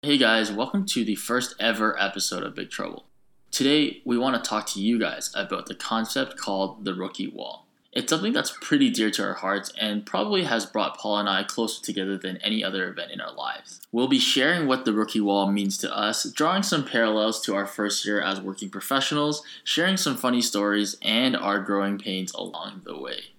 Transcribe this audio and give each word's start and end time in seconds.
Hey 0.00 0.16
guys, 0.16 0.52
welcome 0.52 0.86
to 0.86 1.04
the 1.04 1.16
first 1.16 1.56
ever 1.58 2.00
episode 2.00 2.44
of 2.44 2.54
Big 2.54 2.70
Trouble. 2.70 3.06
Today, 3.50 4.00
we 4.04 4.16
want 4.16 4.36
to 4.36 4.48
talk 4.48 4.64
to 4.68 4.80
you 4.80 4.96
guys 4.96 5.32
about 5.34 5.66
the 5.66 5.74
concept 5.74 6.36
called 6.36 6.84
the 6.84 6.94
rookie 6.94 7.26
wall. 7.26 7.66
It's 7.92 8.08
something 8.08 8.32
that's 8.32 8.56
pretty 8.60 8.90
dear 8.90 9.10
to 9.10 9.24
our 9.24 9.34
hearts 9.34 9.72
and 9.76 10.06
probably 10.06 10.44
has 10.44 10.66
brought 10.66 10.96
Paul 10.96 11.18
and 11.18 11.28
I 11.28 11.42
closer 11.42 11.82
together 11.82 12.16
than 12.16 12.36
any 12.36 12.62
other 12.62 12.88
event 12.88 13.10
in 13.10 13.20
our 13.20 13.34
lives. 13.34 13.80
We'll 13.90 14.06
be 14.06 14.20
sharing 14.20 14.68
what 14.68 14.84
the 14.84 14.92
rookie 14.92 15.20
wall 15.20 15.50
means 15.50 15.76
to 15.78 15.92
us, 15.92 16.30
drawing 16.30 16.62
some 16.62 16.84
parallels 16.84 17.40
to 17.46 17.56
our 17.56 17.66
first 17.66 18.06
year 18.06 18.20
as 18.20 18.40
working 18.40 18.70
professionals, 18.70 19.42
sharing 19.64 19.96
some 19.96 20.16
funny 20.16 20.42
stories, 20.42 20.96
and 21.02 21.36
our 21.36 21.58
growing 21.58 21.98
pains 21.98 22.32
along 22.34 22.82
the 22.84 22.96
way. 22.96 23.32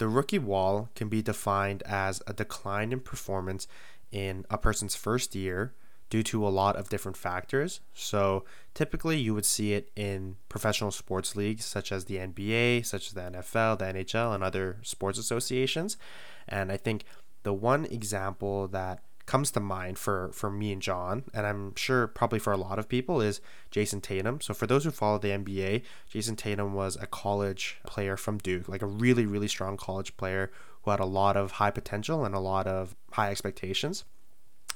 The 0.00 0.08
rookie 0.08 0.38
wall 0.38 0.88
can 0.94 1.10
be 1.10 1.20
defined 1.20 1.82
as 1.82 2.22
a 2.26 2.32
decline 2.32 2.90
in 2.90 3.00
performance 3.00 3.68
in 4.10 4.46
a 4.48 4.56
person's 4.56 4.96
first 4.96 5.34
year 5.34 5.74
due 6.08 6.22
to 6.22 6.46
a 6.46 6.48
lot 6.48 6.74
of 6.74 6.88
different 6.88 7.18
factors. 7.18 7.82
So 7.92 8.46
typically 8.72 9.18
you 9.20 9.34
would 9.34 9.44
see 9.44 9.74
it 9.74 9.90
in 9.94 10.36
professional 10.48 10.90
sports 10.90 11.36
leagues 11.36 11.66
such 11.66 11.92
as 11.92 12.06
the 12.06 12.16
NBA, 12.16 12.86
such 12.86 13.08
as 13.08 13.12
the 13.12 13.20
NFL, 13.20 13.78
the 13.78 13.84
NHL, 13.84 14.34
and 14.34 14.42
other 14.42 14.78
sports 14.80 15.18
associations. 15.18 15.98
And 16.48 16.72
I 16.72 16.78
think 16.78 17.04
the 17.42 17.52
one 17.52 17.84
example 17.84 18.68
that 18.68 19.02
comes 19.30 19.52
to 19.52 19.60
mind 19.60 19.96
for 19.96 20.32
for 20.32 20.50
me 20.50 20.72
and 20.72 20.82
John, 20.82 21.22
and 21.32 21.46
I'm 21.46 21.76
sure 21.76 22.08
probably 22.08 22.40
for 22.40 22.52
a 22.52 22.56
lot 22.56 22.80
of 22.80 22.88
people, 22.88 23.20
is 23.20 23.40
Jayson 23.70 24.00
Tatum. 24.00 24.40
So 24.40 24.52
for 24.52 24.66
those 24.66 24.82
who 24.82 24.90
follow 24.90 25.18
the 25.18 25.28
NBA, 25.28 25.82
Jayson 26.12 26.34
Tatum 26.36 26.74
was 26.74 26.96
a 26.96 27.06
college 27.06 27.78
player 27.86 28.16
from 28.16 28.38
Duke, 28.38 28.68
like 28.68 28.82
a 28.82 28.86
really 28.86 29.26
really 29.26 29.46
strong 29.46 29.76
college 29.76 30.16
player 30.16 30.50
who 30.82 30.90
had 30.90 30.98
a 30.98 31.04
lot 31.04 31.36
of 31.36 31.52
high 31.52 31.70
potential 31.70 32.24
and 32.24 32.34
a 32.34 32.40
lot 32.40 32.66
of 32.66 32.96
high 33.12 33.30
expectations. 33.30 34.04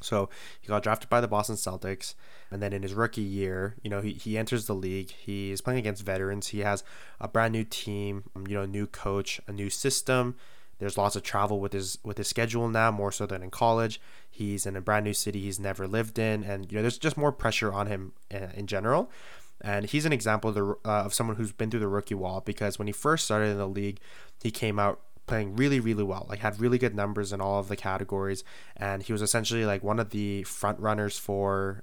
So 0.01 0.29
he 0.61 0.69
got 0.69 0.85
drafted 0.85 1.09
by 1.09 1.21
the 1.21 1.29
Boston 1.29 1.57
Celtics. 1.57 2.15
And 2.51 2.63
then 2.63 2.73
in 2.73 2.83
his 2.83 2.95
rookie 2.95 3.23
year, 3.23 3.75
you 3.83 3.91
know, 3.91 4.03
he, 4.03 4.13
he 4.13 4.37
enters 4.37 4.67
the 4.67 4.75
league. 4.75 5.11
He's 5.11 5.63
playing 5.63 5.79
against 5.79 6.05
veterans. 6.05 6.49
He 6.49 6.61
has 6.61 6.85
a 7.21 7.27
brand 7.27 7.53
new 7.53 7.65
team, 7.65 8.25
you 8.47 8.55
know, 8.55 8.67
new 8.67 8.87
coach, 8.87 9.41
a 9.49 9.53
new 9.53 9.71
system. 9.71 10.37
There's 10.79 10.99
lots 10.99 11.17
of 11.17 11.23
travel 11.23 11.61
with 11.61 11.73
his 11.73 11.99
with 12.05 12.19
his 12.19 12.29
schedule 12.29 12.69
now, 12.69 12.91
more 12.91 13.13
so 13.13 13.27
than 13.27 13.43
in 13.43 13.51
college. 13.51 14.01
He's 14.31 14.67
in 14.67 14.77
a 14.77 14.81
brand 14.81 15.05
new 15.05 15.15
city 15.15 15.41
he's 15.41 15.61
never 15.61 15.87
lived 15.87 16.19
in, 16.19 16.45
and 16.45 16.71
you 16.71 16.77
know 16.77 16.83
there's 16.83 16.99
just 16.99 17.17
more 17.17 17.33
pressure 17.33 17.73
on 17.73 17.87
him 17.87 18.13
uh, 18.33 18.49
in 18.55 18.67
general. 18.67 19.11
And 19.61 19.87
he's 19.87 20.05
an 20.05 20.13
example 20.13 20.51
of, 20.51 20.57
the, 20.57 20.65
uh, 20.85 21.05
of 21.05 21.15
someone 21.15 21.37
who's 21.37 21.53
been 21.53 21.71
through 21.71 21.81
the 21.81 21.89
rookie 21.89 22.15
wall 22.15 22.43
because 22.45 22.79
when 22.79 22.87
he 22.87 22.93
first 22.93 23.25
started 23.25 23.47
in 23.47 23.57
the 23.57 23.69
league, 23.69 23.99
he 24.43 24.51
came 24.51 24.79
out 24.79 25.01
playing 25.27 25.57
really 25.57 25.81
really 25.81 26.05
well 26.05 26.27
like 26.29 26.41
had 26.41 26.61
really 26.61 26.77
good 26.77 26.95
numbers 26.95 27.33
in 27.33 27.41
all 27.41 27.59
of 27.59 27.69
the 27.69 27.77
categories 27.77 28.45
and 28.77 29.05
he 29.05 29.13
was 29.13 29.23
essentially 29.23 29.65
like 29.65 29.83
one 29.83 29.99
of 29.99 30.11
the 30.11 30.43
front 30.43 30.79
runners 30.79 31.19
for 31.19 31.83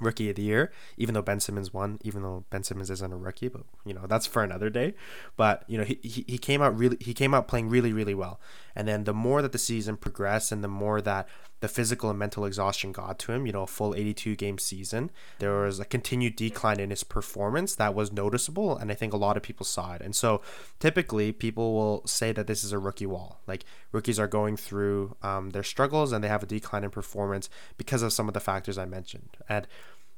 rookie 0.00 0.30
of 0.30 0.36
the 0.36 0.42
year, 0.42 0.72
even 0.96 1.14
though 1.14 1.22
Ben 1.22 1.40
Simmons 1.40 1.72
won, 1.72 1.98
even 2.02 2.22
though 2.22 2.44
Ben 2.50 2.62
Simmons 2.62 2.90
isn't 2.90 3.12
a 3.12 3.16
rookie, 3.16 3.48
but 3.48 3.62
you 3.84 3.94
know, 3.94 4.06
that's 4.06 4.26
for 4.26 4.42
another 4.42 4.70
day. 4.70 4.94
But, 5.36 5.64
you 5.66 5.78
know, 5.78 5.84
he, 5.84 5.98
he, 6.02 6.24
he 6.26 6.38
came 6.38 6.62
out 6.62 6.76
really 6.76 6.96
he 7.00 7.14
came 7.14 7.34
out 7.34 7.48
playing 7.48 7.68
really, 7.68 7.92
really 7.92 8.14
well. 8.14 8.40
And 8.78 8.86
then 8.86 9.02
the 9.02 9.12
more 9.12 9.42
that 9.42 9.50
the 9.50 9.58
season 9.58 9.96
progressed 9.96 10.52
and 10.52 10.62
the 10.62 10.68
more 10.68 11.00
that 11.00 11.28
the 11.58 11.66
physical 11.66 12.10
and 12.10 12.18
mental 12.18 12.44
exhaustion 12.44 12.92
got 12.92 13.18
to 13.18 13.32
him, 13.32 13.44
you 13.44 13.52
know, 13.52 13.64
a 13.64 13.66
full 13.66 13.92
82 13.92 14.36
game 14.36 14.56
season, 14.56 15.10
there 15.40 15.62
was 15.62 15.80
a 15.80 15.84
continued 15.84 16.36
decline 16.36 16.78
in 16.78 16.90
his 16.90 17.02
performance 17.02 17.74
that 17.74 17.92
was 17.92 18.12
noticeable. 18.12 18.78
And 18.78 18.92
I 18.92 18.94
think 18.94 19.12
a 19.12 19.16
lot 19.16 19.36
of 19.36 19.42
people 19.42 19.66
saw 19.66 19.94
it. 19.94 20.00
And 20.00 20.14
so 20.14 20.42
typically 20.78 21.32
people 21.32 21.74
will 21.74 22.06
say 22.06 22.30
that 22.30 22.46
this 22.46 22.62
is 22.62 22.70
a 22.70 22.78
rookie 22.78 23.04
wall. 23.04 23.40
Like 23.48 23.64
rookies 23.90 24.20
are 24.20 24.28
going 24.28 24.56
through 24.56 25.16
um, 25.24 25.50
their 25.50 25.64
struggles 25.64 26.12
and 26.12 26.22
they 26.22 26.28
have 26.28 26.44
a 26.44 26.46
decline 26.46 26.84
in 26.84 26.90
performance 26.90 27.50
because 27.78 28.02
of 28.02 28.12
some 28.12 28.28
of 28.28 28.34
the 28.34 28.40
factors 28.40 28.78
I 28.78 28.84
mentioned. 28.84 29.38
And 29.48 29.66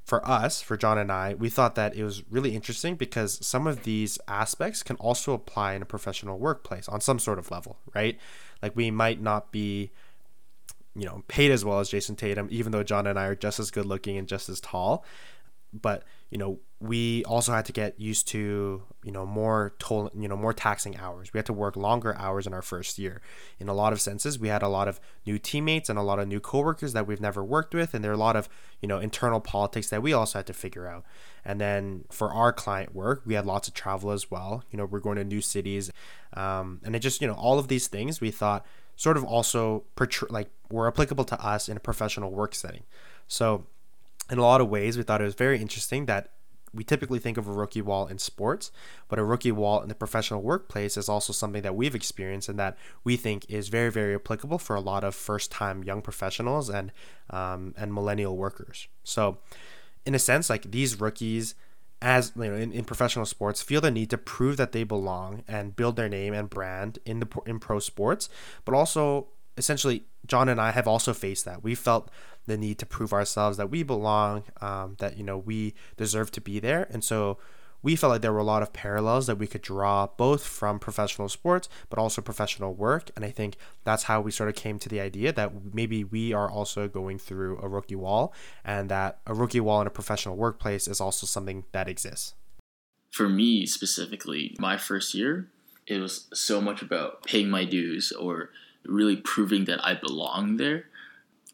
for 0.04 0.26
us, 0.28 0.60
for 0.60 0.76
John 0.76 0.99
and 0.99 1.12
I, 1.12 1.34
we 1.34 1.49
thought 1.49 1.76
that 1.76 1.94
it 1.94 2.04
was 2.04 2.25
really 2.31 2.54
interesting 2.54 2.97
because 2.97 3.38
some 3.47 3.66
of 3.66 3.84
these 3.84 4.19
aspects 4.26 4.82
can 4.82 4.97
also 4.97 5.32
apply 5.32 5.75
in 5.75 5.82
a 5.82 5.87
professional 5.87 6.38
workplace 6.38 6.88
on 6.88 7.00
some 7.00 7.19
sort 7.19 7.38
of 7.38 7.50
level, 7.50 7.78
right? 7.94 8.19
Like 8.62 8.76
we 8.76 8.91
might 8.91 9.21
not 9.21 9.53
be 9.53 9.91
you 10.94 11.06
know, 11.06 11.22
paid 11.28 11.50
as 11.50 11.65
well 11.65 11.81
as 11.81 11.91
Jayson 11.91 12.16
Tatum, 12.16 12.48
even 12.50 12.72
though 12.72 12.82
John 12.82 13.06
and 13.06 13.19
I 13.19 13.26
are 13.26 13.37
just 13.37 13.60
as 13.60 13.71
good 13.71 13.87
looking 13.87 14.16
and 14.16 14.26
just 14.26 14.48
as 14.48 14.60
tall. 14.60 15.04
But, 15.72 16.03
you 16.31 16.38
know, 16.38 16.59
we 16.81 17.23
also 17.25 17.53
had 17.53 17.67
to 17.67 17.73
get 17.73 18.01
used 18.01 18.27
to, 18.29 18.83
you 19.05 19.13
know, 19.13 19.27
more 19.27 19.75
toll, 19.79 20.11
you 20.15 20.27
know, 20.27 20.37
more 20.37 20.55
taxing 20.55 20.97
hours. 20.97 21.31
We 21.31 21.37
had 21.37 21.45
to 21.47 21.53
work 21.53 21.77
longer 21.77 22.17
hours 22.17 22.47
in 22.47 22.55
our 22.55 22.63
first 22.63 22.99
year. 22.99 23.21
In 23.59 23.69
a 23.69 23.75
lot 23.75 23.93
of 23.93 24.01
senses, 24.01 24.39
we 24.39 24.49
had 24.49 24.63
a 24.63 24.69
lot 24.69 24.89
of 24.89 24.99
new 25.27 25.39
teammates 25.39 25.91
and 25.91 25.99
a 25.99 26.03
lot 26.03 26.19
of 26.19 26.27
new 26.27 26.41
coworkers 26.41 26.95
that 26.95 27.07
we've 27.07 27.21
never 27.21 27.45
worked 27.45 27.75
with. 27.75 27.93
And 27.93 28.03
there 28.03 28.11
are 28.11 28.15
a 28.15 28.19
lot 28.19 28.35
of, 28.35 28.49
you 28.81 28.89
know, 28.89 28.99
internal 28.99 29.41
politics 29.41 29.91
that 29.91 30.03
we 30.03 30.15
also 30.15 30.39
had 30.39 30.47
to 30.47 30.55
figure 30.55 30.87
out. 30.87 31.05
And 31.45 31.61
then 31.61 32.05
for 32.11 32.33
our 32.33 32.51
client 32.51 32.95
work, 32.95 33.23
we 33.27 33.35
had 33.35 33.45
lots 33.45 33.69
of 33.69 33.75
travel 33.75 34.11
as 34.11 34.31
well. 34.31 34.65
You 34.71 34.79
know, 34.79 34.87
we're 34.87 35.01
going 35.01 35.17
to 35.17 35.25
new 35.25 35.43
cities. 35.43 35.93
Um, 36.33 36.81
and 36.83 36.97
it 36.97 37.01
just, 37.01 37.21
you 37.21 37.27
know, 37.27 37.35
all 37.35 37.59
of 37.59 37.69
these 37.69 37.89
things 37.89 38.23
we 38.23 38.31
thought 38.31 38.65
sort 38.97 39.19
of 39.19 39.25
also 39.25 39.85
like 40.31 40.49
were 40.71 40.89
applicable 40.89 41.25
to 41.25 41.45
us 41.45 41.69
in 41.69 41.77
a 41.77 41.81
professional 41.81 42.31
work 42.31 42.55
setting. 42.55 42.85
So, 43.29 43.67
in 44.31 44.39
a 44.39 44.43
lot 44.43 44.61
of 44.61 44.69
ways, 44.69 44.97
we 44.97 45.03
thought 45.03 45.21
it 45.21 45.25
was 45.25 45.35
very 45.35 45.61
interesting 45.61 46.07
that 46.07 46.31
we 46.72 46.84
typically 46.84 47.19
think 47.19 47.36
of 47.36 47.48
a 47.48 47.53
rookie 47.53 47.82
wall 47.82 48.06
in 48.06 48.19
sports, 48.19 48.70
but 49.08 49.19
a 49.19 49.25
rookie 49.25 49.53
wall 49.53 49.82
in 49.82 49.88
the 49.88 49.94
professional 49.94 50.41
workplace 50.42 50.97
is 50.97 51.08
also 51.08 51.32
something 51.32 51.62
that 51.62 51.75
we've 51.75 51.94
experienced 51.94 52.48
and 52.48 52.58
that 52.58 52.76
we 53.03 53.16
think 53.16 53.44
is 53.48 53.69
very, 53.69 53.91
very 53.91 54.14
applicable 54.14 54.58
for 54.58 54.76
a 54.76 54.81
lot 54.81 55.03
of 55.03 55.14
first-time 55.14 55.82
young 55.82 56.03
professionals 56.03 56.69
and 56.69 56.92
um, 57.31 57.75
and 57.76 57.92
millennial 57.94 58.36
workers. 58.36 58.88
So, 59.04 59.38
in 60.04 60.14
a 60.14 60.19
sense, 60.19 60.50
like 60.50 60.70
these 60.70 61.00
rookies 61.00 61.54
as 62.03 62.32
you 62.36 62.44
know 62.44 62.54
in, 62.54 62.72
in 62.72 62.84
professional 62.84 63.26
sports 63.26 63.62
feel 63.62 63.81
the 63.81 63.91
need 63.91 64.10
to 64.10 64.19
prove 64.19 64.56
that 64.56 64.72
they 64.72 64.84
belong 64.84 65.42
and 65.47 65.76
build 65.76 65.97
their 65.97 66.08
name 66.08 66.32
and 66.32 66.48
brand 66.48 66.98
in 67.04 67.20
the 67.20 67.28
in 67.47 67.58
pro 67.58 67.78
sports 67.78 68.28
but 68.64 68.75
also 68.75 69.28
essentially 69.56 70.04
john 70.26 70.48
and 70.48 70.60
i 70.60 70.70
have 70.70 70.88
also 70.88 71.12
faced 71.12 71.44
that 71.44 71.62
we 71.62 71.75
felt 71.75 72.10
the 72.50 72.59
need 72.59 72.78
to 72.78 72.87
prove 72.87 73.12
ourselves 73.12 73.56
that 73.56 73.71
we 73.71 73.83
belong 73.83 74.44
um, 74.61 74.97
that 74.99 75.16
you 75.16 75.25
know 75.25 75.38
we 75.38 75.75
deserve 75.97 76.31
to 76.33 76.41
be 76.41 76.59
there. 76.59 76.87
And 76.91 77.03
so 77.03 77.38
we 77.83 77.97
felt 77.97 78.11
like 78.11 78.21
there 78.21 78.33
were 78.33 78.41
a 78.41 78.44
lot 78.44 78.62
of 78.62 78.72
parallels 78.72 79.27
that 79.27 79.37
we 79.37 79.47
could 79.47 79.62
draw 79.62 80.06
both 80.06 80.44
from 80.44 80.78
professional 80.78 81.28
sports 81.28 81.69
but 81.88 81.99
also 81.99 82.21
professional 82.21 82.75
work. 82.75 83.11
And 83.16 83.25
i 83.25 83.31
think 83.31 83.56
that's 83.84 84.05
how 84.05 84.21
we 84.21 84.31
sort 84.31 84.49
of 84.49 84.55
came 84.55 84.78
to 84.81 84.88
the 84.88 85.00
idea 85.00 85.33
that 85.33 85.75
maybe 85.75 86.05
we 86.05 86.33
are 86.33 86.50
also 86.50 86.88
going 86.88 87.19
through 87.19 87.59
a 87.62 87.69
rookie 87.69 87.94
wall 87.94 88.34
and 88.65 88.88
that 88.91 89.21
a 89.27 89.34
rookie 89.34 89.61
wall 89.61 89.81
in 89.81 89.87
a 89.87 89.91
professional 89.91 90.37
workplace 90.37 90.87
is 90.88 91.00
also 91.00 91.27
something 91.27 91.65
that 91.72 91.88
exists. 91.88 92.34
For 93.12 93.28
me 93.28 93.67
specifically 93.67 94.56
my 94.59 94.77
first 94.77 95.15
year 95.15 95.49
it 95.87 95.99
was 95.99 96.28
so 96.32 96.61
much 96.61 96.82
about 96.82 97.25
paying 97.25 97.49
my 97.49 97.65
dues 97.65 98.12
or 98.12 98.50
really 98.84 99.17
proving 99.17 99.65
that 99.67 99.84
i 99.84 99.94
belong 99.94 100.56
there 100.56 100.84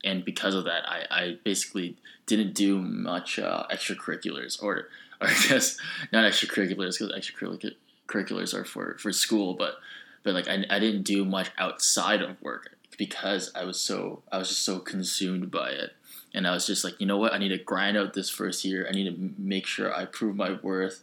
and 0.04 0.24
because 0.24 0.54
of 0.54 0.64
that 0.64 0.88
i, 0.88 1.06
I 1.10 1.38
basically 1.44 1.96
didn't 2.26 2.54
do 2.54 2.78
much 2.78 3.38
uh, 3.38 3.64
extracurriculars 3.70 4.62
or 4.62 4.88
or 5.20 5.28
I 5.28 5.34
guess 5.48 5.78
not 6.12 6.30
extracurriculars 6.30 6.98
because 6.98 7.12
extracurriculars 7.12 8.54
are 8.54 8.64
for, 8.64 8.96
for 8.98 9.12
school, 9.12 9.54
but 9.54 9.76
but 10.22 10.34
like 10.34 10.48
I, 10.48 10.64
I 10.68 10.78
didn't 10.78 11.04
do 11.04 11.24
much 11.24 11.50
outside 11.56 12.20
of 12.20 12.40
work 12.42 12.76
because 12.98 13.50
I 13.54 13.64
was 13.64 13.80
so 13.80 14.22
I 14.30 14.38
was 14.38 14.48
just 14.48 14.62
so 14.62 14.78
consumed 14.78 15.50
by 15.50 15.70
it, 15.70 15.94
and 16.34 16.46
I 16.46 16.52
was 16.52 16.66
just 16.66 16.84
like, 16.84 17.00
you 17.00 17.06
know 17.06 17.16
what, 17.16 17.32
I 17.32 17.38
need 17.38 17.48
to 17.48 17.58
grind 17.58 17.96
out 17.96 18.12
this 18.12 18.28
first 18.28 18.64
year. 18.64 18.86
I 18.86 18.92
need 18.92 19.04
to 19.04 19.34
make 19.38 19.66
sure 19.66 19.94
I 19.94 20.04
prove 20.04 20.36
my 20.36 20.58
worth, 20.62 21.02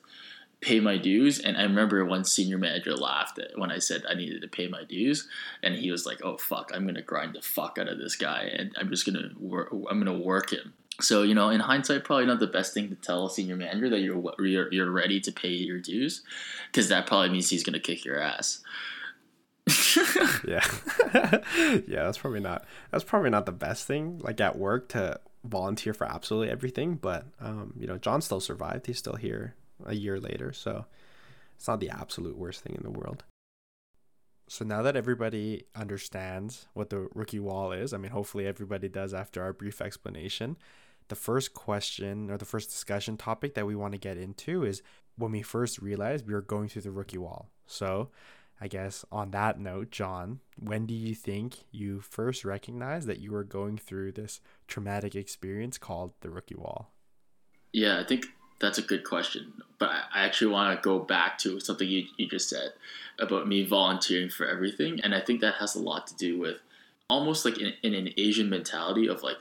pay 0.64 0.80
my 0.80 0.98
dues. 0.98 1.40
And 1.40 1.58
I 1.58 1.64
remember 1.64 2.04
one 2.06 2.24
senior 2.24 2.58
manager 2.58 2.96
laughed 2.96 3.40
when 3.56 3.72
I 3.72 3.80
said 3.80 4.04
I 4.10 4.16
needed 4.16 4.42
to 4.42 4.48
pay 4.48 4.68
my 4.68 4.84
dues, 4.84 5.28
and 5.62 5.76
he 5.76 5.92
was 5.92 6.06
like, 6.06 6.24
"Oh 6.24 6.38
fuck, 6.38 6.72
I'm 6.74 6.86
gonna 6.86 7.02
grind 7.02 7.36
the 7.36 7.42
fuck 7.42 7.78
out 7.78 7.90
of 7.90 8.00
this 8.00 8.16
guy, 8.16 8.52
and 8.58 8.74
I'm 8.78 8.90
just 8.90 9.06
gonna 9.06 9.30
work. 9.38 9.70
I'm 9.72 10.00
gonna 10.00 10.18
work 10.18 10.52
him." 10.52 10.74
So 11.02 11.24
you 11.24 11.36
know, 11.36 11.50
in 11.50 11.60
hindsight, 11.60 12.04
probably 12.04 12.26
not 12.26 12.40
the 12.40 12.48
best 12.48 12.74
thing 12.74 12.90
to 12.90 12.96
tell 12.96 13.26
a 13.26 13.30
senior 13.30 13.56
manager 13.56 13.90
that 13.90 14.00
you're 14.00 14.24
you're, 14.40 14.74
you're 14.74 14.92
ready 14.92 15.20
to 15.22 15.32
pay 15.32 15.50
your 15.50 15.80
dues, 15.80 16.24
because 16.72 16.90
that 16.90 17.06
probably 17.06 17.30
means 17.30 17.50
he's 17.50 17.64
gonna 17.64 17.80
kick 17.80 18.06
your 18.06 18.20
ass. 18.20 18.62
yeah, 20.46 20.66
yeah, 21.88 22.04
that's 22.04 22.18
probably 22.18 22.42
not 22.42 22.66
that's 22.92 23.04
probably 23.04 23.30
not 23.30 23.46
the 23.46 23.52
best 23.52 23.86
thing. 23.86 24.20
Like 24.20 24.40
at 24.42 24.58
work 24.58 24.90
to 24.90 25.20
volunteer 25.44 25.94
for 25.94 26.06
absolutely 26.06 26.50
everything, 26.50 26.96
but 26.96 27.26
um, 27.40 27.74
you 27.78 27.88
know, 27.88 27.98
John 27.98 28.22
still 28.22 28.40
survived. 28.40 28.88
He's 28.88 28.98
still 28.98 29.16
here 29.16 29.56
a 29.86 29.96
year 29.96 30.20
later, 30.20 30.54
so 30.54 30.86
it's 31.56 31.68
not 31.68 31.80
the 31.80 31.90
absolute 31.90 32.38
worst 32.38 32.62
thing 32.62 32.76
in 32.76 32.84
the 32.84 32.98
world. 32.98 33.24
So 34.50 34.66
now 34.66 34.82
that 34.82 34.96
everybody 34.96 35.66
understands 35.76 36.68
what 36.74 36.90
the 36.90 37.08
rookie 37.14 37.40
wall 37.40 37.72
is, 37.72 37.94
I 37.94 37.98
mean, 37.98 38.12
hopefully 38.12 38.46
everybody 38.46 38.90
does 38.90 39.14
after 39.14 39.42
our 39.42 39.54
brief 39.54 39.82
explanation 39.82 40.58
the 41.08 41.16
first 41.16 41.54
question 41.54 42.30
or 42.30 42.38
the 42.38 42.46
first 42.46 42.70
discussion 42.70 43.18
topic 43.18 43.56
that 43.56 43.68
we 43.68 43.76
want 43.76 43.94
to 43.94 43.98
get 43.98 44.18
into 44.18 44.64
is 44.64 44.82
when 45.16 45.32
we 45.32 45.42
first 45.42 45.80
realized 45.80 46.28
we 46.28 46.34
were 46.34 46.42
going 46.42 46.68
through 46.68 46.82
the 46.82 46.92
rookie 46.92 47.18
wall. 47.18 47.50
So, 47.68 48.10
I 48.62 48.68
guess 48.68 49.04
on 49.12 49.32
that 49.32 49.60
note, 49.60 49.92
John, 49.92 50.40
when 50.58 50.86
do 50.86 50.94
you 50.94 51.16
think 51.16 51.58
you 51.72 52.00
first 52.00 52.46
recognized 52.46 53.08
that 53.08 53.20
you 53.20 53.32
were 53.32 53.44
going 53.44 53.78
through 53.78 54.14
this 54.14 54.40
traumatic 54.68 55.16
experience 55.16 55.78
called 55.78 56.14
the 56.22 56.30
rookie 56.30 56.56
wall? 56.56 56.92
Yeah, 57.74 58.00
I 58.00 58.04
think 58.04 58.28
that's 58.64 58.78
a 58.78 58.82
good 58.82 59.04
question. 59.04 59.52
But 59.78 59.90
I 60.14 60.24
actually 60.24 60.54
want 60.54 60.76
to 60.76 60.82
go 60.82 60.98
back 60.98 61.38
to 61.40 61.60
something 61.60 61.88
you, 61.88 62.06
you 62.18 62.28
just 62.30 62.50
said 62.50 62.72
about 63.20 63.46
me 63.48 63.66
volunteering 63.66 64.30
for 64.30 64.48
everything. 64.48 65.02
And 65.02 65.14
I 65.14 65.20
think 65.20 65.42
that 65.42 65.56
has 65.56 65.76
a 65.76 65.82
lot 65.82 66.08
to 66.08 66.16
do 66.16 66.40
with 66.40 66.58
almost 67.10 67.44
like 67.44 67.60
in, 67.60 67.74
in 67.84 67.94
an 67.94 68.14
Asian 68.16 68.50
mentality 68.50 69.08
of 69.08 69.22
like 69.22 69.36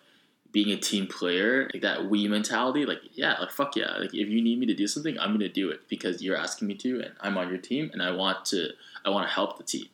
being 0.51 0.71
a 0.71 0.77
team 0.77 1.07
player, 1.07 1.71
like 1.73 1.83
that 1.83 2.11
we 2.11 2.27
mentality, 2.27 2.85
like 2.85 3.01
yeah, 3.13 3.39
like 3.39 3.53
fuck 3.53 3.77
yeah, 3.77 3.97
like 3.99 4.13
if 4.13 4.29
you 4.29 4.43
need 4.43 4.59
me 4.59 4.67
to 4.67 4.75
do 4.75 4.89
something, 4.89 5.19
I'm 5.19 5.33
gonna 5.33 5.49
do 5.49 5.71
it 5.71 5.89
because 5.89 6.21
you're 6.21 6.37
asking 6.37 6.69
me 6.69 6.75
to, 6.75 7.01
and 7.01 7.13
I'm 7.21 7.39
on 7.39 7.49
your 7.49 7.59
team, 7.59 7.91
and 7.93 8.03
I 8.03 8.11
want 8.11 8.45
to, 8.47 8.71
I 9.05 9.09
want 9.09 9.27
to 9.27 9.33
help 9.33 9.57
the 9.57 9.65
team, 9.65 9.87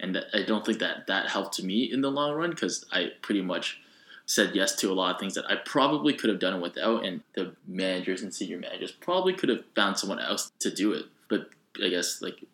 and 0.00 0.24
I 0.32 0.42
don't 0.44 0.64
think 0.64 0.78
that 0.78 1.08
that 1.08 1.28
helped 1.28 1.62
me 1.62 1.92
in 1.92 2.00
the 2.00 2.10
long 2.10 2.34
run 2.34 2.48
because 2.48 2.86
I 2.90 3.10
pretty 3.20 3.42
much 3.42 3.78
said 4.26 4.54
yes 4.54 4.74
to 4.76 4.90
a 4.90 4.94
lot 4.94 5.14
of 5.14 5.20
things 5.20 5.34
that 5.34 5.48
I 5.50 5.56
probably 5.56 6.12
could 6.12 6.30
have 6.30 6.40
done 6.40 6.60
without, 6.60 7.04
and 7.04 7.22
the 7.34 7.54
managers 7.66 8.22
and 8.22 8.34
senior 8.34 8.58
managers 8.58 8.90
probably 8.92 9.32
could 9.32 9.48
have 9.48 9.64
found 9.74 9.98
someone 9.98 10.18
else 10.18 10.52
to 10.58 10.70
do 10.70 10.92
it, 10.92 11.06
but 11.28 11.50
I 11.82 11.88
guess 11.88 12.20
like 12.20 12.44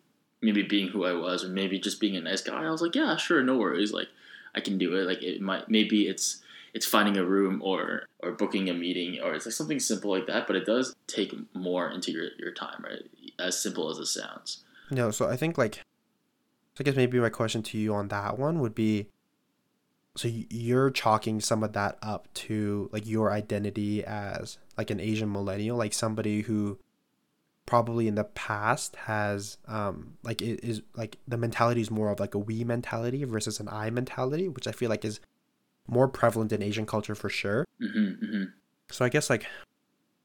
maybe 0.41 0.61
being 0.61 0.89
who 0.89 1.05
I 1.05 1.13
was, 1.13 1.43
or 1.43 1.49
maybe 1.49 1.79
just 1.79 1.99
being 1.99 2.15
a 2.15 2.21
nice 2.21 2.41
guy, 2.41 2.63
I 2.63 2.69
was 2.69 2.81
like, 2.81 2.95
yeah, 2.95 3.17
sure, 3.17 3.43
no 3.43 3.57
worries, 3.57 3.91
like 3.91 4.07
I 4.55 4.61
can 4.61 4.77
do 4.77 4.95
it, 4.95 5.05
like 5.05 5.23
it 5.23 5.41
might 5.41 5.67
maybe 5.67 6.07
it's 6.07 6.41
it's 6.73 6.85
finding 6.85 7.17
a 7.17 7.25
room 7.25 7.61
or 7.63 8.07
or 8.21 8.31
booking 8.31 8.69
a 8.69 8.73
meeting 8.73 9.19
or 9.23 9.33
it's 9.33 9.45
like 9.45 9.53
something 9.53 9.79
simple 9.79 10.11
like 10.11 10.27
that 10.27 10.47
but 10.47 10.55
it 10.55 10.65
does 10.65 10.95
take 11.07 11.33
more 11.53 11.89
into 11.89 12.11
your, 12.11 12.29
your 12.39 12.51
time 12.51 12.83
right? 12.83 13.03
As 13.39 13.61
simple 13.61 13.89
as 13.89 13.97
it 13.97 14.07
sounds. 14.07 14.63
No 14.91 15.11
so 15.11 15.27
i 15.27 15.35
think 15.35 15.57
like 15.57 15.81
i 16.79 16.83
guess 16.83 16.95
maybe 16.95 17.19
my 17.19 17.29
question 17.29 17.63
to 17.63 17.77
you 17.77 17.93
on 17.93 18.07
that 18.09 18.37
one 18.37 18.59
would 18.59 18.75
be 18.75 19.07
so 20.15 20.29
you're 20.49 20.91
chalking 20.91 21.39
some 21.39 21.63
of 21.63 21.73
that 21.73 21.97
up 22.01 22.31
to 22.33 22.89
like 22.93 23.07
your 23.07 23.31
identity 23.31 24.03
as 24.03 24.57
like 24.77 24.91
an 24.91 24.99
asian 24.99 25.31
millennial 25.31 25.77
like 25.77 25.93
somebody 25.93 26.41
who 26.41 26.77
probably 27.65 28.07
in 28.07 28.15
the 28.15 28.23
past 28.23 28.95
has 28.95 29.57
um 29.67 30.17
like 30.23 30.41
it 30.41 30.63
is 30.63 30.81
like 30.95 31.17
the 31.27 31.37
mentality 31.37 31.81
is 31.81 31.89
more 31.89 32.11
of 32.11 32.19
like 32.19 32.35
a 32.35 32.39
we 32.39 32.63
mentality 32.63 33.23
versus 33.23 33.59
an 33.59 33.67
i 33.69 33.89
mentality 33.89 34.47
which 34.47 34.67
i 34.67 34.71
feel 34.71 34.89
like 34.89 35.05
is 35.05 35.19
more 35.87 36.07
prevalent 36.07 36.51
in 36.51 36.61
Asian 36.61 36.85
culture 36.85 37.15
for 37.15 37.29
sure. 37.29 37.65
Mm-hmm, 37.81 38.25
mm-hmm. 38.25 38.43
So 38.91 39.05
I 39.05 39.09
guess 39.09 39.29
like 39.29 39.45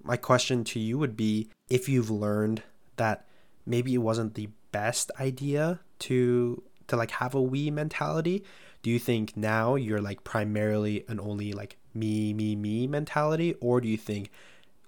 my 0.03 0.17
question 0.17 0.65
to 0.65 0.79
you 0.79 0.99
would 0.99 1.17
be 1.17 1.49
if 1.69 1.89
you've 1.89 2.11
learned 2.11 2.63
that 2.97 3.27
maybe 3.67 3.95
it 3.95 3.99
wasn't 3.99 4.35
the 4.35 4.49
best 4.73 5.11
idea 5.19 5.81
to 6.01 6.63
to 6.87 6.97
like 6.97 7.11
have 7.13 7.35
a 7.35 7.43
we 7.43 7.71
mentality 7.71 8.45
do 8.83 8.91
you 8.91 8.99
think 8.99 9.37
now 9.37 9.75
you're 9.75 10.01
like 10.01 10.25
primarily 10.25 11.05
an 11.09 11.21
only 11.21 11.53
like 11.53 11.77
me 11.95 12.33
me 12.33 12.55
me 12.57 12.87
mentality 12.87 13.55
or 13.61 13.81
do 13.81 13.89
you 13.89 13.97
think 13.97 14.31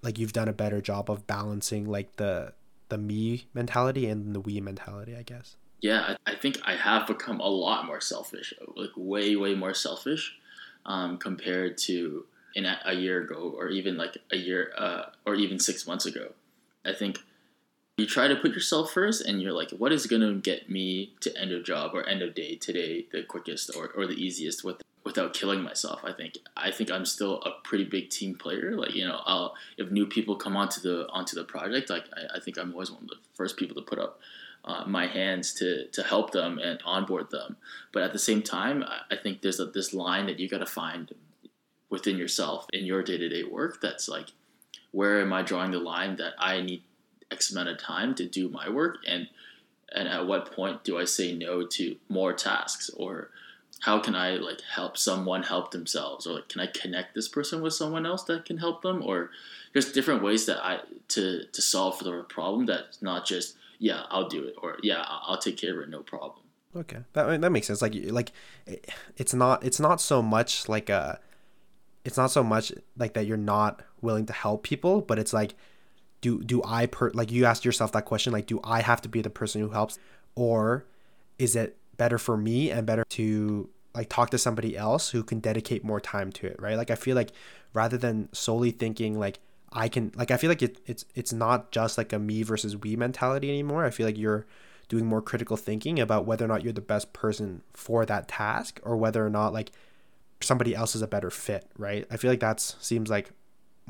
like 0.02 0.18
you've 0.18 0.32
done 0.32 0.48
a 0.48 0.52
better 0.52 0.80
job 0.80 1.10
of 1.10 1.26
balancing 1.26 1.84
like 1.84 2.16
the 2.16 2.52
the 2.88 2.98
me 2.98 3.46
mentality 3.54 4.06
and 4.06 4.34
the 4.34 4.40
we 4.40 4.60
mentality 4.60 5.16
i 5.16 5.22
guess 5.22 5.56
yeah 5.80 6.16
i, 6.26 6.34
think 6.34 6.58
i 6.64 6.74
have 6.74 7.06
become 7.06 7.40
a 7.40 7.48
lot 7.48 7.86
more 7.86 8.00
selfish 8.00 8.52
like 8.76 8.90
way 8.96 9.36
way 9.36 9.54
more 9.54 9.74
selfish 9.74 10.36
um, 10.86 11.18
compared 11.18 11.78
to 11.78 12.24
in 12.54 12.66
a, 12.66 12.78
a, 12.84 12.94
year 12.94 13.22
ago 13.22 13.54
or 13.56 13.68
even 13.68 13.96
like 13.96 14.16
a 14.32 14.36
year 14.36 14.72
uh, 14.76 15.04
or 15.26 15.34
even 15.34 15.58
six 15.58 15.86
months 15.86 16.06
ago. 16.06 16.32
I 16.84 16.92
think 16.92 17.18
you 18.00 18.06
try 18.06 18.26
to 18.28 18.36
put 18.36 18.52
yourself 18.52 18.92
first 18.92 19.22
and 19.22 19.40
you're 19.40 19.52
like, 19.52 19.70
what 19.70 19.92
is 19.92 20.06
going 20.06 20.22
to 20.22 20.40
get 20.40 20.70
me 20.70 21.12
to 21.20 21.36
end 21.36 21.52
of 21.52 21.64
job 21.64 21.94
or 21.94 22.06
end 22.08 22.22
of 22.22 22.34
day 22.34 22.56
today 22.56 23.06
the 23.12 23.22
quickest 23.22 23.70
or, 23.76 23.88
or 23.96 24.06
the 24.06 24.14
easiest 24.14 24.64
with, 24.64 24.82
without 25.04 25.34
killing 25.34 25.62
myself. 25.62 26.00
I 26.04 26.12
think 26.12 26.38
I 26.56 26.70
think 26.70 26.90
I'm 26.90 27.04
still 27.04 27.40
a 27.42 27.52
pretty 27.64 27.84
big 27.84 28.10
team 28.10 28.34
player. 28.34 28.76
Like 28.76 28.94
you 28.94 29.06
know, 29.06 29.20
I'll, 29.24 29.54
if 29.76 29.90
new 29.90 30.06
people 30.06 30.36
come 30.36 30.56
onto 30.56 30.80
the 30.80 31.08
onto 31.08 31.36
the 31.36 31.44
project, 31.44 31.90
like 31.90 32.04
I, 32.14 32.36
I 32.36 32.40
think 32.40 32.58
I'm 32.58 32.72
always 32.72 32.90
one 32.90 33.02
of 33.02 33.08
the 33.08 33.16
first 33.34 33.56
people 33.56 33.76
to 33.76 33.82
put 33.82 33.98
up 33.98 34.20
uh, 34.64 34.84
my 34.86 35.06
hands 35.06 35.54
to 35.54 35.88
to 35.88 36.02
help 36.02 36.32
them 36.32 36.58
and 36.58 36.80
onboard 36.84 37.30
them. 37.30 37.56
But 37.92 38.02
at 38.02 38.12
the 38.12 38.18
same 38.18 38.42
time, 38.42 38.82
I, 38.82 39.14
I 39.14 39.16
think 39.16 39.42
there's 39.42 39.60
a, 39.60 39.66
this 39.66 39.94
line 39.94 40.26
that 40.26 40.38
you 40.38 40.48
got 40.48 40.58
to 40.58 40.66
find 40.66 41.12
within 41.88 42.16
yourself 42.16 42.66
in 42.72 42.84
your 42.84 43.02
day 43.02 43.18
to 43.18 43.28
day 43.28 43.42
work. 43.42 43.80
That's 43.80 44.08
like, 44.08 44.28
where 44.92 45.20
am 45.20 45.32
I 45.32 45.42
drawing 45.42 45.72
the 45.72 45.78
line 45.78 46.16
that 46.16 46.34
I 46.38 46.60
need 46.60 46.84
X 47.30 47.50
amount 47.50 47.68
of 47.68 47.78
time 47.78 48.14
to 48.16 48.26
do 48.26 48.48
my 48.48 48.68
work, 48.68 48.98
and 49.06 49.28
and 49.92 50.08
at 50.08 50.26
what 50.26 50.52
point 50.52 50.84
do 50.84 50.98
I 50.98 51.04
say 51.04 51.34
no 51.34 51.66
to 51.66 51.96
more 52.08 52.32
tasks 52.32 52.90
or 52.96 53.30
how 53.80 53.98
can 53.98 54.14
I 54.14 54.36
like 54.36 54.60
help 54.60 54.96
someone 54.96 55.42
help 55.42 55.70
themselves 55.70 56.26
or 56.26 56.34
like 56.34 56.48
can 56.48 56.60
I 56.60 56.66
connect 56.66 57.14
this 57.14 57.28
person 57.28 57.60
with 57.62 57.72
someone 57.72 58.06
else 58.06 58.24
that 58.24 58.44
can 58.44 58.58
help 58.58 58.82
them 58.82 59.02
or 59.04 59.30
there's 59.72 59.90
different 59.90 60.22
ways 60.22 60.46
that 60.46 60.64
I 60.64 60.80
to 61.08 61.44
to 61.44 61.62
solve 61.62 61.98
for 61.98 62.04
the 62.04 62.22
problem 62.24 62.66
that's 62.66 63.02
not 63.02 63.26
just 63.26 63.56
yeah, 63.80 64.02
I'll 64.10 64.28
do 64.28 64.44
it, 64.44 64.54
or 64.62 64.76
yeah, 64.82 65.02
I'll 65.08 65.38
take 65.38 65.56
care 65.56 65.74
of 65.74 65.80
it, 65.80 65.88
no 65.88 66.00
problem. 66.00 66.42
Okay, 66.76 66.98
that 67.14 67.40
that 67.40 67.50
makes 67.50 67.66
sense. 67.66 67.82
Like 67.82 67.94
like, 68.10 68.30
it's 69.16 69.34
not 69.34 69.64
it's 69.64 69.80
not 69.80 70.00
so 70.00 70.22
much 70.22 70.68
like 70.68 70.90
a, 70.90 71.18
it's 72.04 72.18
not 72.18 72.30
so 72.30 72.44
much 72.44 72.72
like 72.96 73.14
that 73.14 73.26
you're 73.26 73.38
not 73.38 73.82
willing 74.02 74.26
to 74.26 74.34
help 74.34 74.62
people, 74.62 75.00
but 75.00 75.18
it's 75.18 75.32
like, 75.32 75.54
do 76.20 76.42
do 76.42 76.62
I 76.64 76.86
per 76.86 77.10
like 77.10 77.30
you 77.30 77.44
asked 77.44 77.64
yourself 77.64 77.92
that 77.92 78.04
question 78.04 78.32
like 78.32 78.46
do 78.46 78.60
I 78.62 78.82
have 78.82 79.00
to 79.02 79.08
be 79.08 79.22
the 79.22 79.30
person 79.30 79.60
who 79.60 79.70
helps, 79.70 79.98
or 80.34 80.86
is 81.38 81.56
it 81.56 81.76
better 81.96 82.18
for 82.18 82.36
me 82.36 82.70
and 82.70 82.86
better 82.86 83.04
to 83.10 83.68
like 83.94 84.08
talk 84.08 84.30
to 84.30 84.38
somebody 84.38 84.76
else 84.76 85.10
who 85.10 85.22
can 85.22 85.40
dedicate 85.40 85.84
more 85.84 86.00
time 86.00 86.30
to 86.32 86.46
it, 86.46 86.60
right? 86.60 86.76
Like 86.76 86.90
I 86.90 86.94
feel 86.94 87.16
like 87.16 87.32
rather 87.72 87.96
than 87.96 88.28
solely 88.32 88.70
thinking 88.70 89.18
like 89.18 89.38
I 89.72 89.88
can 89.88 90.12
like 90.14 90.30
I 90.30 90.36
feel 90.36 90.50
like 90.50 90.62
it, 90.62 90.80
it's 90.86 91.04
it's 91.14 91.32
not 91.32 91.72
just 91.72 91.98
like 91.98 92.12
a 92.12 92.18
me 92.18 92.42
versus 92.42 92.76
we 92.76 92.96
mentality 92.96 93.48
anymore. 93.48 93.84
I 93.84 93.90
feel 93.90 94.06
like 94.06 94.18
you're 94.18 94.46
doing 94.88 95.06
more 95.06 95.22
critical 95.22 95.56
thinking 95.56 96.00
about 96.00 96.26
whether 96.26 96.44
or 96.44 96.48
not 96.48 96.64
you're 96.64 96.72
the 96.72 96.80
best 96.80 97.12
person 97.12 97.62
for 97.72 98.04
that 98.04 98.26
task 98.26 98.80
or 98.82 98.96
whether 98.96 99.24
or 99.24 99.30
not 99.30 99.52
like 99.52 99.70
somebody 100.40 100.74
else 100.74 100.96
is 100.96 101.02
a 101.02 101.06
better 101.06 101.30
fit, 101.30 101.66
right? 101.78 102.06
I 102.10 102.16
feel 102.16 102.30
like 102.30 102.40
that 102.40 102.60
seems 102.60 103.08
like 103.08 103.30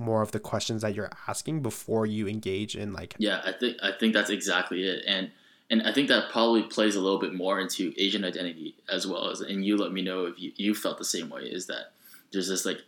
more 0.00 0.22
of 0.22 0.32
the 0.32 0.40
questions 0.40 0.82
that 0.82 0.94
you're 0.94 1.10
asking 1.28 1.60
before 1.62 2.06
you 2.06 2.26
engage 2.26 2.74
in 2.74 2.92
like 2.92 3.14
Yeah, 3.18 3.40
I 3.44 3.52
think 3.52 3.76
I 3.82 3.92
think 3.92 4.14
that's 4.14 4.30
exactly 4.30 4.82
it. 4.84 5.04
And 5.06 5.30
and 5.70 5.82
I 5.82 5.92
think 5.92 6.08
that 6.08 6.30
probably 6.30 6.62
plays 6.64 6.96
a 6.96 7.00
little 7.00 7.20
bit 7.20 7.34
more 7.34 7.60
into 7.60 7.92
Asian 7.96 8.24
identity 8.24 8.74
as 8.88 9.06
well 9.06 9.30
as 9.30 9.40
and 9.40 9.64
you 9.64 9.76
let 9.76 9.92
me 9.92 10.02
know 10.02 10.26
if 10.26 10.40
you, 10.40 10.52
you 10.56 10.74
felt 10.74 10.98
the 10.98 11.04
same 11.04 11.28
way 11.28 11.42
is 11.42 11.66
that 11.66 11.92
there's 12.32 12.48
this 12.48 12.64
like 12.64 12.82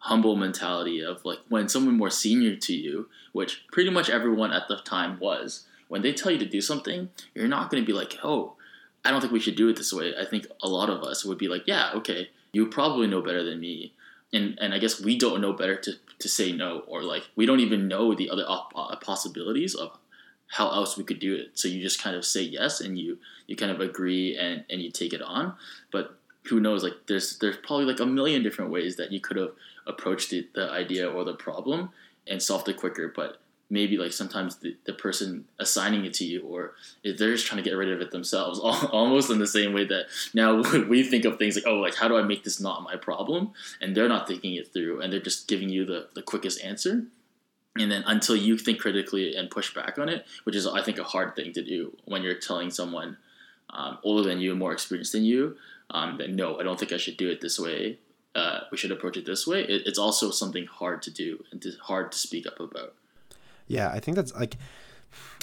humble 0.00 0.34
mentality 0.34 1.02
of 1.04 1.24
like 1.24 1.38
when 1.48 1.68
someone 1.68 1.96
more 1.96 2.10
senior 2.10 2.56
to 2.56 2.74
you, 2.74 3.08
which 3.32 3.64
pretty 3.70 3.90
much 3.90 4.10
everyone 4.10 4.52
at 4.52 4.66
the 4.68 4.76
time 4.78 5.18
was, 5.20 5.66
when 5.88 6.02
they 6.02 6.12
tell 6.12 6.32
you 6.32 6.38
to 6.38 6.46
do 6.46 6.60
something, 6.60 7.10
you're 7.34 7.48
not 7.48 7.70
going 7.70 7.82
to 7.82 7.86
be 7.86 7.92
like, 7.92 8.18
oh, 8.24 8.54
I 9.04 9.10
don't 9.10 9.20
think 9.20 9.32
we 9.32 9.40
should 9.40 9.56
do 9.56 9.68
it 9.68 9.76
this 9.76 9.92
way. 9.92 10.14
I 10.18 10.24
think 10.24 10.46
a 10.62 10.68
lot 10.68 10.90
of 10.90 11.02
us 11.02 11.24
would 11.24 11.38
be 11.38 11.48
like, 11.48 11.64
yeah, 11.66 11.92
okay, 11.94 12.30
you 12.52 12.66
probably 12.66 13.06
know 13.06 13.22
better 13.22 13.44
than 13.44 13.60
me. 13.60 13.92
And, 14.32 14.58
and 14.60 14.72
I 14.72 14.78
guess 14.78 15.00
we 15.00 15.18
don't 15.18 15.40
know 15.40 15.52
better 15.52 15.76
to, 15.76 15.92
to 16.20 16.28
say 16.28 16.52
no, 16.52 16.80
or 16.86 17.02
like 17.02 17.28
we 17.34 17.46
don't 17.46 17.60
even 17.60 17.88
know 17.88 18.14
the 18.14 18.30
other 18.30 18.44
op- 18.46 18.72
uh, 18.76 18.94
possibilities 18.96 19.74
of 19.74 19.98
how 20.46 20.70
else 20.70 20.96
we 20.96 21.04
could 21.04 21.18
do 21.18 21.34
it. 21.34 21.50
So 21.54 21.68
you 21.68 21.82
just 21.82 22.02
kind 22.02 22.16
of 22.16 22.24
say 22.24 22.42
yes 22.42 22.80
and 22.80 22.98
you, 22.98 23.18
you 23.46 23.56
kind 23.56 23.72
of 23.72 23.80
agree 23.80 24.36
and, 24.36 24.64
and 24.70 24.80
you 24.80 24.90
take 24.90 25.12
it 25.12 25.22
on. 25.22 25.54
But 25.90 26.16
who 26.44 26.60
knows, 26.60 26.82
like 26.82 27.06
there's, 27.06 27.38
there's 27.38 27.56
probably 27.56 27.86
like 27.86 28.00
a 28.00 28.06
million 28.06 28.42
different 28.42 28.70
ways 28.70 28.96
that 28.96 29.12
you 29.12 29.20
could 29.20 29.36
have 29.36 29.52
approached 29.86 30.30
the, 30.30 30.46
the 30.54 30.70
idea 30.70 31.08
or 31.08 31.24
the 31.24 31.34
problem 31.34 31.90
and 32.26 32.42
solved 32.42 32.68
it 32.68 32.76
quicker. 32.76 33.12
But 33.14 33.40
maybe 33.70 33.96
like 33.96 34.12
sometimes 34.12 34.56
the, 34.56 34.76
the 34.84 34.92
person 34.92 35.44
assigning 35.58 36.04
it 36.04 36.12
to 36.12 36.24
you 36.24 36.42
or 36.42 36.74
they're 37.04 37.32
just 37.32 37.46
trying 37.46 37.62
to 37.62 37.68
get 37.68 37.76
rid 37.76 37.90
of 37.90 38.00
it 38.00 38.10
themselves 38.10 38.58
almost 38.92 39.30
in 39.30 39.38
the 39.38 39.46
same 39.46 39.72
way 39.72 39.84
that 39.84 40.06
now 40.34 40.60
we 40.88 41.02
think 41.02 41.24
of 41.24 41.38
things 41.38 41.54
like 41.54 41.66
oh 41.66 41.76
like 41.76 41.94
how 41.94 42.08
do 42.08 42.16
i 42.16 42.22
make 42.22 42.44
this 42.44 42.60
not 42.60 42.82
my 42.82 42.96
problem 42.96 43.52
and 43.80 43.96
they're 43.96 44.08
not 44.08 44.26
thinking 44.26 44.54
it 44.54 44.72
through 44.72 45.00
and 45.00 45.12
they're 45.12 45.20
just 45.20 45.48
giving 45.48 45.68
you 45.68 45.84
the, 45.86 46.08
the 46.14 46.22
quickest 46.22 46.62
answer 46.62 47.04
and 47.78 47.90
then 47.90 48.02
until 48.06 48.36
you 48.36 48.58
think 48.58 48.80
critically 48.80 49.36
and 49.36 49.50
push 49.50 49.72
back 49.72 49.98
on 49.98 50.08
it 50.08 50.26
which 50.44 50.56
is 50.56 50.66
i 50.66 50.82
think 50.82 50.98
a 50.98 51.04
hard 51.04 51.34
thing 51.36 51.52
to 51.52 51.62
do 51.62 51.96
when 52.04 52.22
you're 52.22 52.34
telling 52.34 52.70
someone 52.70 53.16
um, 53.70 53.98
older 54.02 54.28
than 54.28 54.40
you 54.40 54.54
more 54.56 54.72
experienced 54.72 55.12
than 55.12 55.24
you 55.24 55.56
um, 55.90 56.18
that 56.18 56.30
no 56.30 56.58
i 56.58 56.62
don't 56.62 56.78
think 56.78 56.92
i 56.92 56.96
should 56.96 57.16
do 57.16 57.30
it 57.30 57.40
this 57.40 57.58
way 57.58 57.98
uh, 58.34 58.60
we 58.70 58.78
should 58.78 58.92
approach 58.92 59.16
it 59.16 59.26
this 59.26 59.46
way. 59.46 59.62
It, 59.62 59.82
it's 59.86 59.98
also 59.98 60.30
something 60.30 60.66
hard 60.66 61.02
to 61.02 61.10
do 61.10 61.44
and 61.50 61.60
to, 61.62 61.72
hard 61.82 62.12
to 62.12 62.18
speak 62.18 62.46
up 62.46 62.60
about. 62.60 62.94
Yeah, 63.70 63.88
I 63.88 64.00
think 64.00 64.16
that's 64.16 64.34
like, 64.34 64.56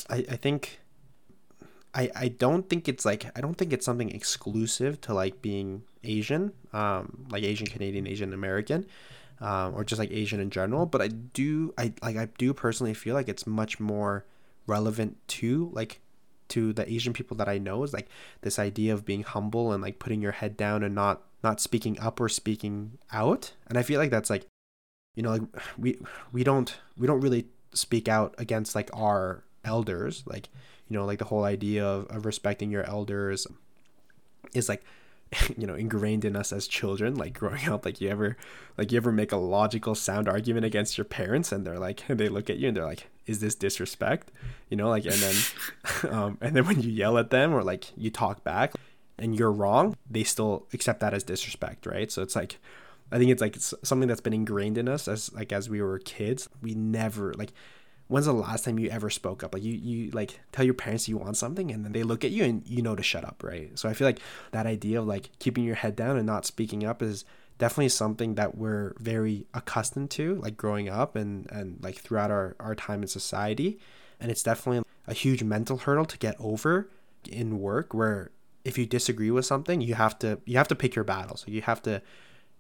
I, 0.10 0.26
I 0.30 0.36
think, 0.36 0.82
I, 1.94 2.12
I 2.14 2.28
don't 2.28 2.70
think 2.70 2.90
it's 2.90 3.06
like 3.06 3.26
I 3.36 3.42
don't 3.42 3.58
think 3.58 3.72
it's 3.72 3.86
something 3.86 4.12
exclusive 4.12 5.00
to 5.02 5.14
like 5.14 5.42
being 5.42 5.84
Asian, 6.04 6.52
um, 6.74 7.26
like 7.32 7.44
Asian 7.44 7.68
Canadian, 7.68 8.06
Asian 8.06 8.34
American, 8.34 8.86
um, 9.40 9.74
or 9.74 9.86
just 9.86 9.98
like 9.98 10.12
Asian 10.12 10.42
in 10.42 10.50
general. 10.50 10.86
But 10.86 11.02
I 11.02 11.08
do 11.08 11.74
I 11.78 11.94
like 12.04 12.18
I 12.18 12.28
do 12.38 12.54
personally 12.54 12.94
feel 12.94 13.16
like 13.16 13.30
it's 13.30 13.48
much 13.48 13.80
more 13.80 14.26
relevant 14.68 15.18
to 15.40 15.72
like 15.74 16.02
to 16.50 16.74
the 16.74 16.92
Asian 16.92 17.14
people 17.14 17.38
that 17.38 17.48
I 17.48 17.58
know 17.58 17.84
is 17.84 17.94
like 17.94 18.10
this 18.42 18.60
idea 18.60 18.94
of 18.94 19.06
being 19.06 19.24
humble 19.24 19.72
and 19.72 19.82
like 19.82 20.00
putting 20.00 20.22
your 20.22 20.34
head 20.34 20.58
down 20.58 20.84
and 20.84 20.94
not 20.94 21.24
not 21.44 21.62
speaking 21.62 21.98
up 22.00 22.20
or 22.20 22.28
speaking 22.28 22.98
out. 23.14 23.54
And 23.68 23.78
I 23.78 23.84
feel 23.84 24.00
like 24.00 24.12
that's 24.12 24.30
like 24.30 24.46
you 25.16 25.24
know 25.24 25.32
like 25.32 25.42
we 25.78 25.98
we 26.34 26.44
don't 26.44 26.76
we 26.98 27.08
don't 27.08 27.22
really 27.22 27.48
speak 27.74 28.08
out 28.08 28.36
against 28.38 28.76
like 28.76 28.90
our 28.94 29.44
elders. 29.64 30.24
Like 30.26 30.50
you 30.88 30.98
know 30.98 31.06
like 31.06 31.20
the 31.20 31.26
whole 31.26 31.44
idea 31.44 31.86
of, 31.86 32.08
of 32.08 32.26
respecting 32.26 32.72
your 32.72 32.84
elders 32.84 33.48
is 34.54 34.70
like 34.70 34.84
you 35.58 35.68
know 35.68 35.76
ingrained 35.76 36.24
in 36.24 36.36
us 36.36 36.54
as 36.54 36.68
children 36.68 37.16
like 37.16 37.34
growing 37.34 37.68
up. 37.68 37.86
Like 37.86 38.02
you 38.02 38.10
ever 38.10 38.38
like 38.78 38.92
you 38.92 38.98
ever 38.98 39.12
make 39.12 39.32
a 39.32 39.38
logical 39.38 39.96
sound 39.96 40.28
argument 40.28 40.66
against 40.66 40.98
your 40.98 41.06
parents 41.06 41.52
and 41.52 41.66
they're 41.66 41.80
like 41.80 42.04
they 42.08 42.30
look 42.30 42.50
at 42.50 42.58
you 42.58 42.70
and 42.70 42.78
they're 42.78 42.86
like 42.86 43.10
is 43.26 43.40
this 43.40 43.56
disrespect? 43.56 44.32
You 44.70 44.78
know 44.78 44.90
like 44.90 45.06
and 45.06 45.14
then 45.14 45.36
um 46.12 46.38
and 46.42 46.56
then 46.56 46.66
when 46.66 46.82
you 46.82 46.90
yell 46.90 47.18
at 47.18 47.30
them 47.30 47.54
or 47.54 47.64
like 47.64 47.92
you 47.98 48.10
talk 48.10 48.44
back 48.44 48.74
and 49.20 49.38
you're 49.38 49.52
wrong 49.52 49.98
they 50.10 50.24
still 50.24 50.68
accept 50.74 51.00
that 51.02 51.14
as 51.14 51.24
disrespect 51.24 51.86
right? 51.86 52.12
So 52.12 52.22
it's 52.22 52.36
like 52.36 52.60
i 53.12 53.18
think 53.18 53.32
it's 53.32 53.42
like 53.42 53.56
it's 53.56 53.74
something 53.84 54.08
that's 54.08 54.22
been 54.22 54.34
ingrained 54.34 54.78
in 54.78 54.88
us 54.88 55.08
as 55.08 55.32
like 55.34 55.52
as 55.52 55.70
we 55.70 55.82
were 55.82 56.00
kids. 56.00 56.50
We 56.62 56.74
never 56.74 57.34
like 57.34 57.54
when's 58.08 58.26
the 58.26 58.34
last 58.34 58.64
time 58.64 58.80
you 58.80 58.90
ever 58.90 59.10
spoke 59.10 59.44
up? 59.44 59.54
Like 59.54 59.64
you 59.64 59.74
you 59.74 60.12
like 60.12 60.40
tell 60.52 60.66
your 60.66 60.74
parents 60.74 61.08
you 61.08 61.18
want 61.18 61.38
something 61.38 61.72
and 61.72 61.84
then 61.84 61.92
they 61.92 62.04
look 62.04 62.24
at 62.24 62.32
you 62.32 62.44
and 62.44 62.66
you 62.66 62.82
know 62.82 62.96
to 62.96 63.04
shut 63.04 63.26
up 63.26 63.44
right? 63.44 63.78
So 63.78 63.90
i 63.90 63.94
feel 63.94 64.08
like 64.08 64.20
that 64.52 64.66
idea 64.66 65.00
of 65.00 65.08
like 65.08 65.30
keeping 65.40 65.64
your 65.64 65.76
head 65.76 65.96
down 65.96 66.18
and 66.18 66.26
not 66.26 66.46
speaking 66.46 66.86
up 66.86 67.02
is 67.02 67.26
definitely 67.58 67.90
something 67.90 68.36
that 68.36 68.58
we're 68.58 68.94
very 69.00 69.48
accustomed 69.54 70.12
to 70.12 70.36
like 70.36 70.58
growing 70.58 70.90
up 70.90 71.16
and 71.16 71.50
and 71.52 71.80
like 71.82 71.96
throughout 71.98 72.32
our, 72.32 72.56
our 72.60 72.76
time 72.76 73.02
in 73.02 73.08
society. 73.08 73.80
And 74.20 74.32
it's 74.32 74.42
definitely 74.44 74.84
a 75.06 75.14
huge 75.14 75.44
mental 75.44 75.78
hurdle 75.78 76.06
to 76.06 76.18
get 76.18 76.36
over 76.40 76.90
in 77.30 77.60
work 77.60 77.94
where 77.94 78.32
if 78.64 78.78
you 78.78 78.86
disagree 78.86 79.32
with 79.32 79.46
something 79.46 79.82
you 79.82 79.96
have 79.96 80.18
to 80.20 80.40
you 80.46 80.58
have 80.58 80.68
to 80.68 80.76
pick 80.76 80.96
your 80.96 81.04
battle 81.04 81.38
so 81.38 81.46
you 81.50 81.62
have 81.62 81.82
to 81.82 82.02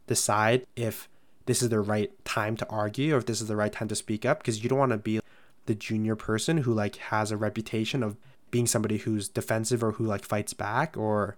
decide 0.08 0.66
if 0.76 1.08
this 1.46 1.62
is 1.62 1.70
the 1.70 1.80
right 1.80 2.12
time 2.26 2.58
to 2.58 2.68
argue 2.68 3.16
or 3.16 3.18
if 3.18 3.26
this 3.26 3.42
is 3.42 3.48
the 3.48 3.56
right 3.56 3.72
time 3.72 3.88
to 3.88 3.96
speak 3.96 4.26
up 4.26 4.40
because 4.40 4.64
you 4.64 4.70
don't 4.70 4.80
want 4.80 4.92
to 4.92 4.98
be 4.98 5.20
the 5.66 5.76
junior 5.76 6.16
person 6.16 6.60
who 6.60 6.74
like 6.74 6.96
has 6.98 7.32
a 7.32 7.38
reputation 7.38 8.04
of 8.04 8.18
being 8.52 8.68
somebody 8.68 8.98
who's 8.98 9.28
defensive 9.28 9.84
or 9.84 9.94
who 9.94 10.06
like 10.06 10.24
fights 10.24 10.54
back 10.54 10.96
or 10.98 11.38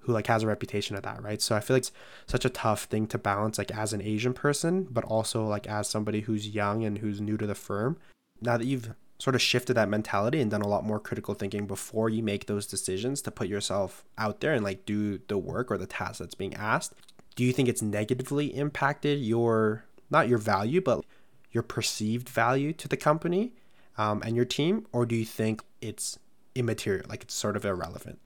who 0.00 0.12
like 0.12 0.26
has 0.26 0.42
a 0.42 0.46
reputation 0.46 0.96
of 0.96 1.02
that, 1.02 1.22
right? 1.22 1.42
So 1.42 1.54
I 1.54 1.60
feel 1.60 1.76
like 1.76 1.82
it's 1.82 1.92
such 2.26 2.44
a 2.44 2.50
tough 2.50 2.84
thing 2.84 3.06
to 3.08 3.18
balance 3.18 3.58
like 3.58 3.70
as 3.70 3.92
an 3.92 4.02
Asian 4.02 4.32
person, 4.32 4.86
but 4.90 5.04
also 5.04 5.44
like 5.44 5.66
as 5.66 5.88
somebody 5.88 6.22
who's 6.22 6.48
young 6.48 6.84
and 6.84 6.98
who's 6.98 7.20
new 7.20 7.36
to 7.36 7.46
the 7.46 7.54
firm. 7.54 7.98
Now 8.40 8.56
that 8.56 8.66
you've 8.66 8.94
sort 9.18 9.34
of 9.34 9.42
shifted 9.42 9.74
that 9.74 9.88
mentality 9.88 10.40
and 10.40 10.50
done 10.50 10.62
a 10.62 10.68
lot 10.68 10.84
more 10.84 11.00
critical 11.00 11.34
thinking 11.34 11.66
before 11.66 12.08
you 12.08 12.22
make 12.22 12.46
those 12.46 12.66
decisions 12.66 13.20
to 13.22 13.30
put 13.30 13.48
yourself 13.48 14.04
out 14.16 14.40
there 14.40 14.52
and 14.52 14.64
like 14.64 14.86
do 14.86 15.18
the 15.28 15.38
work 15.38 15.70
or 15.70 15.78
the 15.78 15.86
task 15.86 16.20
that's 16.20 16.36
being 16.36 16.54
asked, 16.54 16.94
do 17.38 17.44
you 17.44 17.52
think 17.54 17.68
it's 17.70 17.80
negatively 17.80 18.46
impacted 18.54 19.20
your 19.20 19.84
not 20.10 20.28
your 20.28 20.38
value, 20.38 20.80
but 20.80 21.04
your 21.52 21.62
perceived 21.62 22.28
value 22.28 22.72
to 22.72 22.88
the 22.88 22.96
company? 22.96 23.52
um, 23.98 24.22
and 24.24 24.36
your 24.36 24.44
team, 24.44 24.86
or 24.92 25.04
do 25.04 25.16
you 25.16 25.24
think 25.24 25.62
it's 25.82 26.18
immaterial, 26.54 27.04
like 27.08 27.24
it's 27.24 27.34
sort 27.34 27.56
of 27.56 27.64
irrelevant? 27.64 28.20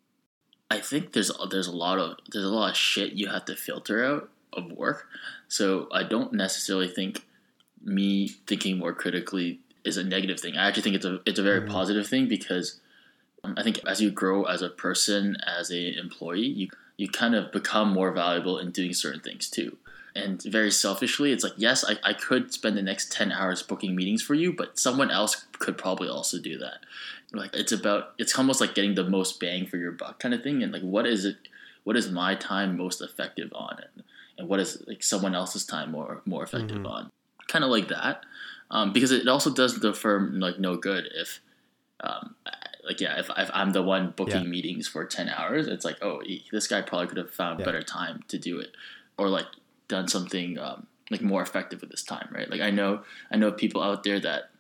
I 0.71 0.79
think 0.79 1.13
there's 1.13 1.33
there's 1.51 1.67
a 1.67 1.77
lot 1.77 1.99
of 1.99 2.17
there's 2.31 2.45
a 2.45 2.49
lot 2.49 2.71
of 2.71 2.77
shit 2.77 3.15
you 3.15 3.29
have 3.29 3.47
to 3.47 3.57
filter 3.57 4.05
out 4.05 4.31
of 4.53 4.71
work. 4.71 5.07
So 5.49 5.89
I 5.93 6.03
don't 6.03 6.33
necessarily 6.33 6.89
think 6.89 7.27
me 7.83 8.29
thinking 8.29 8.79
more 8.79 8.93
critically 8.93 9.61
is 9.85 9.97
a 9.97 10.05
negative 10.05 10.39
thing. 10.39 10.57
I 10.57 10.69
actually 10.69 10.83
think 10.83 10.97
it's 10.97 11.07
a 11.07 11.21
it's 11.27 11.39
a 11.39 11.43
very 11.43 11.61
mm-hmm. 11.61 11.73
positive 11.73 12.07
thing 12.07 12.29
because 12.29 12.81
um, 13.45 13.55
I 13.57 13.63
think 13.63 13.81
as 13.87 14.01
you 14.01 14.11
grow 14.11 14.45
as 14.45 14.63
a 14.63 14.71
person, 14.71 15.37
as 15.47 15.71
a 15.71 15.99
employee, 15.99 16.47
you 16.47 16.69
you 16.97 17.09
kind 17.09 17.35
of 17.35 17.53
become 17.53 17.93
more 17.93 18.13
valuable 18.13 18.59
in 18.59 18.71
doing 18.71 18.93
certain 18.93 19.21
things 19.21 19.49
too. 19.49 19.77
And 20.15 20.43
very 20.43 20.71
selfishly 20.71 21.33
it's 21.33 21.43
like 21.43 21.55
yes 21.57 21.85
I, 21.89 21.97
I 22.03 22.13
could 22.13 22.53
spend 22.53 22.77
the 22.77 22.83
next 22.83 23.13
10 23.13 23.33
hours 23.33 23.63
booking 23.63 23.97
meetings 23.97 24.23
for 24.23 24.35
you 24.35 24.53
but 24.53 24.79
someone 24.79 25.11
else 25.11 25.47
could 25.59 25.79
probably 25.79 26.09
also 26.09 26.39
do 26.39 26.59
that. 26.59 26.81
Like 27.33 27.55
it's 27.55 27.73
about 27.73 28.13
it's 28.19 28.39
almost 28.39 28.61
like 28.61 28.75
getting 28.75 28.95
the 28.95 29.09
most 29.09 29.41
bang 29.41 29.67
for 29.67 29.79
your 29.79 29.93
buck 29.93 30.19
kind 30.19 30.35
of 30.35 30.43
thing 30.43 30.63
and 30.63 30.73
like 30.73 30.83
what 30.83 31.07
is 31.07 31.25
it 31.25 31.37
what 31.85 31.97
is 31.97 32.11
my 32.11 32.35
time 32.35 32.77
most 32.77 33.01
effective 33.01 33.51
on 33.55 33.79
and, 33.79 34.05
and 34.39 34.49
what 34.49 34.61
is 34.61 34.83
like 34.87 35.03
someone 35.03 35.35
else's 35.35 35.65
time 35.65 35.91
more 35.91 36.21
more 36.27 36.45
effective 36.45 36.79
mm-hmm. 36.79 36.87
on? 36.87 37.11
Kind 37.49 37.65
of 37.65 37.71
like 37.71 37.89
that. 37.89 38.25
Um, 38.71 38.93
because 38.93 39.11
it 39.11 39.29
also 39.29 39.53
does 39.53 39.81
the 39.81 39.93
firm 39.93 40.41
like 40.41 40.59
no 40.59 40.77
good 40.77 41.09
if 41.15 41.41
um, 42.01 42.35
like 42.93 43.01
yeah 43.01 43.19
if, 43.19 43.31
if 43.37 43.51
i'm 43.55 43.71
the 43.71 43.83
one 43.83 44.13
booking 44.17 44.43
yeah. 44.43 44.49
meetings 44.49 44.87
for 44.87 45.05
10 45.05 45.29
hours 45.29 45.67
it's 45.67 45.85
like 45.85 45.97
oh 46.03 46.23
this 46.51 46.67
guy 46.67 46.81
probably 46.81 47.07
could 47.07 47.19
have 47.19 47.31
found 47.31 47.59
yeah. 47.59 47.65
better 47.65 47.83
time 47.83 48.23
to 48.29 48.39
do 48.39 48.59
it 48.59 48.77
or 49.19 49.29
like 49.29 49.47
done 49.89 50.09
something 50.09 50.59
um, 50.59 50.87
like 51.13 51.23
more 51.23 51.43
effective 51.43 51.81
with 51.81 51.91
this 51.91 52.03
time, 52.03 52.29
right? 52.33 52.51
Like 52.51 52.61
I 52.61 52.71
know 52.71 53.03
I 53.31 53.37
know 53.37 53.53
people 53.53 53.83
out 53.83 54.03
there 54.03 54.19
that 54.21 54.51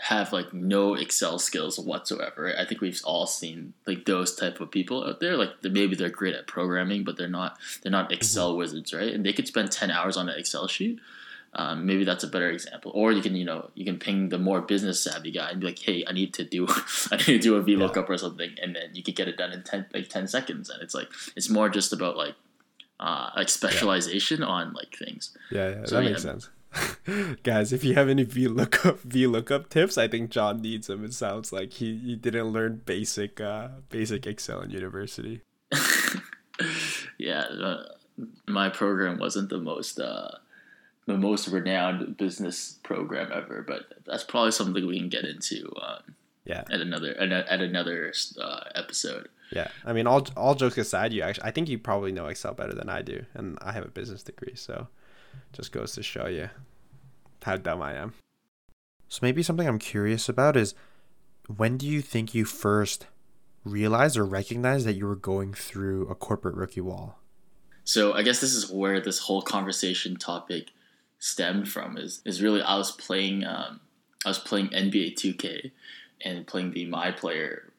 have 0.00 0.32
like 0.32 0.54
no 0.54 0.94
Excel 0.94 1.38
skills 1.38 1.78
whatsoever. 1.78 2.54
I 2.56 2.64
think 2.64 2.80
we've 2.80 3.00
all 3.04 3.26
seen 3.26 3.74
like 3.86 4.04
those 4.04 4.34
type 4.34 4.60
of 4.60 4.70
people 4.70 5.04
out 5.04 5.20
there. 5.20 5.36
Like 5.36 5.50
maybe 5.62 5.96
they're 5.96 6.08
great 6.08 6.34
at 6.34 6.46
programming, 6.46 7.04
but 7.04 7.16
they're 7.16 7.28
not 7.28 7.58
they're 7.82 7.92
not 7.92 8.12
Excel 8.12 8.50
mm-hmm. 8.50 8.58
wizards, 8.58 8.94
right? 8.94 9.12
And 9.12 9.26
they 9.26 9.32
could 9.32 9.48
spend 9.48 9.72
ten 9.72 9.90
hours 9.90 10.16
on 10.16 10.28
an 10.28 10.38
Excel 10.38 10.68
sheet. 10.68 11.00
Um, 11.54 11.86
maybe 11.86 12.04
that's 12.04 12.24
a 12.24 12.28
better 12.28 12.50
example. 12.50 12.92
Or 12.94 13.10
you 13.12 13.22
can 13.22 13.34
you 13.34 13.44
know 13.44 13.70
you 13.74 13.84
can 13.84 13.98
ping 13.98 14.28
the 14.28 14.38
more 14.38 14.60
business 14.60 15.02
savvy 15.02 15.30
guy 15.30 15.50
and 15.50 15.60
be 15.60 15.66
like, 15.66 15.78
hey, 15.78 16.04
I 16.06 16.12
need 16.12 16.34
to 16.34 16.44
do 16.44 16.66
I 17.10 17.16
need 17.16 17.24
to 17.24 17.38
do 17.38 17.56
a 17.56 17.62
VLOOKUP 17.62 17.96
yeah. 17.96 18.14
or 18.14 18.18
something, 18.18 18.50
and 18.62 18.76
then 18.76 18.90
you 18.94 19.02
could 19.02 19.16
get 19.16 19.28
it 19.28 19.36
done 19.36 19.52
in 19.52 19.62
ten 19.62 19.86
like 19.92 20.08
ten 20.08 20.28
seconds. 20.28 20.70
And 20.70 20.82
it's 20.82 20.94
like 20.94 21.08
it's 21.36 21.48
more 21.48 21.68
just 21.68 21.92
about 21.92 22.16
like 22.16 22.34
uh, 23.00 23.30
like 23.36 23.48
specialization 23.48 24.40
yeah. 24.40 24.46
on 24.46 24.72
like 24.74 24.96
things. 24.96 25.36
Yeah, 25.50 25.70
yeah, 25.70 25.84
so, 25.84 25.96
that 25.96 26.04
yeah. 26.04 26.10
makes 26.10 26.22
sense. 26.22 26.50
Guys, 27.42 27.72
if 27.72 27.82
you 27.82 27.94
have 27.94 28.08
any 28.08 28.24
VLOOKUP 28.24 29.06
VLOOKUP 29.06 29.68
tips, 29.68 29.96
I 29.96 30.08
think 30.08 30.30
John 30.30 30.60
needs 30.60 30.88
them. 30.88 31.04
It 31.04 31.14
sounds 31.14 31.52
like 31.52 31.72
he, 31.72 31.96
he 31.96 32.16
didn't 32.16 32.48
learn 32.48 32.82
basic 32.84 33.40
uh, 33.40 33.68
basic 33.88 34.26
Excel 34.26 34.60
in 34.60 34.70
university. 34.70 35.42
yeah, 37.18 37.40
uh, 37.40 37.84
my 38.46 38.68
program 38.68 39.18
wasn't 39.18 39.48
the 39.48 39.58
most 39.58 39.98
uh, 39.98 40.28
the 41.08 41.16
most 41.16 41.48
renowned 41.48 42.18
business 42.18 42.78
program 42.82 43.30
ever, 43.32 43.64
but 43.66 43.84
that's 44.04 44.24
probably 44.24 44.50
something 44.52 44.86
we 44.86 44.98
can 44.98 45.08
get 45.08 45.24
into. 45.24 45.72
Um, 45.80 46.14
yeah, 46.44 46.64
at 46.70 46.80
another 46.80 47.16
at, 47.18 47.60
another 47.60 48.12
uh, 48.40 48.60
episode. 48.74 49.28
Yeah, 49.50 49.68
I 49.86 49.94
mean, 49.94 50.06
all 50.06 50.26
all 50.36 50.54
jokes 50.54 50.76
aside, 50.76 51.14
you 51.14 51.22
actually, 51.22 51.44
I 51.44 51.50
think 51.50 51.70
you 51.70 51.78
probably 51.78 52.12
know 52.12 52.26
Excel 52.26 52.52
better 52.52 52.74
than 52.74 52.90
I 52.90 53.00
do, 53.00 53.24
and 53.32 53.58
I 53.62 53.72
have 53.72 53.86
a 53.86 53.88
business 53.88 54.22
degree, 54.22 54.54
so 54.54 54.88
just 55.54 55.72
goes 55.72 55.92
to 55.92 56.02
show 56.02 56.26
you 56.26 56.50
how 57.42 57.56
dumb 57.56 57.80
I 57.80 57.94
am. 57.94 58.12
So 59.08 59.20
maybe 59.22 59.42
something 59.42 59.66
I'm 59.66 59.78
curious 59.78 60.28
about 60.28 60.58
is 60.58 60.74
when 61.56 61.78
do 61.78 61.86
you 61.86 62.02
think 62.02 62.34
you 62.34 62.44
first 62.44 63.06
realized 63.64 64.18
or 64.18 64.24
recognized 64.26 64.86
that 64.86 64.94
you 64.94 65.06
were 65.06 65.16
going 65.16 65.54
through 65.54 66.06
a 66.08 66.14
corporate 66.14 66.54
rookie 66.54 66.82
wall? 66.82 67.18
So 67.84 68.12
I 68.12 68.20
guess 68.20 68.42
this 68.42 68.52
is 68.52 68.70
where 68.70 69.00
this 69.00 69.20
whole 69.20 69.40
conversation 69.40 70.16
topic 70.16 70.72
stemmed 71.18 71.68
from. 71.68 71.96
Is 71.96 72.22
is 72.24 72.42
really 72.42 72.62
I 72.62 72.76
was 72.76 72.92
playing 72.92 73.44
um, 73.44 73.80
I 74.24 74.28
was 74.28 74.38
playing 74.38 74.68
NBA 74.68 75.14
2K 75.14 75.70
and 76.24 76.46
playing 76.46 76.72
the 76.72 76.86
My 76.86 77.10
Player 77.12 77.72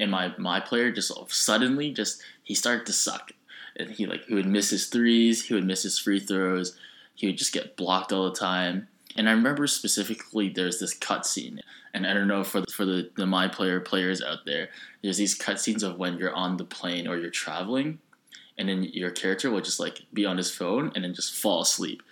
and 0.00 0.10
my 0.10 0.32
my 0.38 0.58
player 0.58 0.90
just 0.90 1.12
suddenly 1.28 1.92
just 1.92 2.22
he 2.42 2.54
started 2.54 2.86
to 2.86 2.92
suck 2.92 3.32
and 3.76 3.90
he 3.90 4.06
like 4.06 4.24
he 4.24 4.34
would 4.34 4.46
miss 4.46 4.70
his 4.70 4.86
threes 4.86 5.44
he 5.46 5.54
would 5.54 5.66
miss 5.66 5.82
his 5.82 5.98
free 5.98 6.18
throws 6.18 6.76
he 7.14 7.26
would 7.26 7.38
just 7.38 7.52
get 7.52 7.76
blocked 7.76 8.12
all 8.12 8.24
the 8.24 8.36
time 8.36 8.88
and 9.16 9.28
i 9.28 9.32
remember 9.32 9.66
specifically 9.66 10.48
there's 10.48 10.80
this 10.80 10.98
cutscene 10.98 11.60
and 11.94 12.06
i 12.06 12.14
don't 12.14 12.28
know 12.28 12.42
for 12.42 12.60
the, 12.60 12.66
for 12.72 12.84
the, 12.84 13.10
the 13.16 13.26
my 13.26 13.46
player 13.46 13.78
players 13.78 14.22
out 14.22 14.38
there 14.46 14.70
there's 15.02 15.18
these 15.18 15.38
cutscenes 15.38 15.82
of 15.82 15.98
when 15.98 16.16
you're 16.18 16.34
on 16.34 16.56
the 16.56 16.64
plane 16.64 17.06
or 17.06 17.16
you're 17.16 17.30
traveling 17.30 17.98
and 18.58 18.68
then 18.68 18.82
your 18.82 19.10
character 19.10 19.50
will 19.50 19.60
just 19.60 19.80
like 19.80 20.00
be 20.12 20.26
on 20.26 20.36
his 20.36 20.50
phone 20.50 20.90
and 20.94 21.04
then 21.04 21.14
just 21.14 21.34
fall 21.34 21.62
asleep 21.62 22.02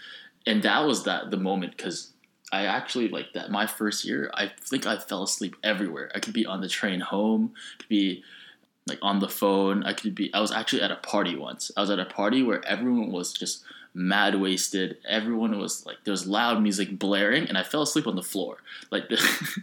and 0.48 0.62
that 0.62 0.86
was 0.86 1.04
that 1.04 1.30
the 1.30 1.36
moment 1.36 1.76
because 1.76 2.12
I 2.50 2.64
actually 2.64 3.08
like 3.08 3.34
that. 3.34 3.50
My 3.50 3.66
first 3.66 4.04
year, 4.06 4.30
I 4.32 4.50
think 4.62 4.86
I 4.86 4.96
fell 4.96 5.22
asleep 5.22 5.54
everywhere. 5.62 6.10
I 6.14 6.20
could 6.20 6.32
be 6.32 6.46
on 6.46 6.62
the 6.62 6.68
train 6.68 7.00
home, 7.00 7.52
could 7.78 7.88
be 7.88 8.24
like 8.86 8.98
on 9.02 9.18
the 9.18 9.28
phone. 9.28 9.84
I 9.84 9.92
could 9.92 10.14
be. 10.14 10.32
I 10.32 10.40
was 10.40 10.50
actually 10.50 10.80
at 10.80 10.90
a 10.90 10.96
party 10.96 11.36
once. 11.36 11.70
I 11.76 11.82
was 11.82 11.90
at 11.90 11.98
a 11.98 12.06
party 12.06 12.42
where 12.42 12.64
everyone 12.64 13.12
was 13.12 13.34
just 13.34 13.62
mad 13.92 14.40
wasted. 14.40 14.96
Everyone 15.06 15.58
was 15.58 15.84
like 15.84 15.98
there 16.04 16.12
was 16.12 16.26
loud 16.26 16.62
music 16.62 16.98
blaring, 16.98 17.46
and 17.46 17.58
I 17.58 17.62
fell 17.62 17.82
asleep 17.82 18.06
on 18.06 18.16
the 18.16 18.22
floor. 18.22 18.56
Like 18.90 19.04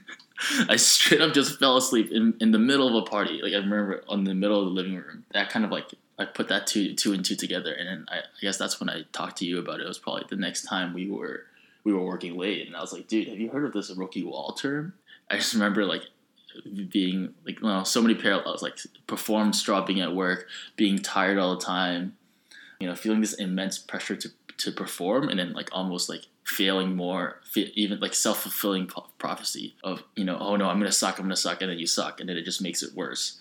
I 0.69 0.75
straight 0.75 1.21
up 1.21 1.33
just 1.33 1.57
fell 1.57 1.77
asleep 1.77 2.11
in 2.11 2.35
in 2.39 2.51
the 2.51 2.59
middle 2.59 2.87
of 2.87 2.93
a 2.93 3.09
party. 3.09 3.41
Like 3.41 3.53
I 3.53 3.57
remember 3.57 4.03
on 4.07 4.23
the 4.23 4.35
middle 4.35 4.59
of 4.59 4.65
the 4.65 4.71
living 4.71 4.95
room. 4.95 5.25
That 5.33 5.49
kind 5.49 5.65
of 5.65 5.71
like 5.71 5.89
I 6.17 6.25
put 6.25 6.47
that 6.47 6.67
two 6.67 6.93
two 6.93 7.13
and 7.13 7.23
two 7.25 7.35
together, 7.35 7.73
and 7.73 7.87
then 7.87 8.05
I, 8.09 8.19
I 8.19 8.41
guess 8.41 8.57
that's 8.57 8.79
when 8.79 8.89
I 8.89 9.03
talked 9.11 9.37
to 9.37 9.45
you 9.45 9.59
about 9.59 9.79
it. 9.79 9.83
It 9.83 9.87
was 9.87 9.99
probably 9.99 10.23
the 10.29 10.35
next 10.35 10.63
time 10.63 10.93
we 10.93 11.09
were 11.09 11.43
we 11.83 11.93
were 11.93 12.03
working 12.03 12.37
late, 12.37 12.67
and 12.67 12.75
I 12.75 12.81
was 12.81 12.93
like, 12.93 13.07
dude, 13.07 13.27
have 13.27 13.39
you 13.39 13.49
heard 13.49 13.65
of 13.65 13.73
this 13.73 13.91
rookie 13.91 14.23
wall 14.23 14.53
term? 14.53 14.93
I 15.29 15.37
just 15.37 15.53
remember 15.53 15.85
like 15.85 16.03
being 16.89 17.33
like 17.45 17.59
well, 17.61 17.83
so 17.85 18.01
many 18.01 18.15
parallels, 18.15 18.61
like 18.61 18.77
performance 19.07 19.61
dropping 19.61 19.99
at 19.99 20.15
work, 20.15 20.47
being 20.75 20.99
tired 20.99 21.37
all 21.37 21.55
the 21.55 21.63
time, 21.63 22.15
you 22.79 22.87
know, 22.87 22.95
feeling 22.95 23.21
this 23.21 23.33
immense 23.33 23.77
pressure 23.77 24.15
to 24.15 24.29
to 24.57 24.71
perform, 24.71 25.27
and 25.27 25.39
then 25.39 25.53
like 25.53 25.69
almost 25.73 26.07
like 26.07 26.27
failing 26.45 26.95
more, 26.95 27.41
even 27.55 27.99
like 27.99 28.13
self 28.13 28.43
fulfilling 28.43 28.89
prophecy 29.17 29.75
of 29.83 30.03
you 30.15 30.23
know, 30.23 30.37
oh 30.39 30.55
no, 30.55 30.69
I'm 30.69 30.79
gonna 30.79 30.91
suck, 30.91 31.19
I'm 31.19 31.25
gonna 31.25 31.35
suck, 31.35 31.61
and 31.61 31.71
then 31.71 31.79
you 31.79 31.87
suck, 31.87 32.19
and 32.19 32.29
then 32.29 32.37
it 32.37 32.45
just 32.45 32.61
makes 32.61 32.83
it 32.83 32.95
worse. 32.95 33.37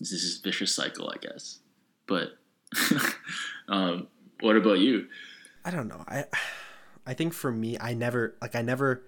This 0.00 0.12
is 0.12 0.22
this 0.22 0.38
vicious 0.38 0.74
cycle, 0.74 1.08
I 1.08 1.18
guess. 1.18 1.60
But 2.06 2.38
um, 3.68 4.08
what 4.40 4.56
about 4.56 4.78
you? 4.78 5.08
I 5.64 5.70
don't 5.70 5.88
know. 5.88 6.04
I 6.06 6.24
I 7.06 7.14
think 7.14 7.32
for 7.32 7.50
me, 7.50 7.76
I 7.80 7.94
never 7.94 8.36
like 8.40 8.54
I 8.54 8.62
never. 8.62 9.02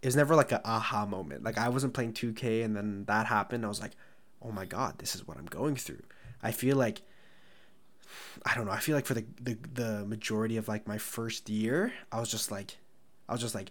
It 0.00 0.06
was 0.06 0.16
never 0.16 0.34
like 0.34 0.50
a 0.50 0.66
aha 0.66 1.06
moment. 1.06 1.44
Like 1.44 1.58
I 1.58 1.68
wasn't 1.68 1.94
playing 1.94 2.14
2K 2.14 2.64
and 2.64 2.76
then 2.76 3.04
that 3.04 3.26
happened. 3.26 3.64
I 3.64 3.68
was 3.68 3.80
like, 3.80 3.92
oh 4.42 4.50
my 4.50 4.64
god, 4.64 4.98
this 4.98 5.14
is 5.14 5.26
what 5.26 5.36
I'm 5.38 5.46
going 5.46 5.76
through. 5.76 6.02
I 6.42 6.50
feel 6.50 6.76
like 6.76 7.02
I 8.44 8.54
don't 8.54 8.66
know. 8.66 8.72
I 8.72 8.78
feel 8.78 8.96
like 8.96 9.06
for 9.06 9.14
the, 9.14 9.24
the 9.40 9.58
the 9.74 10.04
majority 10.06 10.56
of 10.56 10.68
like 10.68 10.86
my 10.86 10.98
first 10.98 11.48
year, 11.48 11.92
I 12.10 12.20
was 12.20 12.30
just 12.30 12.50
like, 12.50 12.78
I 13.28 13.32
was 13.32 13.40
just 13.40 13.54
like, 13.54 13.70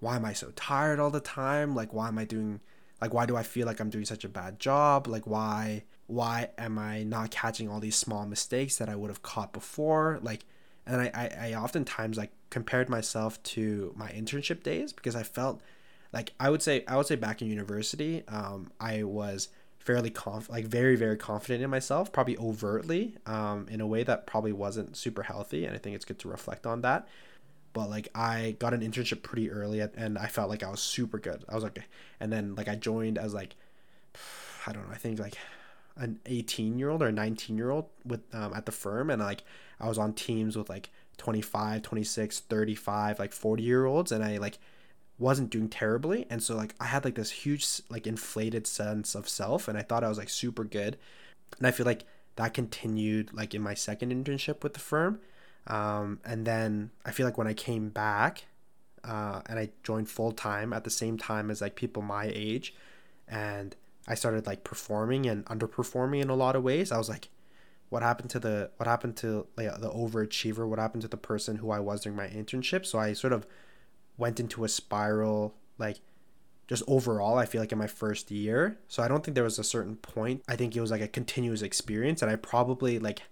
why 0.00 0.16
am 0.16 0.24
I 0.24 0.32
so 0.32 0.50
tired 0.56 1.00
all 1.00 1.10
the 1.10 1.20
time? 1.20 1.74
Like, 1.74 1.92
why 1.92 2.08
am 2.08 2.18
I 2.18 2.24
doing? 2.24 2.60
Like, 3.00 3.12
why 3.12 3.26
do 3.26 3.36
I 3.36 3.42
feel 3.42 3.66
like 3.66 3.80
I'm 3.80 3.90
doing 3.90 4.04
such 4.06 4.24
a 4.24 4.28
bad 4.28 4.58
job? 4.58 5.06
Like, 5.06 5.26
why 5.26 5.84
why 6.06 6.50
am 6.58 6.78
I 6.78 7.02
not 7.02 7.30
catching 7.30 7.68
all 7.68 7.80
these 7.80 7.96
small 7.96 8.26
mistakes 8.26 8.76
that 8.76 8.88
I 8.88 8.96
would 8.96 9.10
have 9.10 9.22
caught 9.22 9.52
before? 9.52 10.18
Like, 10.22 10.44
and 10.86 11.00
I 11.00 11.10
I, 11.14 11.48
I 11.48 11.54
oftentimes 11.54 12.16
like 12.16 12.30
compared 12.50 12.88
myself 12.88 13.42
to 13.42 13.92
my 13.96 14.10
internship 14.10 14.62
days 14.62 14.92
because 14.92 15.16
I 15.16 15.22
felt 15.22 15.60
like 16.12 16.32
I 16.38 16.50
would 16.50 16.62
say 16.62 16.84
I 16.86 16.96
would 16.96 17.06
say 17.06 17.16
back 17.16 17.42
in 17.42 17.48
university, 17.48 18.22
um, 18.28 18.70
I 18.80 19.02
was 19.02 19.48
fairly 19.86 20.10
conf 20.10 20.50
like 20.50 20.64
very 20.64 20.96
very 20.96 21.16
confident 21.16 21.62
in 21.62 21.70
myself 21.70 22.10
probably 22.10 22.36
overtly 22.38 23.16
um, 23.24 23.68
in 23.70 23.80
a 23.80 23.86
way 23.86 24.02
that 24.02 24.26
probably 24.26 24.52
wasn't 24.52 24.96
super 24.96 25.22
healthy 25.22 25.64
and 25.64 25.76
i 25.76 25.78
think 25.78 25.94
it's 25.94 26.04
good 26.04 26.18
to 26.18 26.28
reflect 26.28 26.66
on 26.66 26.80
that 26.80 27.06
but 27.72 27.88
like 27.88 28.08
i 28.12 28.56
got 28.58 28.74
an 28.74 28.80
internship 28.80 29.22
pretty 29.22 29.48
early 29.48 29.78
and 29.78 30.18
i 30.18 30.26
felt 30.26 30.50
like 30.50 30.64
i 30.64 30.68
was 30.68 30.80
super 30.80 31.18
good 31.20 31.44
i 31.48 31.54
was 31.54 31.62
like 31.62 31.78
and 32.18 32.32
then 32.32 32.52
like 32.56 32.66
i 32.66 32.74
joined 32.74 33.16
as 33.16 33.32
like 33.32 33.54
i 34.66 34.72
don't 34.72 34.88
know 34.88 34.92
i 34.92 34.98
think 34.98 35.20
like 35.20 35.38
an 35.96 36.20
18 36.26 36.78
year 36.78 36.90
old 36.90 37.02
or 37.02 37.08
a 37.08 37.12
19 37.12 37.56
year 37.56 37.70
old 37.70 37.86
with 38.04 38.20
um, 38.34 38.52
at 38.54 38.66
the 38.66 38.72
firm 38.72 39.10
and 39.10 39.22
like 39.22 39.42
i 39.80 39.88
was 39.88 39.98
on 39.98 40.12
teams 40.12 40.56
with 40.56 40.68
like 40.68 40.90
25 41.16 41.82
26 41.82 42.40
35 42.40 43.18
like 43.18 43.32
40 43.32 43.62
year 43.62 43.86
olds 43.86 44.12
and 44.12 44.22
i 44.22 44.36
like 44.36 44.58
wasn't 45.18 45.48
doing 45.48 45.68
terribly 45.68 46.26
and 46.28 46.42
so 46.42 46.54
like 46.54 46.74
i 46.78 46.84
had 46.84 47.04
like 47.04 47.14
this 47.14 47.30
huge 47.30 47.80
like 47.88 48.06
inflated 48.06 48.66
sense 48.66 49.14
of 49.14 49.28
self 49.28 49.68
and 49.68 49.78
i 49.78 49.82
thought 49.82 50.04
i 50.04 50.08
was 50.08 50.18
like 50.18 50.28
super 50.28 50.64
good 50.64 50.98
and 51.58 51.66
i 51.66 51.70
feel 51.70 51.86
like 51.86 52.04
that 52.36 52.52
continued 52.52 53.32
like 53.32 53.54
in 53.54 53.62
my 53.62 53.72
second 53.72 54.12
internship 54.12 54.62
with 54.62 54.74
the 54.74 54.80
firm 54.80 55.18
um, 55.68 56.20
and 56.24 56.46
then 56.46 56.90
i 57.06 57.10
feel 57.10 57.24
like 57.26 57.38
when 57.38 57.46
i 57.46 57.54
came 57.54 57.88
back 57.88 58.44
uh, 59.04 59.40
and 59.46 59.58
i 59.58 59.70
joined 59.82 60.10
full 60.10 60.32
time 60.32 60.74
at 60.74 60.84
the 60.84 60.90
same 60.90 61.16
time 61.16 61.50
as 61.50 61.62
like 61.62 61.74
people 61.74 62.02
my 62.02 62.30
age 62.34 62.74
and 63.26 63.74
i 64.06 64.14
started 64.14 64.46
like 64.46 64.64
performing 64.64 65.26
and 65.26 65.44
underperforming 65.46 66.22
in 66.22 66.30
a 66.30 66.34
lot 66.34 66.56
of 66.56 66.62
ways. 66.62 66.92
I 66.92 66.98
was 66.98 67.08
like 67.08 67.28
what 67.88 68.02
happened 68.02 68.30
to 68.30 68.40
the 68.40 68.70
what 68.76 68.86
happened 68.86 69.16
to 69.18 69.46
like 69.56 69.80
the 69.80 69.90
overachiever? 69.90 70.66
What 70.66 70.78
happened 70.78 71.02
to 71.02 71.08
the 71.08 71.16
person 71.16 71.56
who 71.56 71.70
i 71.70 71.78
was 71.78 72.02
during 72.02 72.16
my 72.16 72.26
internship? 72.28 72.84
So 72.86 72.98
i 72.98 73.12
sort 73.12 73.32
of 73.32 73.46
went 74.16 74.40
into 74.40 74.64
a 74.64 74.68
spiral 74.68 75.54
like 75.78 76.00
just 76.66 76.82
overall 76.88 77.38
i 77.38 77.46
feel 77.46 77.60
like 77.60 77.72
in 77.72 77.78
my 77.78 77.86
first 77.86 78.30
year. 78.30 78.78
So 78.88 79.02
i 79.02 79.08
don't 79.08 79.24
think 79.24 79.34
there 79.34 79.44
was 79.44 79.58
a 79.58 79.64
certain 79.64 79.96
point. 79.96 80.42
I 80.48 80.56
think 80.56 80.74
it 80.76 80.80
was 80.80 80.90
like 80.90 81.00
a 81.00 81.08
continuous 81.08 81.62
experience 81.62 82.22
and 82.22 82.30
i 82.30 82.36
probably 82.36 82.98
like 82.98 83.22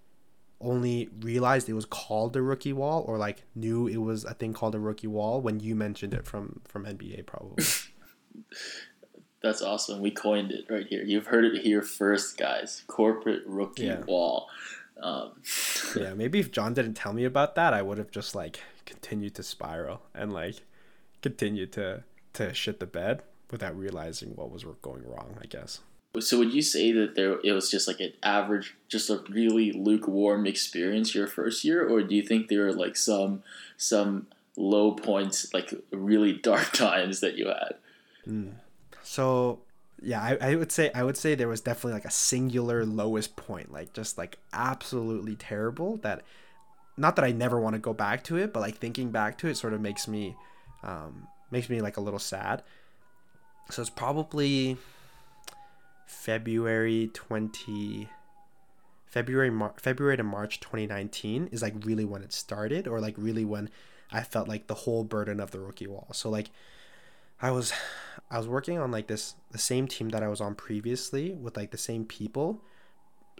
only 0.61 1.09
realized 1.19 1.67
it 1.67 1.73
was 1.73 1.85
called 1.85 2.35
a 2.35 2.41
rookie 2.41 2.73
wall 2.73 3.03
or 3.07 3.17
like 3.17 3.43
knew 3.55 3.87
it 3.87 3.97
was 3.97 4.23
a 4.23 4.33
thing 4.33 4.53
called 4.53 4.73
a 4.73 4.79
rookie 4.79 5.07
wall 5.07 5.41
when 5.41 5.59
you 5.59 5.75
mentioned 5.75 6.13
it 6.13 6.25
from 6.25 6.61
from 6.65 6.85
nba 6.85 7.25
probably 7.25 7.63
that's 9.45 9.61
awesome 9.61 10.01
we 10.01 10.11
coined 10.11 10.51
it 10.51 10.65
right 10.69 10.87
here 10.87 11.03
you've 11.03 11.27
heard 11.27 11.45
it 11.45 11.61
here 11.61 11.81
first 11.81 12.37
guys 12.37 12.83
corporate 12.87 13.43
rookie 13.45 13.85
yeah. 13.85 14.01
wall 14.01 14.49
um. 15.01 15.31
yeah 15.95 16.13
maybe 16.13 16.39
if 16.39 16.51
john 16.51 16.73
didn't 16.73 16.95
tell 16.95 17.13
me 17.13 17.25
about 17.25 17.55
that 17.55 17.73
i 17.73 17.81
would 17.81 17.97
have 17.97 18.11
just 18.11 18.35
like 18.35 18.59
continued 18.85 19.35
to 19.35 19.43
spiral 19.43 20.01
and 20.13 20.33
like 20.33 20.61
continued 21.21 21.71
to 21.73 22.03
to 22.33 22.53
shit 22.53 22.79
the 22.79 22.85
bed 22.85 23.23
without 23.51 23.77
realizing 23.77 24.35
what 24.35 24.51
was 24.51 24.65
going 24.81 25.03
wrong. 25.07 25.37
I 25.41 25.45
guess. 25.45 25.79
So 26.19 26.37
would 26.37 26.53
you 26.53 26.61
say 26.61 26.91
that 26.93 27.15
there 27.15 27.39
it 27.43 27.51
was 27.51 27.69
just 27.69 27.87
like 27.87 27.99
an 27.99 28.13
average, 28.23 28.75
just 28.87 29.09
a 29.09 29.23
really 29.29 29.71
lukewarm 29.71 30.45
experience 30.45 31.13
your 31.13 31.27
first 31.27 31.65
year, 31.65 31.87
or 31.87 32.03
do 32.03 32.15
you 32.15 32.21
think 32.21 32.47
there 32.47 32.65
were 32.65 32.73
like 32.73 32.95
some 32.95 33.43
some 33.77 34.27
low 34.55 34.91
points, 34.91 35.53
like 35.53 35.73
really 35.91 36.33
dark 36.33 36.71
times 36.73 37.19
that 37.19 37.37
you 37.37 37.47
had? 37.47 37.75
Mm. 38.27 38.53
So 39.05 39.59
yeah, 40.01 40.21
I, 40.21 40.51
I 40.51 40.55
would 40.55 40.71
say 40.71 40.91
I 40.93 41.03
would 41.03 41.15
say 41.15 41.35
there 41.35 41.47
was 41.47 41.61
definitely 41.61 41.93
like 41.93 42.05
a 42.05 42.11
singular 42.11 42.85
lowest 42.85 43.35
point, 43.35 43.71
like 43.71 43.93
just 43.93 44.17
like 44.17 44.37
absolutely 44.51 45.35
terrible. 45.35 45.97
That 45.97 46.23
not 46.97 47.15
that 47.15 47.25
I 47.25 47.31
never 47.31 47.59
want 47.59 47.75
to 47.75 47.79
go 47.79 47.93
back 47.93 48.23
to 48.25 48.37
it, 48.37 48.51
but 48.51 48.61
like 48.61 48.77
thinking 48.77 49.11
back 49.11 49.37
to 49.39 49.47
it 49.47 49.55
sort 49.55 49.73
of 49.73 49.81
makes 49.81 50.07
me 50.07 50.35
um, 50.83 51.27
makes 51.51 51.69
me 51.69 51.81
like 51.81 51.97
a 51.97 52.01
little 52.01 52.19
sad. 52.19 52.63
So 53.69 53.81
it's 53.81 53.89
probably 53.89 54.77
February 56.07 57.09
20 57.13 58.09
February 59.05 59.49
Mar- 59.49 59.73
February 59.77 60.17
to 60.17 60.23
March 60.23 60.59
2019 60.59 61.49
is 61.51 61.61
like 61.61 61.73
really 61.85 62.05
when 62.05 62.21
it 62.21 62.33
started 62.33 62.87
or 62.87 62.99
like 62.99 63.15
really 63.17 63.45
when 63.45 63.69
I 64.11 64.21
felt 64.21 64.47
like 64.47 64.67
the 64.67 64.73
whole 64.73 65.03
burden 65.03 65.39
of 65.39 65.51
the 65.51 65.59
rookie 65.59 65.87
wall. 65.87 66.07
So 66.11 66.29
like 66.29 66.49
I 67.41 67.51
was 67.51 67.73
I 68.29 68.37
was 68.37 68.47
working 68.47 68.79
on 68.79 68.91
like 68.91 69.07
this 69.07 69.35
the 69.51 69.57
same 69.57 69.87
team 69.87 70.09
that 70.09 70.23
I 70.23 70.27
was 70.27 70.41
on 70.41 70.55
previously 70.55 71.31
with 71.31 71.57
like 71.57 71.71
the 71.71 71.77
same 71.77 72.05
people. 72.05 72.61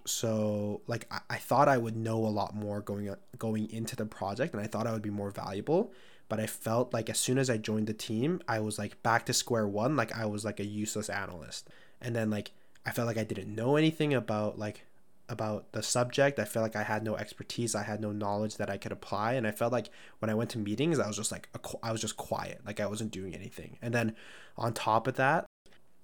So 0.06 0.82
like 0.88 1.08
I, 1.12 1.20
I 1.32 1.38
thought 1.38 1.68
I 1.68 1.78
would 1.78 1.96
know 1.96 2.18
a 2.18 2.28
lot 2.28 2.56
more 2.56 2.82
going 2.82 3.14
going 3.38 3.70
into 3.72 3.96
the 3.96 4.06
project 4.06 4.54
and 4.54 4.62
I 4.62 4.68
thought 4.68 4.88
I 4.88 4.94
would 4.94 5.02
be 5.02 5.10
more 5.10 5.32
valuable 5.32 5.92
but 6.28 6.40
I 6.40 6.48
felt 6.48 6.94
like 6.94 7.10
as 7.10 7.20
soon 7.20 7.38
as 7.38 7.50
I 7.50 7.58
joined 7.58 7.88
the 7.88 7.94
team, 7.94 8.42
I 8.48 8.60
was 8.60 8.80
like 8.80 9.02
back 9.04 9.26
to 9.28 9.34
square 9.34 9.68
one, 9.68 9.96
like 9.96 10.18
I 10.18 10.26
was 10.26 10.44
like 10.44 10.60
a 10.60 10.66
useless 10.66 11.10
analyst. 11.10 11.70
And 12.02 12.16
then 12.16 12.30
like 12.30 12.52
I 12.86 12.92
felt 12.92 13.08
like 13.08 13.18
I 13.18 13.24
didn't 13.24 13.54
know 13.54 13.76
anything 13.76 14.14
about 14.14 14.58
like 14.58 14.86
about 15.28 15.72
the 15.72 15.82
subject. 15.82 16.40
I 16.40 16.46
felt 16.46 16.64
like 16.64 16.76
I 16.76 16.84
had 16.84 17.04
no 17.04 17.16
expertise, 17.16 17.76
I 17.76 17.84
had 17.84 18.02
no 18.02 18.12
knowledge 18.12 18.58
that 18.58 18.70
I 18.70 18.78
could 18.78 18.92
apply, 18.92 19.34
and 19.34 19.48
I 19.48 19.52
felt 19.52 19.72
like 19.72 19.90
when 20.20 20.30
I 20.30 20.36
went 20.36 20.50
to 20.52 20.60
meetings, 20.60 21.00
I 21.00 21.08
was 21.08 21.18
just 21.18 21.32
like 21.32 21.50
I 21.84 21.92
was 21.92 22.02
just 22.02 22.18
quiet, 22.18 22.62
like 22.66 22.80
I 22.80 22.88
wasn't 22.88 23.12
doing 23.12 23.34
anything. 23.34 23.78
And 23.82 23.94
then 23.94 24.16
on 24.58 24.74
top 24.74 25.08
of 25.08 25.16
that, 25.16 25.46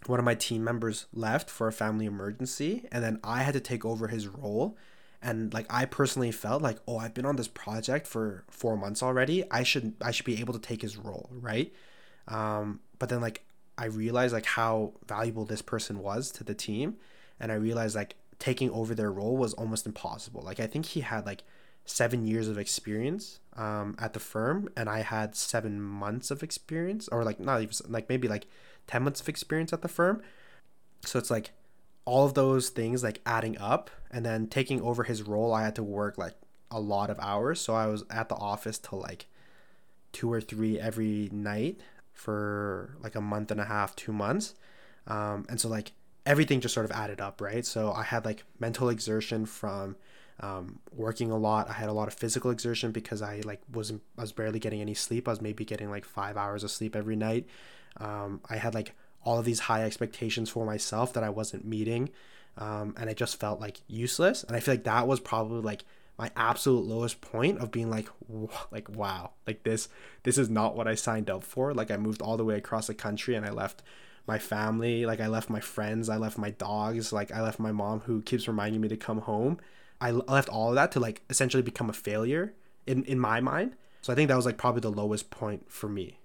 one 0.08 0.20
of 0.20 0.26
my 0.26 0.36
team 0.36 0.64
members 0.64 1.06
left 1.14 1.50
for 1.50 1.68
a 1.68 1.74
family 1.74 2.06
emergency, 2.06 2.86
and 2.92 3.04
then 3.04 3.20
I 3.24 3.44
had 3.44 3.54
to 3.54 3.60
take 3.60 3.86
over 3.86 4.08
his 4.08 4.28
role 4.28 4.78
and 5.22 5.54
like 5.54 5.66
i 5.70 5.86
personally 5.86 6.32
felt 6.32 6.62
like 6.62 6.78
oh 6.88 6.98
i've 6.98 7.14
been 7.14 7.26
on 7.26 7.36
this 7.36 7.48
project 7.48 8.08
for 8.08 8.44
four 8.50 8.76
months 8.76 9.04
already 9.04 9.44
i 9.52 9.64
should 9.64 9.94
i 10.02 10.12
should 10.12 10.26
be 10.26 10.40
able 10.40 10.54
to 10.54 10.60
take 10.60 10.82
his 10.82 10.98
role 10.98 11.30
right 11.32 11.74
um, 12.28 12.80
but 13.00 13.10
then 13.10 13.22
like 13.22 13.44
i 13.78 13.86
realized 13.86 14.34
like 14.34 14.46
how 14.46 14.94
valuable 15.08 15.46
this 15.46 15.62
person 15.62 16.00
was 16.00 16.32
to 16.32 16.44
the 16.44 16.54
team 16.54 16.96
and 17.40 17.52
i 17.52 17.56
realized 17.56 17.96
like 17.96 18.16
taking 18.42 18.72
over 18.72 18.96
their 18.96 19.12
role 19.12 19.38
was 19.38 19.54
almost 19.54 19.86
impossible. 19.86 20.42
Like 20.42 20.60
i 20.60 20.68
think 20.68 20.88
he 20.88 21.02
had 21.02 21.26
like 21.26 21.44
seven 21.86 22.26
years 22.26 22.48
of 22.48 22.58
experience 22.58 23.40
um, 23.56 23.96
at 24.00 24.14
the 24.14 24.20
firm 24.20 24.70
and 24.78 24.88
i 24.88 25.02
had 25.02 25.36
seven 25.36 25.82
months 25.82 26.30
of 26.30 26.44
experience 26.44 27.08
or 27.10 27.24
like 27.24 27.40
not 27.40 27.62
even 27.62 27.76
like 27.90 28.08
maybe 28.08 28.28
like 28.28 28.46
10 28.88 29.04
months 29.04 29.22
of 29.22 29.30
experience 29.30 29.72
at 29.74 29.82
the 29.82 29.88
firm. 29.88 30.22
So 31.06 31.20
it's 31.20 31.32
like 31.32 31.52
all 32.04 32.26
of 32.26 32.34
those 32.34 32.70
things 32.70 33.04
like 33.04 33.22
adding 33.26 33.58
up 33.60 33.92
and 34.10 34.26
then 34.26 34.48
taking 34.48 34.82
over 34.82 35.04
his 35.04 35.22
role 35.22 35.54
i 35.54 35.64
had 35.64 35.76
to 35.76 35.84
work 35.84 36.18
like 36.18 36.36
a 36.72 36.80
lot 36.80 37.12
of 37.12 37.20
hours. 37.20 37.62
So 37.62 37.76
i 37.76 37.86
was 37.86 38.04
at 38.10 38.28
the 38.28 38.36
office 38.36 38.80
till 38.80 39.00
like 39.00 39.28
two 40.12 40.32
or 40.34 40.42
three 40.42 40.80
every 40.80 41.30
night 41.32 41.80
for 42.12 42.98
like 43.04 43.16
a 43.16 43.22
month 43.22 43.52
and 43.52 43.62
a 43.62 43.66
half 43.66 43.96
two 43.96 44.12
months. 44.12 44.56
Um, 45.06 45.46
and 45.48 45.62
so 45.62 45.70
like 45.70 45.92
everything 46.26 46.62
just 46.62 46.74
sort 46.74 46.86
of 46.86 46.92
added 46.92 47.20
up 47.20 47.42
right 47.42 47.66
so 47.66 47.92
i 47.94 48.04
had 48.04 48.26
like 48.26 48.44
mental 48.60 48.90
exertion 48.90 49.46
from 49.46 49.96
um, 50.40 50.80
working 50.96 51.30
a 51.30 51.38
lot 51.38 51.70
i 51.70 51.74
had 51.74 51.90
a 51.90 51.94
lot 51.94 52.08
of 52.08 52.14
physical 52.14 52.52
exertion 52.52 52.92
because 52.92 53.22
i 53.22 53.42
like 53.46 53.62
wasn't 53.72 54.02
i 54.18 54.22
was 54.22 54.32
barely 54.32 54.60
getting 54.60 54.82
any 54.82 54.94
sleep 54.94 55.28
i 55.28 55.32
was 55.32 55.42
maybe 55.42 55.64
getting 55.64 55.90
like 55.90 56.06
five 56.06 56.38
hours 56.38 56.64
of 56.64 56.72
sleep 56.72 56.96
every 56.96 57.16
night 57.16 57.46
um, 57.98 58.42
i 58.50 58.58
had 58.58 58.74
like 58.74 58.94
all 59.24 59.40
of 59.40 59.46
these 59.46 59.62
high 59.62 59.84
expectations 59.84 60.50
for 60.50 60.66
myself 60.66 61.14
that 61.14 61.24
I 61.24 61.30
wasn't 61.30 61.66
meeting. 61.66 62.10
Um, 62.58 62.96
and 62.98 63.10
I 63.10 63.14
just 63.14 63.40
felt 63.40 63.62
like 63.62 63.82
useless. 63.88 64.44
And 64.44 64.56
I 64.56 64.60
feel 64.60 64.74
like 64.74 64.84
that 64.84 65.08
was 65.08 65.20
probably 65.20 65.62
like 65.62 65.86
my 66.18 66.32
absolute 66.36 66.86
lowest 66.86 67.22
point 67.22 67.60
of 67.60 67.72
being 67.72 67.90
like, 67.90 68.10
like 68.72 68.90
wow, 68.90 69.32
like 69.48 69.64
this, 69.64 69.90
this 70.24 70.38
is 70.38 70.50
not 70.50 70.76
what 70.76 70.88
I 70.88 70.96
signed 70.96 71.30
up 71.30 71.44
for. 71.44 71.74
Like 71.74 71.92
I 71.92 71.98
moved 71.98 72.22
all 72.22 72.38
the 72.38 72.46
way 72.46 72.56
across 72.56 72.88
the 72.88 72.94
country 72.94 73.36
and 73.36 73.46
I 73.46 73.52
left 73.52 73.84
my 74.28 74.38
family, 74.38 75.06
like 75.06 75.20
I 75.20 75.28
left 75.28 75.50
my 75.50 75.60
friends, 75.60 76.10
I 76.10 76.18
left 76.18 76.38
my 76.38 76.52
dogs, 76.52 77.12
like 77.12 77.32
I 77.32 77.42
left 77.42 77.60
my 77.60 77.72
mom 77.72 78.02
who 78.02 78.22
keeps 78.22 78.48
reminding 78.48 78.82
me 78.82 78.88
to 78.90 78.98
come 78.98 79.20
home. 79.20 79.60
I 80.00 80.12
left 80.12 80.50
all 80.50 80.70
of 80.70 80.76
that 80.76 80.92
to 80.94 81.00
like 81.00 81.22
essentially 81.30 81.64
become 81.64 81.90
a 81.90 81.94
failure 81.94 82.54
in 82.88 83.04
in 83.06 83.20
my 83.20 83.40
mind. 83.40 83.76
So 84.02 84.12
I 84.12 84.16
think 84.16 84.30
that 84.30 84.36
was 84.36 84.46
like 84.46 84.58
probably 84.58 84.82
the 84.82 84.92
lowest 84.92 85.30
point 85.30 85.72
for 85.72 85.88
me. 85.88 86.18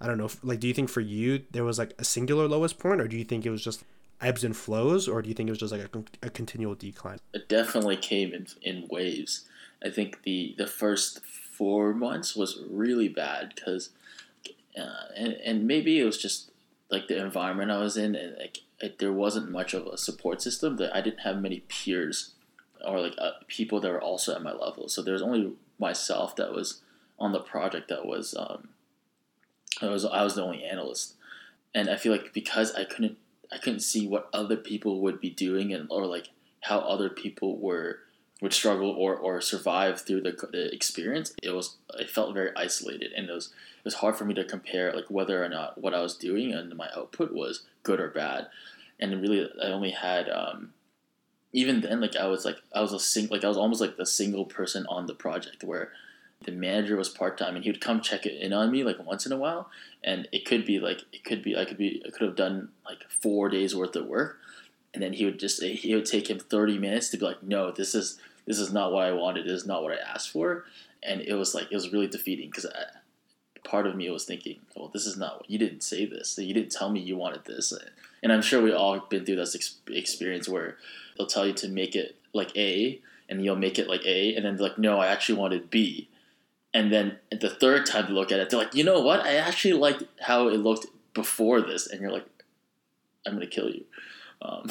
I 0.00 0.06
don't 0.06 0.16
know. 0.16 0.26
If, 0.26 0.42
like, 0.44 0.60
do 0.60 0.68
you 0.68 0.74
think 0.74 0.88
for 0.88 1.00
you 1.00 1.44
there 1.50 1.64
was 1.64 1.78
like 1.78 1.92
a 1.98 2.04
singular 2.04 2.48
lowest 2.48 2.78
point, 2.78 3.00
or 3.00 3.08
do 3.08 3.16
you 3.16 3.24
think 3.24 3.44
it 3.44 3.50
was 3.50 3.62
just 3.62 3.84
ebbs 4.20 4.44
and 4.44 4.56
flows, 4.56 5.08
or 5.08 5.22
do 5.22 5.28
you 5.28 5.34
think 5.34 5.48
it 5.48 5.52
was 5.52 5.58
just 5.58 5.72
like 5.72 5.82
a, 5.94 6.26
a 6.26 6.30
continual 6.30 6.74
decline? 6.74 7.18
It 7.32 7.48
definitely 7.48 7.96
came 7.96 8.32
in 8.32 8.46
in 8.62 8.86
waves. 8.90 9.44
I 9.84 9.90
think 9.90 10.22
the 10.22 10.54
the 10.56 10.66
first 10.66 11.20
four 11.24 11.92
months 11.92 12.36
was 12.36 12.62
really 12.70 13.08
bad 13.08 13.52
because, 13.54 13.90
uh, 14.78 15.12
and 15.16 15.32
and 15.44 15.66
maybe 15.66 15.98
it 16.00 16.04
was 16.04 16.18
just 16.18 16.50
like 16.90 17.08
the 17.08 17.18
environment 17.18 17.70
I 17.70 17.78
was 17.78 17.96
in, 17.96 18.14
and 18.14 18.36
like 18.38 18.58
it, 18.80 18.98
there 18.98 19.12
wasn't 19.12 19.50
much 19.50 19.74
of 19.74 19.86
a 19.86 19.98
support 19.98 20.42
system. 20.42 20.76
That 20.76 20.94
I 20.94 21.00
didn't 21.00 21.20
have 21.20 21.40
many 21.40 21.60
peers 21.60 22.32
or 22.84 23.00
like 23.00 23.14
uh, 23.18 23.32
people 23.46 23.80
that 23.80 23.90
were 23.90 24.00
also 24.00 24.34
at 24.34 24.42
my 24.42 24.52
level. 24.52 24.88
So 24.88 25.02
there 25.02 25.14
was 25.14 25.22
only 25.22 25.52
myself 25.78 26.36
that 26.36 26.52
was 26.52 26.80
on 27.18 27.32
the 27.32 27.40
project 27.40 27.88
that 27.88 28.06
was 28.06 28.34
um, 28.38 28.68
I 29.82 29.86
was 29.86 30.04
I 30.04 30.22
was 30.22 30.34
the 30.34 30.42
only 30.42 30.64
analyst, 30.64 31.14
and 31.74 31.88
I 31.88 31.96
feel 31.96 32.12
like 32.12 32.32
because 32.32 32.74
I 32.74 32.84
couldn't 32.84 33.18
I 33.52 33.58
couldn't 33.58 33.80
see 33.80 34.06
what 34.06 34.28
other 34.32 34.56
people 34.56 35.00
would 35.02 35.20
be 35.20 35.30
doing 35.30 35.72
and 35.72 35.86
or 35.90 36.06
like 36.06 36.28
how 36.62 36.80
other 36.80 37.08
people 37.08 37.58
were 37.58 38.00
would 38.40 38.52
struggle 38.52 38.90
or, 38.90 39.16
or 39.16 39.40
survive 39.40 40.00
through 40.00 40.20
the, 40.20 40.70
experience 40.72 41.34
it 41.42 41.50
was 41.50 41.76
it 41.98 42.08
felt 42.08 42.34
very 42.34 42.50
isolated 42.56 43.12
and 43.12 43.28
it 43.28 43.32
was 43.32 43.52
it 43.78 43.84
was 43.84 43.94
hard 43.94 44.16
for 44.16 44.24
me 44.24 44.34
to 44.34 44.44
compare 44.44 44.92
like 44.92 45.08
whether 45.08 45.42
or 45.42 45.48
not 45.48 45.78
what 45.78 45.94
I 45.94 46.00
was 46.00 46.16
doing 46.16 46.52
and 46.52 46.74
my 46.76 46.88
output 46.96 47.32
was 47.32 47.62
good 47.84 48.00
or 48.00 48.08
bad. 48.08 48.48
And 49.00 49.22
really 49.22 49.48
I 49.62 49.68
only 49.68 49.92
had 49.92 50.28
um, 50.28 50.72
even 51.52 51.80
then 51.80 52.00
like 52.00 52.16
I 52.16 52.26
was 52.26 52.44
like 52.44 52.58
I 52.74 52.80
was 52.80 52.92
a 52.92 52.98
sing 52.98 53.28
like 53.30 53.44
I 53.44 53.48
was 53.48 53.56
almost 53.56 53.80
like 53.80 53.96
the 53.96 54.04
single 54.04 54.44
person 54.44 54.84
on 54.88 55.06
the 55.06 55.14
project 55.14 55.62
where 55.62 55.92
the 56.44 56.52
manager 56.52 56.96
was 56.96 57.08
part 57.08 57.38
time 57.38 57.54
and 57.54 57.64
he 57.64 57.70
would 57.70 57.80
come 57.80 58.00
check 58.00 58.26
in 58.26 58.52
on 58.52 58.70
me 58.70 58.82
like 58.82 59.04
once 59.04 59.24
in 59.26 59.32
a 59.32 59.36
while. 59.36 59.70
And 60.02 60.28
it 60.32 60.44
could 60.44 60.66
be 60.66 60.80
like 60.80 61.02
it 61.12 61.24
could 61.24 61.42
be 61.42 61.56
I 61.56 61.64
could 61.64 61.78
be 61.78 62.02
I 62.04 62.10
could 62.10 62.26
have 62.26 62.36
done 62.36 62.70
like 62.84 63.04
four 63.08 63.48
days 63.48 63.76
worth 63.76 63.94
of 63.94 64.06
work 64.06 64.38
and 64.94 65.02
then 65.02 65.12
he 65.12 65.24
would 65.24 65.38
just 65.38 65.62
he 65.62 65.94
would 65.94 66.06
take 66.06 66.28
him 66.28 66.38
30 66.38 66.78
minutes 66.78 67.10
to 67.10 67.16
be 67.16 67.24
like 67.24 67.42
no 67.42 67.70
this 67.70 67.94
is 67.94 68.18
this 68.48 68.58
is 68.58 68.72
not 68.72 68.92
what 68.92 69.04
I 69.04 69.12
wanted. 69.12 69.44
This 69.44 69.60
is 69.60 69.66
not 69.66 69.82
what 69.82 69.92
I 69.92 69.96
asked 69.96 70.30
for. 70.30 70.64
And 71.02 71.20
it 71.20 71.34
was 71.34 71.54
like 71.54 71.70
it 71.70 71.74
was 71.74 71.92
really 71.92 72.06
defeating 72.06 72.48
because 72.48 72.64
uh, 72.64 72.84
part 73.62 73.86
of 73.86 73.94
me 73.94 74.08
was 74.08 74.24
thinking 74.24 74.60
well 74.74 74.88
this 74.92 75.06
is 75.06 75.18
not 75.18 75.36
what 75.36 75.50
you 75.50 75.58
didn't 75.58 75.82
say 75.82 76.06
this. 76.06 76.36
You 76.38 76.54
didn't 76.54 76.72
tell 76.72 76.90
me 76.90 77.00
you 77.00 77.16
wanted 77.16 77.44
this. 77.44 77.72
And 78.22 78.32
I'm 78.32 78.42
sure 78.42 78.62
we 78.62 78.72
all 78.72 78.98
been 79.00 79.24
through 79.24 79.36
this 79.36 79.54
ex- 79.54 79.76
experience 79.88 80.48
where 80.48 80.78
they'll 81.16 81.26
tell 81.26 81.46
you 81.46 81.52
to 81.52 81.68
make 81.68 81.94
it 81.94 82.16
like 82.32 82.56
A 82.56 83.00
and 83.28 83.44
you'll 83.44 83.56
make 83.56 83.78
it 83.78 83.88
like 83.88 84.06
A 84.06 84.34
and 84.34 84.44
then 84.44 84.56
like 84.56 84.78
no 84.78 84.98
I 84.98 85.08
actually 85.08 85.38
wanted 85.38 85.68
B. 85.68 86.08
And 86.72 86.92
then 86.92 87.18
the 87.30 87.50
third 87.50 87.86
time 87.86 88.06
to 88.06 88.12
look 88.12 88.32
at 88.32 88.40
it, 88.40 88.50
they're 88.50 88.58
like, 88.58 88.74
you 88.74 88.84
know 88.84 89.00
what? 89.00 89.20
I 89.20 89.36
actually 89.36 89.74
liked 89.74 90.04
how 90.20 90.48
it 90.48 90.58
looked 90.58 90.86
before 91.14 91.62
this, 91.62 91.86
and 91.86 92.00
you're 92.00 92.12
like, 92.12 92.26
I'm 93.26 93.32
gonna 93.32 93.46
kill 93.46 93.70
you. 93.70 93.84
Um, 94.42 94.64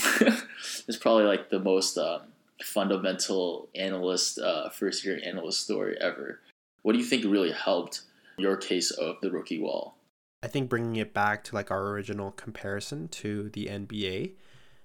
it's 0.88 0.98
probably 0.98 1.26
like 1.26 1.50
the 1.50 1.60
most 1.60 1.98
um, 1.98 2.22
fundamental 2.64 3.70
analyst, 3.76 4.40
uh, 4.40 4.70
first 4.70 5.06
year 5.06 5.20
analyst 5.26 5.62
story 5.62 5.96
ever. 6.00 6.40
What 6.82 6.94
do 6.94 7.00
you 7.00 7.06
think 7.06 7.26
really 7.26 7.52
helped 7.52 8.02
your 8.38 8.56
case 8.56 8.92
of 8.92 9.18
the 9.22 9.32
rookie 9.32 9.60
wall? 9.60 9.96
I 10.44 10.48
think 10.48 10.70
bringing 10.70 10.96
it 10.96 11.14
back 11.14 11.44
to 11.46 11.56
like 11.56 11.72
our 11.72 11.88
original 11.88 12.32
comparison 12.32 13.08
to 13.10 13.50
the 13.50 13.66
NBA, 13.66 14.34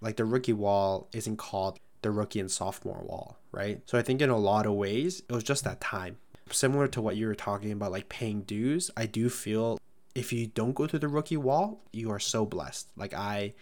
like 0.01 0.17
the 0.17 0.25
rookie 0.25 0.55
wall 0.55 1.09
isn't 1.13 1.37
called 1.37 1.79
the 2.01 2.11
rookie 2.11 2.41
and 2.41 2.51
sophomore 2.51 3.03
wall, 3.05 3.39
right? 3.53 3.83
So 3.87 3.99
I 3.99 4.03
think 4.03 4.21
in 4.21 4.31
a 4.31 4.39
lot 4.39 4.67
of 4.67 4.73
ways, 4.73 5.23
it 5.29 5.33
was 5.33 5.45
just 5.45 5.63
that 5.65 5.81
time 5.81 6.17
similar 6.51 6.89
to 6.89 7.01
what 7.01 7.17
you 7.17 7.27
were 7.27 7.35
talking 7.35 7.73
about, 7.73 7.93
like 7.93 8.09
paying 8.09 8.43
dues, 8.43 8.91
I 8.97 9.07
do 9.07 9.29
feel 9.29 9.79
if 10.15 10.33
you 10.33 10.47
don't 10.47 10.75
go 10.75 10.87
through 10.87 11.01
the 11.01 11.09
rookie 11.09 11.37
wall, 11.37 11.81
you 11.93 12.11
are 12.11 12.19
so 12.19 12.45
blessed. 12.45 12.89
Like 12.97 13.15
I, 13.15 13.55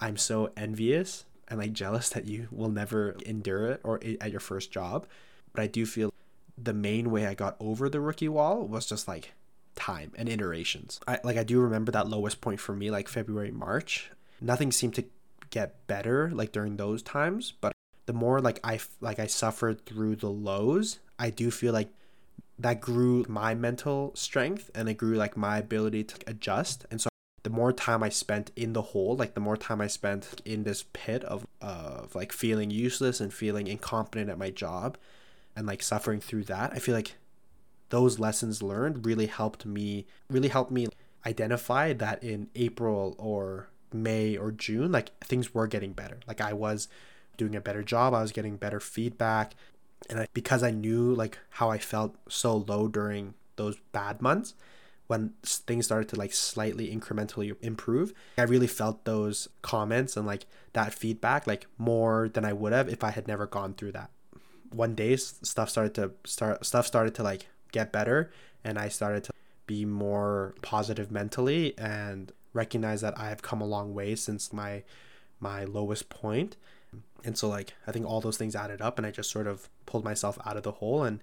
I'm 0.00 0.16
so 0.16 0.50
envious 0.56 1.24
and 1.48 1.58
like 1.58 1.72
jealous 1.72 2.08
that 2.10 2.26
you 2.26 2.48
will 2.50 2.70
never 2.70 3.16
endure 3.26 3.68
it 3.68 3.80
or 3.84 4.00
at 4.20 4.30
your 4.30 4.40
first 4.40 4.70
job. 4.70 5.06
But 5.52 5.62
I 5.62 5.66
do 5.66 5.84
feel 5.84 6.12
the 6.56 6.72
main 6.72 7.10
way 7.10 7.26
I 7.26 7.34
got 7.34 7.56
over 7.60 7.88
the 7.88 8.00
rookie 8.00 8.28
wall 8.28 8.66
was 8.66 8.86
just 8.86 9.08
like 9.08 9.32
time 9.74 10.12
and 10.16 10.28
iterations. 10.28 11.00
I 11.06 11.18
like 11.24 11.36
I 11.36 11.44
do 11.44 11.60
remember 11.60 11.92
that 11.92 12.08
lowest 12.08 12.40
point 12.40 12.60
for 12.60 12.74
me, 12.74 12.90
like 12.90 13.08
February, 13.08 13.50
March. 13.50 14.10
Nothing 14.40 14.72
seemed 14.72 14.94
to 14.94 15.04
get 15.50 15.86
better 15.86 16.30
like 16.32 16.52
during 16.52 16.76
those 16.76 17.02
times, 17.02 17.52
but 17.60 17.72
the 18.06 18.12
more 18.12 18.40
like 18.40 18.60
I 18.64 18.80
like 19.00 19.18
I 19.18 19.26
suffered 19.26 19.84
through 19.84 20.16
the 20.16 20.30
lows, 20.30 20.98
I 21.18 21.30
do 21.30 21.50
feel 21.50 21.72
like 21.72 21.90
that 22.58 22.80
grew 22.80 23.24
my 23.28 23.54
mental 23.54 24.12
strength 24.14 24.70
and 24.74 24.88
it 24.88 24.94
grew 24.94 25.16
like 25.16 25.36
my 25.36 25.58
ability 25.58 26.04
to 26.04 26.16
adjust. 26.26 26.86
And 26.90 27.00
so 27.00 27.09
the 27.42 27.50
more 27.50 27.72
time 27.72 28.02
I 28.02 28.08
spent 28.08 28.50
in 28.54 28.72
the 28.72 28.82
hole, 28.82 29.16
like 29.16 29.34
the 29.34 29.40
more 29.40 29.56
time 29.56 29.80
I 29.80 29.86
spent 29.86 30.40
in 30.44 30.64
this 30.64 30.84
pit 30.92 31.24
of 31.24 31.46
of 31.60 32.14
like 32.14 32.32
feeling 32.32 32.70
useless 32.70 33.20
and 33.20 33.32
feeling 33.32 33.66
incompetent 33.66 34.30
at 34.30 34.38
my 34.38 34.50
job 34.50 34.98
and 35.56 35.66
like 35.66 35.82
suffering 35.82 36.20
through 36.20 36.44
that, 36.44 36.72
I 36.74 36.78
feel 36.78 36.94
like 36.94 37.16
those 37.88 38.18
lessons 38.18 38.62
learned 38.62 39.06
really 39.06 39.26
helped 39.26 39.66
me 39.66 40.06
really 40.28 40.48
helped 40.48 40.70
me 40.70 40.86
identify 41.26 41.92
that 41.92 42.22
in 42.22 42.48
April 42.54 43.14
or 43.18 43.68
May 43.92 44.36
or 44.36 44.52
June, 44.52 44.92
like 44.92 45.16
things 45.24 45.54
were 45.54 45.66
getting 45.66 45.92
better. 45.92 46.18
Like 46.26 46.40
I 46.40 46.52
was 46.52 46.88
doing 47.36 47.54
a 47.54 47.60
better 47.60 47.82
job, 47.82 48.14
I 48.14 48.22
was 48.22 48.32
getting 48.32 48.56
better 48.56 48.80
feedback, 48.80 49.54
and 50.08 50.20
I, 50.20 50.26
because 50.32 50.62
I 50.62 50.70
knew 50.70 51.14
like 51.14 51.38
how 51.50 51.70
I 51.70 51.78
felt 51.78 52.16
so 52.28 52.56
low 52.56 52.88
during 52.88 53.34
those 53.56 53.76
bad 53.92 54.22
months, 54.22 54.54
when 55.10 55.32
things 55.42 55.86
started 55.86 56.08
to 56.08 56.14
like 56.14 56.32
slightly 56.32 56.86
incrementally 56.96 57.56
improve, 57.62 58.14
I 58.38 58.42
really 58.42 58.68
felt 58.68 59.04
those 59.04 59.48
comments 59.60 60.16
and 60.16 60.24
like 60.24 60.46
that 60.72 60.94
feedback 60.94 61.48
like 61.48 61.66
more 61.78 62.28
than 62.28 62.44
I 62.44 62.52
would 62.52 62.72
have 62.72 62.88
if 62.88 63.02
I 63.02 63.10
had 63.10 63.26
never 63.26 63.48
gone 63.48 63.74
through 63.74 63.90
that. 63.92 64.10
One 64.70 64.94
day 64.94 65.16
stuff 65.16 65.68
started 65.68 65.94
to 65.94 66.12
start 66.24 66.64
stuff 66.64 66.86
started 66.86 67.16
to 67.16 67.24
like 67.24 67.48
get 67.72 67.90
better 67.90 68.30
and 68.62 68.78
I 68.78 68.86
started 68.88 69.24
to 69.24 69.32
be 69.66 69.84
more 69.84 70.54
positive 70.62 71.10
mentally 71.10 71.76
and 71.76 72.30
recognize 72.52 73.00
that 73.00 73.18
I 73.18 73.30
have 73.30 73.42
come 73.42 73.60
a 73.60 73.66
long 73.66 73.92
way 73.92 74.14
since 74.14 74.52
my 74.52 74.84
my 75.40 75.64
lowest 75.64 76.08
point 76.08 76.56
and 77.24 77.36
so 77.36 77.48
like 77.48 77.74
I 77.86 77.92
think 77.92 78.06
all 78.06 78.20
those 78.20 78.36
things 78.36 78.56
added 78.56 78.80
up 78.80 78.98
and 78.98 79.06
I 79.06 79.10
just 79.10 79.30
sort 79.30 79.46
of 79.46 79.68
pulled 79.86 80.04
myself 80.04 80.38
out 80.44 80.56
of 80.56 80.62
the 80.62 80.72
hole 80.72 81.02
and 81.02 81.20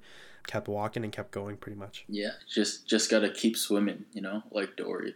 kept 0.47 0.67
walking 0.67 1.03
and 1.03 1.11
kept 1.11 1.31
going 1.31 1.57
pretty 1.57 1.77
much. 1.77 2.05
Yeah, 2.07 2.31
just 2.49 2.87
just 2.87 3.11
gotta 3.11 3.29
keep 3.29 3.57
swimming, 3.57 4.05
you 4.13 4.21
know, 4.21 4.43
like 4.51 4.75
Dory 4.75 5.15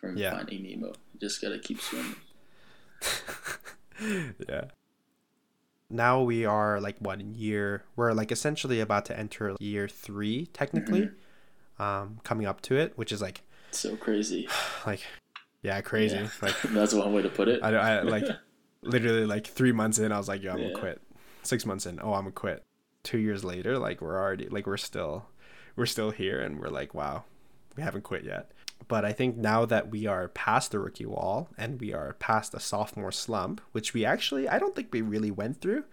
from 0.00 0.16
yeah. 0.16 0.32
Finding 0.32 0.64
Nemo. 0.64 0.92
Just 1.20 1.40
gotta 1.40 1.58
keep 1.58 1.80
swimming. 1.80 2.16
yeah. 4.48 4.64
Now 5.90 6.22
we 6.22 6.44
are 6.44 6.80
like 6.80 6.96
what 6.98 7.20
year 7.20 7.84
we're 7.94 8.12
like 8.12 8.32
essentially 8.32 8.80
about 8.80 9.04
to 9.06 9.18
enter 9.18 9.54
year 9.60 9.86
three 9.88 10.46
technically, 10.46 11.02
mm-hmm. 11.02 11.82
um, 11.82 12.20
coming 12.24 12.46
up 12.46 12.60
to 12.62 12.76
it, 12.76 12.96
which 12.96 13.12
is 13.12 13.22
like 13.22 13.42
so 13.70 13.96
crazy. 13.96 14.48
Like, 14.86 15.00
yeah, 15.62 15.80
crazy. 15.80 16.16
Yeah. 16.16 16.28
Like 16.42 16.60
that's 16.70 16.92
one 16.92 17.12
way 17.14 17.22
to 17.22 17.30
put 17.30 17.48
it. 17.48 17.62
I, 17.62 17.70
I 17.70 18.02
like 18.02 18.26
literally 18.84 19.26
like 19.26 19.46
three 19.46 19.72
months 19.72 19.98
in, 19.98 20.12
I 20.12 20.18
was 20.18 20.28
like, 20.28 20.42
yo, 20.42 20.52
I'm 20.52 20.58
yeah. 20.58 20.68
gonna 20.68 20.80
quit. 20.80 21.02
Six 21.42 21.66
months 21.66 21.86
in, 21.86 22.00
oh, 22.02 22.14
I'm 22.14 22.22
gonna 22.22 22.32
quit. 22.32 22.62
Two 23.02 23.18
years 23.18 23.44
later, 23.44 23.78
like 23.78 24.00
we're 24.00 24.18
already 24.18 24.48
like 24.48 24.66
we're 24.66 24.76
still 24.76 25.26
we're 25.76 25.86
still 25.86 26.10
here 26.10 26.40
and 26.40 26.60
we're 26.60 26.68
like, 26.68 26.94
wow, 26.94 27.24
we 27.76 27.82
haven't 27.82 28.02
quit 28.02 28.24
yet. 28.24 28.52
But 28.88 29.04
I 29.04 29.12
think 29.12 29.36
now 29.36 29.64
that 29.66 29.90
we 29.90 30.06
are 30.06 30.28
past 30.28 30.70
the 30.70 30.78
rookie 30.78 31.06
wall 31.06 31.48
and 31.56 31.80
we 31.80 31.92
are 31.92 32.14
past 32.14 32.52
the 32.52 32.60
sophomore 32.60 33.12
slump, 33.12 33.60
which 33.72 33.94
we 33.94 34.04
actually 34.04 34.48
I 34.48 34.58
don't 34.58 34.74
think 34.74 34.88
we 34.92 35.02
really 35.02 35.30
went 35.30 35.60
through, 35.60 35.84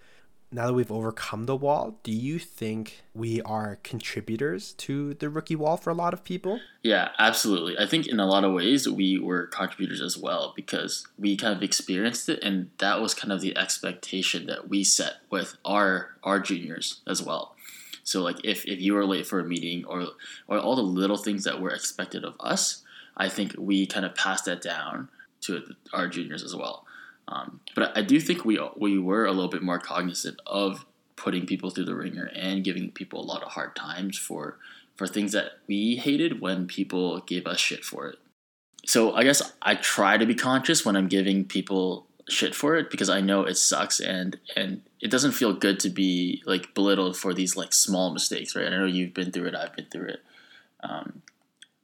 now 0.51 0.67
that 0.67 0.73
we've 0.73 0.91
overcome 0.91 1.45
the 1.45 1.55
wall, 1.55 1.99
do 2.03 2.11
you 2.11 2.37
think 2.37 3.03
we 3.13 3.41
are 3.43 3.77
contributors 3.83 4.73
to 4.73 5.13
the 5.13 5.29
rookie 5.29 5.55
wall 5.55 5.77
for 5.77 5.89
a 5.89 5.93
lot 5.93 6.13
of 6.13 6.23
people? 6.23 6.59
Yeah, 6.83 7.09
absolutely. 7.17 7.77
I 7.77 7.85
think 7.85 8.07
in 8.07 8.19
a 8.19 8.25
lot 8.25 8.43
of 8.43 8.51
ways 8.51 8.87
we 8.87 9.17
were 9.17 9.47
contributors 9.47 10.01
as 10.01 10.17
well 10.17 10.51
because 10.55 11.07
we 11.17 11.37
kind 11.37 11.55
of 11.55 11.63
experienced 11.63 12.27
it 12.27 12.43
and 12.43 12.69
that 12.79 13.01
was 13.01 13.13
kind 13.13 13.31
of 13.31 13.39
the 13.39 13.57
expectation 13.57 14.45
that 14.47 14.67
we 14.67 14.83
set 14.83 15.15
with 15.29 15.55
our 15.63 16.17
our 16.23 16.39
juniors 16.39 17.01
as 17.07 17.23
well. 17.23 17.55
So 18.03 18.21
like 18.21 18.43
if, 18.43 18.65
if 18.65 18.81
you 18.81 18.93
were 18.93 19.05
late 19.05 19.27
for 19.27 19.39
a 19.39 19.45
meeting 19.45 19.85
or 19.85 20.07
or 20.47 20.59
all 20.59 20.75
the 20.75 20.81
little 20.81 21.17
things 21.17 21.45
that 21.45 21.61
were 21.61 21.69
expected 21.69 22.25
of 22.25 22.35
us, 22.41 22.83
I 23.15 23.29
think 23.29 23.55
we 23.57 23.85
kind 23.85 24.05
of 24.05 24.15
passed 24.15 24.45
that 24.45 24.61
down 24.61 25.07
to 25.41 25.63
our 25.93 26.07
juniors 26.07 26.43
as 26.43 26.55
well. 26.55 26.85
Um, 27.27 27.61
but 27.75 27.97
I 27.97 28.01
do 28.01 28.19
think 28.19 28.43
we 28.45 28.59
we 28.75 28.97
were 28.97 29.25
a 29.25 29.31
little 29.31 29.49
bit 29.49 29.61
more 29.61 29.79
cognizant 29.79 30.39
of 30.45 30.85
putting 31.15 31.45
people 31.45 31.69
through 31.69 31.85
the 31.85 31.95
ringer 31.95 32.31
and 32.35 32.63
giving 32.63 32.91
people 32.91 33.21
a 33.21 33.25
lot 33.25 33.43
of 33.43 33.51
hard 33.51 33.75
times 33.75 34.17
for 34.17 34.57
for 34.95 35.07
things 35.07 35.31
that 35.31 35.53
we 35.67 35.95
hated 35.95 36.41
when 36.41 36.67
people 36.67 37.19
gave 37.21 37.47
us 37.47 37.59
shit 37.59 37.83
for 37.85 38.07
it. 38.07 38.17
so 38.85 39.13
I 39.13 39.23
guess 39.23 39.41
I 39.61 39.75
try 39.75 40.17
to 40.17 40.25
be 40.25 40.35
conscious 40.35 40.85
when 40.85 40.95
I'm 40.95 41.07
giving 41.07 41.45
people 41.45 42.07
shit 42.29 42.55
for 42.55 42.75
it 42.75 42.89
because 42.89 43.09
I 43.09 43.21
know 43.21 43.43
it 43.43 43.57
sucks 43.57 43.99
and 43.99 44.37
and 44.55 44.81
it 44.99 45.11
doesn't 45.11 45.33
feel 45.33 45.53
good 45.53 45.79
to 45.81 45.89
be 45.89 46.41
like 46.45 46.73
belittled 46.73 47.17
for 47.17 47.33
these 47.33 47.55
like 47.55 47.73
small 47.73 48.11
mistakes, 48.13 48.55
right? 48.55 48.67
I 48.67 48.77
know 48.77 48.85
you've 48.85 49.13
been 49.13 49.31
through 49.31 49.47
it, 49.47 49.55
I've 49.55 49.75
been 49.75 49.85
through 49.85 50.09
it. 50.09 50.21
Um, 50.83 51.21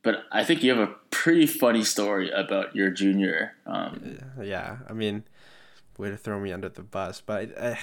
but 0.03 0.25
I 0.31 0.43
think 0.43 0.63
you 0.63 0.71
have 0.71 0.89
a 0.89 0.93
pretty 1.09 1.47
funny 1.47 1.83
story 1.83 2.29
about 2.31 2.75
your 2.75 2.89
junior. 2.89 3.53
Um, 3.65 4.19
yeah, 4.41 4.77
I 4.87 4.93
mean, 4.93 5.23
way 5.97 6.09
to 6.09 6.17
throw 6.17 6.39
me 6.39 6.51
under 6.51 6.69
the 6.69 6.83
bus, 6.83 7.21
but 7.21 7.57
I, 7.59 7.69
I, 7.69 7.79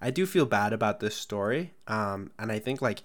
I 0.00 0.10
do 0.10 0.26
feel 0.26 0.46
bad 0.46 0.72
about 0.72 1.00
this 1.00 1.16
story. 1.16 1.72
Um, 1.86 2.30
and 2.38 2.52
I 2.52 2.58
think 2.58 2.82
like 2.82 3.02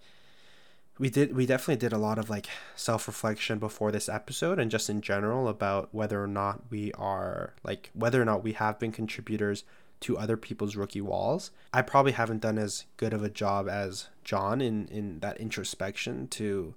we 0.99 1.09
did 1.09 1.35
we 1.35 1.45
definitely 1.45 1.75
did 1.75 1.93
a 1.93 1.97
lot 1.97 2.17
of 2.17 2.29
like 2.29 2.47
self-reflection 2.75 3.59
before 3.59 3.91
this 3.91 4.09
episode 4.09 4.59
and 4.59 4.71
just 4.71 4.89
in 4.89 5.01
general 5.01 5.47
about 5.47 5.93
whether 5.93 6.21
or 6.21 6.27
not 6.27 6.63
we 6.69 6.91
are 6.93 7.53
like 7.63 7.91
whether 7.93 8.21
or 8.21 8.25
not 8.25 8.43
we 8.43 8.53
have 8.53 8.79
been 8.79 8.91
contributors 8.91 9.63
to 9.99 10.17
other 10.17 10.37
people's 10.37 10.75
rookie 10.75 11.01
walls 11.01 11.51
i 11.73 11.81
probably 11.81 12.11
haven't 12.11 12.41
done 12.41 12.57
as 12.57 12.85
good 12.97 13.13
of 13.13 13.23
a 13.23 13.29
job 13.29 13.67
as 13.69 14.07
john 14.23 14.61
in 14.61 14.87
in 14.87 15.19
that 15.19 15.37
introspection 15.39 16.27
to 16.27 16.73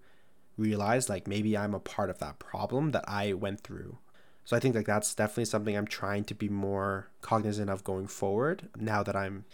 realize 0.60 1.08
like 1.08 1.26
maybe 1.26 1.56
i'm 1.56 1.74
a 1.74 1.80
part 1.80 2.10
of 2.10 2.18
that 2.18 2.38
problem 2.38 2.90
that 2.90 3.04
i 3.08 3.32
went 3.32 3.60
through 3.60 3.98
so 4.44 4.56
i 4.56 4.60
think 4.60 4.74
like 4.74 4.86
that's 4.86 5.14
definitely 5.14 5.44
something 5.44 5.76
i'm 5.76 5.86
trying 5.86 6.24
to 6.24 6.34
be 6.34 6.48
more 6.48 7.08
cognizant 7.22 7.70
of 7.70 7.84
going 7.84 8.06
forward 8.06 8.68
now 8.78 9.02
that 9.02 9.16
i'm 9.16 9.44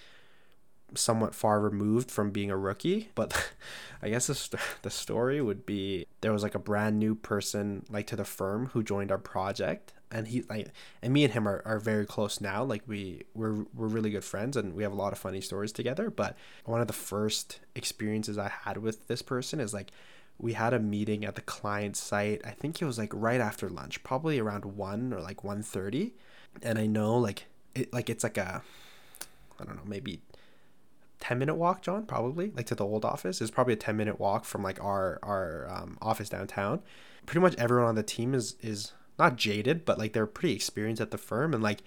somewhat 0.94 1.34
far 1.34 1.60
removed 1.60 2.10
from 2.10 2.30
being 2.30 2.50
a 2.50 2.56
rookie. 2.56 3.10
But 3.14 3.50
I 4.02 4.10
guess 4.10 4.26
the, 4.26 4.34
st- 4.34 4.62
the 4.82 4.90
story 4.90 5.40
would 5.40 5.66
be 5.66 6.06
there 6.20 6.32
was 6.32 6.42
like 6.42 6.54
a 6.54 6.60
brand 6.60 6.98
new 6.98 7.14
person 7.14 7.84
like 7.90 8.06
to 8.08 8.16
the 8.16 8.24
firm 8.24 8.66
who 8.66 8.82
joined 8.82 9.10
our 9.10 9.18
project. 9.18 9.92
And 10.10 10.28
he 10.28 10.42
like 10.42 10.68
and 11.02 11.12
me 11.12 11.24
and 11.24 11.32
him 11.32 11.48
are, 11.48 11.62
are 11.64 11.80
very 11.80 12.06
close 12.06 12.40
now. 12.40 12.62
Like 12.62 12.82
we 12.86 13.24
we're 13.34 13.66
we're 13.74 13.88
really 13.88 14.10
good 14.10 14.24
friends 14.24 14.56
and 14.56 14.74
we 14.74 14.84
have 14.84 14.92
a 14.92 14.96
lot 14.96 15.12
of 15.12 15.18
funny 15.18 15.40
stories 15.40 15.72
together. 15.72 16.10
But 16.10 16.36
one 16.64 16.80
of 16.80 16.86
the 16.86 16.92
first 16.92 17.58
experiences 17.74 18.38
I 18.38 18.52
had 18.64 18.78
with 18.78 19.08
this 19.08 19.20
person 19.20 19.58
is 19.58 19.74
like 19.74 19.90
we 20.38 20.52
had 20.52 20.74
a 20.74 20.78
meeting 20.78 21.24
at 21.24 21.34
the 21.34 21.40
client 21.40 21.96
site. 21.96 22.42
I 22.44 22.50
think 22.50 22.80
it 22.80 22.84
was 22.84 22.98
like 22.98 23.10
right 23.14 23.40
after 23.40 23.68
lunch, 23.68 24.02
probably 24.02 24.38
around 24.38 24.64
one 24.64 25.12
or 25.12 25.20
like 25.20 25.42
1.30. 25.42 26.12
And 26.62 26.78
I 26.78 26.86
know 26.86 27.16
like 27.16 27.46
it 27.74 27.92
like 27.92 28.10
it's 28.10 28.24
like 28.24 28.38
a 28.38 28.62
I 29.58 29.64
don't 29.64 29.76
know, 29.76 29.82
maybe 29.86 30.20
10 31.20 31.38
minute 31.38 31.54
walk 31.54 31.80
john 31.82 32.04
probably 32.04 32.50
like 32.54 32.66
to 32.66 32.74
the 32.74 32.84
old 32.84 33.04
office 33.04 33.40
is 33.40 33.50
probably 33.50 33.72
a 33.72 33.76
10 33.76 33.96
minute 33.96 34.20
walk 34.20 34.44
from 34.44 34.62
like 34.62 34.82
our 34.82 35.18
our 35.22 35.66
um, 35.70 35.96
office 36.02 36.28
downtown 36.28 36.82
pretty 37.24 37.40
much 37.40 37.54
everyone 37.56 37.88
on 37.88 37.94
the 37.94 38.02
team 38.02 38.34
is 38.34 38.54
is 38.60 38.92
not 39.18 39.36
jaded 39.36 39.84
but 39.84 39.98
like 39.98 40.12
they're 40.12 40.26
pretty 40.26 40.54
experienced 40.54 41.00
at 41.00 41.10
the 41.10 41.18
firm 41.18 41.54
and 41.54 41.62
like 41.62 41.82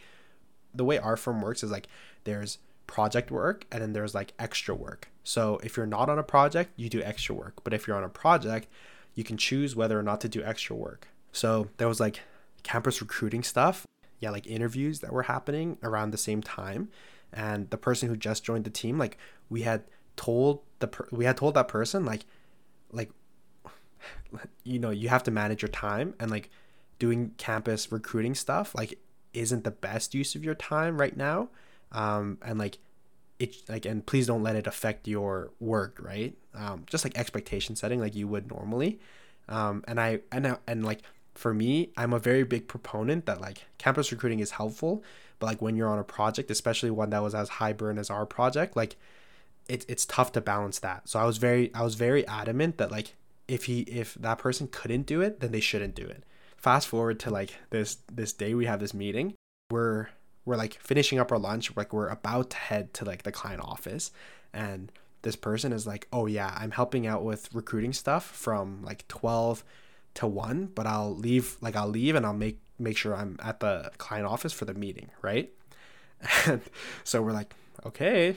the 0.73 0.83
way 0.83 0.97
our 0.97 1.15
firm 1.15 1.41
works 1.41 1.63
is 1.63 1.71
like 1.71 1.88
there's 2.23 2.57
project 2.88 3.29
work 3.29 3.65
and 3.71 3.81
then 3.81 3.93
there's 3.93 4.15
like 4.15 4.33
extra 4.39 4.73
work 4.73 5.09
so 5.29 5.59
if 5.63 5.77
you're 5.77 5.85
not 5.85 6.09
on 6.09 6.17
a 6.17 6.23
project 6.23 6.71
you 6.75 6.89
do 6.89 7.03
extra 7.03 7.35
work. 7.35 7.63
But 7.63 7.71
if 7.71 7.85
you're 7.85 7.95
on 7.95 8.03
a 8.03 8.09
project 8.09 8.67
you 9.13 9.23
can 9.23 9.37
choose 9.37 9.75
whether 9.75 9.97
or 9.99 10.01
not 10.01 10.21
to 10.21 10.29
do 10.29 10.43
extra 10.43 10.75
work. 10.75 11.07
So 11.31 11.67
there 11.77 11.87
was 11.87 11.99
like 11.99 12.21
campus 12.63 12.99
recruiting 12.99 13.43
stuff. 13.43 13.85
Yeah 14.19 14.31
like 14.31 14.47
interviews 14.47 15.01
that 15.01 15.13
were 15.13 15.23
happening 15.23 15.77
around 15.83 16.09
the 16.09 16.17
same 16.17 16.41
time. 16.41 16.89
And 17.31 17.69
the 17.69 17.77
person 17.77 18.09
who 18.09 18.17
just 18.17 18.43
joined 18.43 18.63
the 18.63 18.71
team 18.71 18.97
like 18.97 19.19
we 19.49 19.61
had 19.61 19.83
told 20.15 20.61
the 20.79 20.87
per- 20.87 21.07
we 21.11 21.25
had 21.25 21.37
told 21.37 21.53
that 21.53 21.67
person 21.67 22.05
like 22.05 22.25
like 22.91 23.11
you 24.63 24.79
know 24.79 24.89
you 24.89 25.09
have 25.09 25.23
to 25.23 25.31
manage 25.31 25.61
your 25.61 25.69
time. 25.69 26.15
And 26.19 26.31
like 26.31 26.49
doing 26.97 27.35
campus 27.37 27.91
recruiting 27.91 28.33
stuff 28.33 28.73
like 28.73 28.97
isn't 29.33 29.63
the 29.63 29.71
best 29.71 30.15
use 30.15 30.33
of 30.33 30.43
your 30.43 30.55
time 30.55 30.99
right 30.99 31.15
now. 31.15 31.49
Um 31.91 32.39
and 32.41 32.57
like 32.57 32.79
it 33.39 33.56
like 33.69 33.86
and 33.86 34.06
please 34.06 34.28
don't 34.28 34.43
let 34.43 34.56
it 34.56 34.67
affect 34.67 35.08
your 35.08 35.52
work 35.60 35.97
right 36.02 36.36
um 36.54 36.84
just 36.88 37.04
like 37.06 37.17
expectation 37.17 37.75
setting 37.75 37.99
like 37.99 38.15
you 38.15 38.28
would 38.28 38.49
normally 38.49 38.99
um 39.47 39.84
and 39.88 39.99
i 39.99 40.19
and 40.32 40.45
I, 40.45 40.58
and 40.67 40.86
like 40.86 41.02
for 41.36 41.54
me 41.54 41.91
i'm 41.95 42.13
a 42.13 42.19
very 42.19 42.43
big 42.43 42.67
proponent 42.67 43.25
that 43.25 43.39
like 43.39 43.65
campus 43.78 44.12
recruiting 44.12 44.39
is 44.39 44.52
helpful 44.52 45.04
but 45.39 45.47
like 45.47 45.62
when 45.62 45.75
you're 45.75 45.88
on 45.88 45.99
a 45.99 46.04
project, 46.04 46.52
especially 46.52 46.91
one 46.91 47.10
that 47.10 47.23
was 47.23 47.34
as 47.34 47.49
high 47.49 47.73
burn 47.73 47.97
as 47.97 48.10
our 48.10 48.25
project, 48.25 48.75
like 48.75 48.97
it's 49.67 49.86
it's 49.88 50.06
tough 50.06 50.32
to 50.34 50.41
balance 50.41 50.80
that. 50.80 51.08
So 51.08 51.19
I 51.19 51.25
was 51.25 51.38
very 51.38 51.73
I 51.73 51.84
was 51.84 51.95
very 51.95 52.28
adamant 52.28 52.78
that 52.78 52.91
like 52.91 53.15
if 53.47 53.65
he 53.65 53.82
if 53.82 54.13
that 54.15 54.38
person 54.38 54.67
couldn't 54.69 55.04
do 55.04 55.21
it, 55.21 55.39
then 55.39 55.52
they 55.52 55.62
shouldn't 55.62 55.95
do 55.95 56.06
it. 56.06 56.23
Fast 56.58 56.88
forward 56.88 57.19
to 57.21 57.30
like 57.30 57.56
this 57.69 57.97
this 58.12 58.34
day 58.34 58.54
we 58.54 58.65
have 58.65 58.80
this 58.80 58.93
meeting. 58.93 59.34
We're 59.71 60.10
we're 60.49 60.57
like 60.57 60.73
finishing 60.81 61.19
up 61.19 61.31
our 61.31 61.38
lunch, 61.38 61.75
like 61.75 61.93
we're 61.93 62.07
about 62.07 62.49
to 62.49 62.57
head 62.57 62.91
to 62.95 63.05
like 63.05 63.21
the 63.21 63.31
client 63.31 63.62
office 63.62 64.12
and 64.51 64.91
this 65.21 65.35
person 65.35 65.71
is 65.71 65.85
like, 65.85 66.07
"Oh 66.12 66.25
yeah, 66.25 66.55
I'm 66.57 66.71
helping 66.71 67.05
out 67.05 67.23
with 67.23 67.53
recruiting 67.53 67.93
stuff 67.93 68.25
from 68.25 68.81
like 68.83 69.07
12 69.07 69.63
to 70.15 70.27
1, 70.27 70.71
but 70.73 70.88
I'll 70.88 71.15
leave 71.15 71.57
like 71.62 71.75
I'll 71.75 71.89
leave 71.89 72.15
and 72.15 72.25
I'll 72.25 72.33
make 72.33 72.59
make 72.79 72.97
sure 72.97 73.13
I'm 73.13 73.38
at 73.43 73.59
the 73.59 73.91
client 73.99 74.25
office 74.25 74.53
for 74.53 74.65
the 74.65 74.73
meeting, 74.73 75.12
right? 75.21 75.51
And 76.47 76.62
so 77.03 77.21
we're 77.21 77.31
like, 77.31 77.53
okay. 77.85 78.35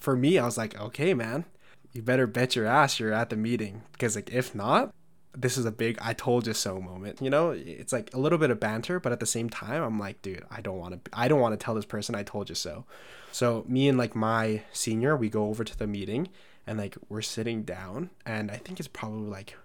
For 0.00 0.16
me, 0.16 0.38
I 0.38 0.44
was 0.44 0.56
like, 0.56 0.80
okay, 0.80 1.12
man, 1.14 1.44
you 1.92 2.02
better 2.02 2.26
bet 2.26 2.56
your 2.56 2.66
ass 2.66 2.98
you're 2.98 3.12
at 3.12 3.30
the 3.30 3.36
meeting 3.36 3.82
because 3.92 4.16
like 4.16 4.30
if 4.32 4.54
not, 4.54 4.94
this 5.36 5.58
is 5.58 5.64
a 5.64 5.72
big 5.72 5.98
I 6.00 6.12
told 6.12 6.46
you 6.46 6.54
so 6.54 6.80
moment. 6.80 7.20
You 7.20 7.30
know, 7.30 7.50
it's 7.50 7.92
like 7.92 8.12
a 8.14 8.18
little 8.18 8.38
bit 8.38 8.50
of 8.50 8.58
banter, 8.58 8.98
but 8.98 9.12
at 9.12 9.20
the 9.20 9.26
same 9.26 9.50
time, 9.50 9.82
I'm 9.82 9.98
like, 9.98 10.22
dude, 10.22 10.44
I 10.50 10.60
don't 10.60 10.78
want 10.78 11.04
to 11.04 11.10
I 11.12 11.28
don't 11.28 11.40
want 11.40 11.58
to 11.58 11.62
tell 11.62 11.74
this 11.74 11.84
person 11.84 12.14
I 12.14 12.22
told 12.22 12.48
you 12.48 12.54
so. 12.54 12.84
So 13.32 13.64
me 13.68 13.88
and 13.88 13.98
like 13.98 14.14
my 14.14 14.62
senior, 14.72 15.16
we 15.16 15.28
go 15.28 15.46
over 15.48 15.62
to 15.64 15.78
the 15.78 15.86
meeting 15.86 16.28
and 16.66 16.78
like 16.78 16.96
we're 17.08 17.22
sitting 17.22 17.62
down 17.62 18.10
and 18.24 18.50
I 18.50 18.56
think 18.56 18.78
it's 18.80 18.88
probably 18.88 19.28
like 19.28 19.56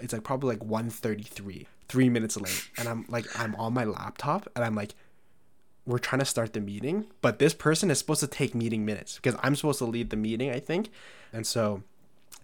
it's 0.00 0.12
like 0.12 0.22
probably 0.22 0.50
like 0.50 0.64
133 0.64 1.66
three 1.88 2.08
minutes 2.08 2.36
late 2.36 2.70
and 2.78 2.88
i'm 2.88 3.04
like 3.08 3.26
i'm 3.38 3.54
on 3.56 3.74
my 3.74 3.84
laptop 3.84 4.48
and 4.54 4.64
i'm 4.64 4.74
like 4.74 4.94
we're 5.86 5.98
trying 5.98 6.20
to 6.20 6.24
start 6.24 6.52
the 6.52 6.60
meeting 6.60 7.06
but 7.20 7.38
this 7.38 7.52
person 7.52 7.90
is 7.90 7.98
supposed 7.98 8.20
to 8.20 8.26
take 8.26 8.54
meeting 8.54 8.84
minutes 8.84 9.16
because 9.16 9.38
i'm 9.42 9.54
supposed 9.54 9.78
to 9.78 9.84
lead 9.84 10.10
the 10.10 10.16
meeting 10.16 10.50
i 10.50 10.58
think 10.58 10.90
and 11.32 11.46
so 11.46 11.82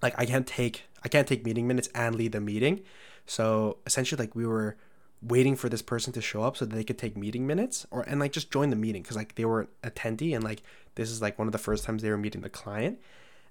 like 0.02 0.14
i 0.18 0.26
can't 0.26 0.46
take 0.46 0.84
i 1.04 1.08
can't 1.08 1.26
take 1.26 1.44
meeting 1.44 1.66
minutes 1.66 1.88
and 1.94 2.14
lead 2.14 2.32
the 2.32 2.40
meeting 2.40 2.80
so 3.26 3.78
essentially 3.86 4.18
like 4.18 4.34
we 4.34 4.46
were 4.46 4.76
waiting 5.22 5.54
for 5.54 5.68
this 5.68 5.82
person 5.82 6.12
to 6.12 6.20
show 6.20 6.42
up 6.42 6.56
so 6.56 6.64
that 6.64 6.74
they 6.74 6.84
could 6.84 6.98
take 6.98 7.16
meeting 7.16 7.46
minutes 7.46 7.86
or 7.90 8.02
and 8.02 8.18
like 8.18 8.32
just 8.32 8.50
join 8.50 8.70
the 8.70 8.76
meeting 8.76 9.02
because 9.02 9.16
like 9.16 9.34
they 9.34 9.44
were 9.44 9.62
an 9.82 9.90
attendee 9.90 10.34
and 10.34 10.42
like 10.42 10.62
this 10.94 11.10
is 11.10 11.20
like 11.20 11.38
one 11.38 11.46
of 11.46 11.52
the 11.52 11.58
first 11.58 11.84
times 11.84 12.02
they 12.02 12.10
were 12.10 12.16
meeting 12.16 12.40
the 12.40 12.48
client 12.48 12.98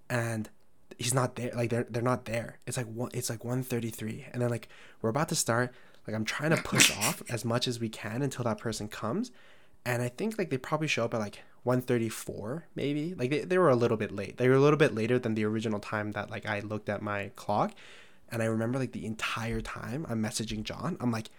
and 0.09 0.49
he's 0.97 1.13
not 1.13 1.35
there. 1.35 1.51
Like 1.55 1.69
they're 1.69 1.87
they're 1.89 2.03
not 2.03 2.25
there. 2.25 2.59
It's 2.67 2.77
like 2.77 2.87
one. 2.87 3.09
It's 3.13 3.29
like 3.29 3.43
one 3.43 3.63
thirty 3.63 3.89
three, 3.89 4.25
and 4.31 4.41
then 4.41 4.49
like 4.49 4.67
we're 5.01 5.09
about 5.09 5.29
to 5.29 5.35
start. 5.35 5.73
Like 6.07 6.15
I'm 6.15 6.25
trying 6.25 6.51
to 6.51 6.61
push 6.61 6.95
off 6.97 7.21
as 7.29 7.45
much 7.45 7.67
as 7.67 7.79
we 7.79 7.89
can 7.89 8.21
until 8.21 8.43
that 8.43 8.57
person 8.57 8.87
comes, 8.87 9.31
and 9.85 10.01
I 10.01 10.09
think 10.09 10.37
like 10.37 10.49
they 10.49 10.57
probably 10.57 10.87
show 10.87 11.05
up 11.05 11.13
at 11.13 11.19
like 11.19 11.39
134 11.63 12.67
maybe. 12.75 13.13
Like 13.15 13.29
they, 13.29 13.39
they 13.41 13.57
were 13.57 13.69
a 13.69 13.75
little 13.75 13.97
bit 13.97 14.11
late. 14.11 14.37
They 14.37 14.47
were 14.47 14.55
a 14.55 14.59
little 14.59 14.77
bit 14.77 14.95
later 14.95 15.19
than 15.19 15.35
the 15.35 15.45
original 15.45 15.79
time 15.79 16.11
that 16.13 16.29
like 16.29 16.45
i 16.45 16.59
looked 16.61 16.89
at 16.89 17.01
my 17.01 17.31
clock 17.35 17.73
and 18.31 18.41
i 18.41 18.45
remember 18.45 18.79
like 18.79 18.91
the 18.91 19.05
entire 19.05 19.61
time 19.61 20.05
i'm 20.09 20.21
messaging 20.21 20.63
john 20.63 20.97
i'm 20.99 21.11
like 21.11 21.29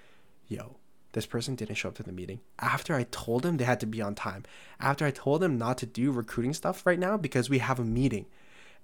yo 0.49 0.77
this 1.13 1.27
person 1.27 1.55
didn't 1.55 1.75
show 1.77 1.89
up 1.89 1.97
to 1.97 2.03
the 2.03 2.13
meeting. 2.13 2.41
After 2.61 2.95
i 2.95 3.05
told 3.11 3.43
them 3.43 3.57
they 3.57 3.65
had 3.65 3.81
to 3.81 3.87
be 3.87 4.01
on 4.01 4.15
time. 4.15 4.45
After 4.79 5.05
i 5.05 5.11
told 5.11 5.41
them 5.41 5.59
not 5.59 5.79
to 5.79 5.87
do 5.87 6.13
recruiting 6.13 6.55
stuff 6.55 6.87
right 6.87 6.99
now 6.99 7.17
because 7.17 7.51
we 7.51 7.59
have 7.59 7.81
a 7.81 7.85
meeting. 7.85 8.27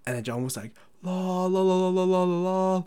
And 0.05 0.16
then 0.16 0.25
John 0.25 0.45
was 0.45 0.57
like, 0.57 0.73
la 1.03 1.47
la 1.47 1.61
la 1.61 1.88
la 1.88 2.05
la 2.05 2.23
la 2.23 2.23
la. 2.25 2.83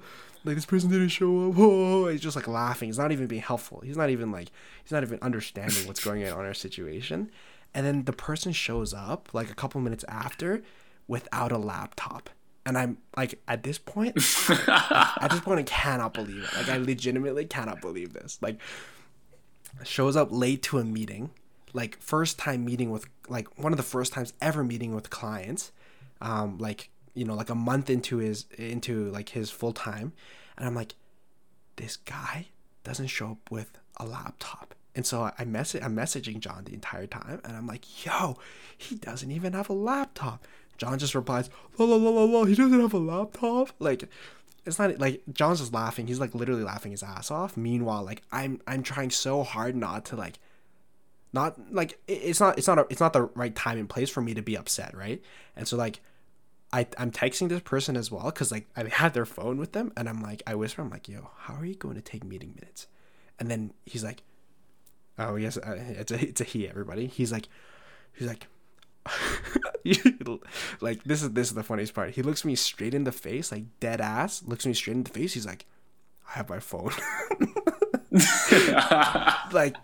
Like 0.46 0.56
this 0.56 0.66
person 0.66 0.90
didn't 0.90 1.10
show 1.10 1.50
up. 1.50 1.56
Oh, 1.58 2.08
he's 2.08 2.22
just 2.22 2.36
like 2.36 2.48
laughing. 2.48 2.90
He's 2.90 2.98
not 2.98 3.12
even 3.12 3.28
being 3.28 3.42
helpful. 3.42 3.82
He's 3.84 3.98
not 3.98 4.10
even 4.10 4.32
like 4.32 4.50
he's 4.84 4.92
not 4.92 5.04
even 5.04 5.20
understanding 5.22 5.86
what's 5.88 6.04
going 6.04 6.24
on 6.24 6.40
in 6.40 6.46
our 6.46 6.54
situation. 6.54 7.30
And 7.74 7.86
then 7.86 8.06
the 8.06 8.14
person 8.14 8.52
shows 8.52 8.94
up 8.94 9.30
like 9.34 9.52
a 9.52 9.56
couple 9.56 9.80
minutes 9.82 10.06
after 10.08 10.64
without 11.08 11.52
a 11.52 11.58
laptop. 11.58 12.30
And 12.66 12.78
I'm 12.78 12.98
like, 13.18 13.40
at 13.48 13.64
this 13.64 13.78
point, 13.78 14.16
at 14.50 15.28
this 15.32 15.40
point, 15.40 15.60
I 15.60 15.64
cannot 15.64 16.14
believe 16.14 16.44
it. 16.44 16.56
Like, 16.56 16.70
I 16.70 16.78
legitimately 16.78 17.46
cannot 17.46 17.82
believe 17.82 18.14
this. 18.14 18.38
Like, 18.42 18.60
shows 19.84 20.16
up 20.16 20.28
late 20.32 20.62
to 20.64 20.78
a 20.78 20.84
meeting, 20.84 21.32
like 21.74 22.00
first 22.00 22.38
time 22.38 22.66
meeting 22.66 22.92
with, 22.92 23.08
like 23.28 23.58
one 23.58 23.74
of 23.74 23.78
the 23.78 23.84
first 23.84 24.14
times 24.14 24.34
ever 24.42 24.64
meeting 24.64 24.94
with 24.94 25.10
clients, 25.10 25.72
um, 26.22 26.58
like 26.60 26.90
you 27.20 27.26
know 27.26 27.36
like 27.36 27.50
a 27.50 27.56
month 27.56 27.90
into 27.90 28.18
his 28.18 28.46
into 28.58 29.10
like 29.12 29.30
his 29.30 29.52
full 29.52 29.74
time 29.74 30.14
and 30.58 30.66
i'm 30.66 30.74
like 30.74 30.96
this 31.76 31.98
guy 31.98 32.48
doesn't 32.86 33.08
show 33.08 33.32
up 33.32 33.52
with 33.52 33.78
a 33.98 34.06
laptop 34.06 34.74
and 34.96 35.06
so 35.06 35.30
i 35.38 35.44
message 35.44 35.84
i'm 35.84 35.96
messaging 35.96 36.40
john 36.40 36.64
the 36.64 36.74
entire 36.74 37.06
time 37.06 37.42
and 37.44 37.58
i'm 37.58 37.68
like 37.68 38.06
yo 38.06 38.38
he 38.78 38.96
doesn't 38.96 39.32
even 39.32 39.52
have 39.52 39.70
a 39.70 39.74
laptop 39.74 40.48
john 40.78 40.98
just 40.98 41.14
replies 41.14 41.50
la 41.78 41.86
la 41.86 41.98
la 41.98 42.10
la 42.10 42.24
la 42.24 42.46
he 42.46 42.56
doesn't 42.56 42.80
have 42.80 42.94
a 42.94 42.98
laptop 42.98 43.72
like 43.80 44.08
it's 44.66 44.78
not 44.78 45.00
like 45.00 45.24
John's 45.34 45.60
just 45.60 45.74
laughing. 45.74 46.06
He's 46.06 46.20
like 46.20 46.36
literally 46.36 46.64
laughing 46.64 46.92
his 46.92 47.02
ass 47.02 47.32
off. 47.32 47.58
Meanwhile, 47.58 48.04
like 48.04 48.22
I'm 48.32 48.62
I'm 48.68 48.84
trying 48.84 49.10
so 49.10 49.42
hard 49.42 49.76
not 49.76 50.06
to 50.06 50.16
like 50.16 50.38
not 51.34 51.74
like 51.74 51.98
it's 52.08 52.40
not 52.40 52.58
it's 52.58 52.68
not 52.68 52.78
a, 52.78 52.86
it's 52.90 53.00
not 53.00 53.14
the 53.14 53.24
right 53.34 53.56
time 53.56 53.80
and 53.80 53.90
place 53.90 54.10
for 54.12 54.22
me 54.22 54.36
to 54.36 54.44
be 54.44 54.56
upset, 54.56 54.96
right? 54.96 55.24
And 55.56 55.68
so 55.68 55.76
like 55.76 56.02
I 56.72 56.88
I'm 56.98 57.12
texting 57.12 57.50
this 57.50 57.62
person 57.62 57.98
as 57.98 58.12
well 58.12 58.26
because 58.26 58.52
like 58.52 58.68
I 58.76 58.88
had 58.88 59.14
their 59.14 59.26
phone 59.26 59.58
with 59.58 59.72
them 59.72 59.92
and 59.98 60.08
I'm 60.08 60.22
like 60.22 60.44
I 60.46 60.56
whisper 60.56 60.82
I'm 60.82 60.90
like 60.90 61.08
yo 61.08 61.32
how 61.38 61.56
are 61.56 61.66
you 61.66 61.76
going 61.76 61.96
to 61.96 62.02
take 62.02 62.24
meeting 62.24 62.54
minutes, 62.56 62.88
and 63.40 63.50
then 63.50 63.74
he's 63.86 64.04
like, 64.04 64.24
oh 65.18 65.36
yes 65.36 65.58
uh, 65.58 65.76
it's 65.78 66.12
a 66.12 66.28
it's 66.28 66.42
a 66.42 66.44
he 66.44 66.68
everybody 66.68 67.08
he's 67.08 67.32
like 67.32 67.48
he's 68.14 68.28
like. 68.28 68.48
like 70.82 71.04
this 71.04 71.24
is 71.24 71.32
this 71.32 71.48
is 71.48 71.56
the 71.56 71.64
funniest 71.64 71.96
part. 71.96 72.12
He 72.12 72.22
looks 72.22 72.46
me 72.46 72.54
straight 72.54 72.94
in 72.94 73.06
the 73.06 73.12
face, 73.12 73.52
like 73.52 73.64
dead 73.80 74.02
ass. 74.02 74.44
Looks 74.46 74.68
me 74.68 74.74
straight 74.74 74.98
in 74.98 75.04
the 75.04 75.10
face. 75.10 75.34
He's 75.34 75.48
like, 75.48 75.66
"I 76.28 76.34
have 76.34 76.50
my 76.50 76.60
phone." 76.60 76.92
like, 79.52 79.76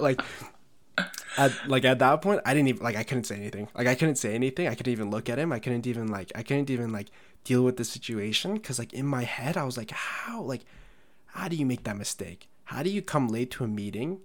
like 0.00 0.20
at 1.36 1.52
like 1.68 1.84
at 1.84 1.98
that 1.98 2.22
point 2.22 2.40
i 2.44 2.54
didn't 2.54 2.68
even 2.68 2.82
like 2.82 2.96
i 2.96 3.02
couldn't 3.02 3.24
say 3.24 3.36
anything. 3.36 3.68
Like 3.74 3.86
i 3.86 3.94
couldn't 3.94 4.16
say 4.16 4.34
anything. 4.34 4.68
I 4.68 4.74
couldn't 4.74 4.92
even 4.92 5.10
look 5.10 5.28
at 5.28 5.38
him. 5.38 5.52
I 5.52 5.58
couldn't 5.58 5.86
even 5.86 6.08
like 6.08 6.32
i 6.34 6.42
couldn't 6.42 6.70
even 6.70 6.92
like 6.92 7.08
deal 7.44 7.62
with 7.62 7.76
the 7.76 7.84
situation 7.84 8.54
because 8.54 8.78
like 8.78 8.92
in 8.92 9.06
my 9.06 9.22
head 9.22 9.56
i 9.56 9.64
was 9.64 9.76
like 9.76 9.90
how? 9.90 10.42
Like 10.42 10.64
how 11.26 11.48
do 11.48 11.56
you 11.56 11.66
make 11.66 11.84
that 11.84 11.96
mistake? 11.96 12.48
How 12.64 12.82
do 12.82 12.90
you 12.90 13.02
come 13.02 13.28
late 13.28 13.50
to 13.52 13.64
a 13.64 13.68
meeting 13.68 14.20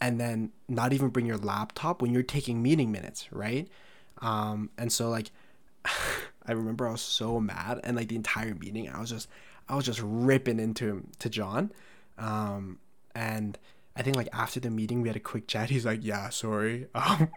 and 0.00 0.20
then 0.20 0.52
not 0.68 0.92
even 0.92 1.08
bring 1.08 1.26
your 1.26 1.38
laptop 1.38 2.02
when 2.02 2.12
you're 2.12 2.22
taking 2.22 2.62
meeting 2.62 2.90
minutes? 2.90 3.28
Right? 3.32 3.68
Um 4.22 4.70
and 4.78 4.92
so 4.92 5.10
like 5.10 5.30
i 6.48 6.52
remember 6.52 6.86
i 6.88 6.92
was 6.92 7.00
so 7.00 7.40
mad 7.40 7.80
and 7.84 7.96
like 7.96 8.08
the 8.08 8.16
entire 8.16 8.54
meeting 8.54 8.88
i 8.88 9.00
was 9.00 9.10
just 9.10 9.28
i 9.68 9.76
was 9.76 9.84
just 9.84 10.00
ripping 10.02 10.58
into 10.58 10.86
him 10.86 11.10
to 11.18 11.28
john. 11.28 11.72
Um 12.18 12.78
and 13.14 13.58
I 13.96 14.02
think 14.02 14.14
like 14.16 14.28
after 14.32 14.60
the 14.60 14.70
meeting 14.70 15.00
we 15.00 15.08
had 15.08 15.16
a 15.16 15.20
quick 15.20 15.48
chat. 15.48 15.70
He's 15.70 15.86
like, 15.86 16.00
"Yeah, 16.02 16.28
sorry, 16.28 16.86
um, 16.94 17.28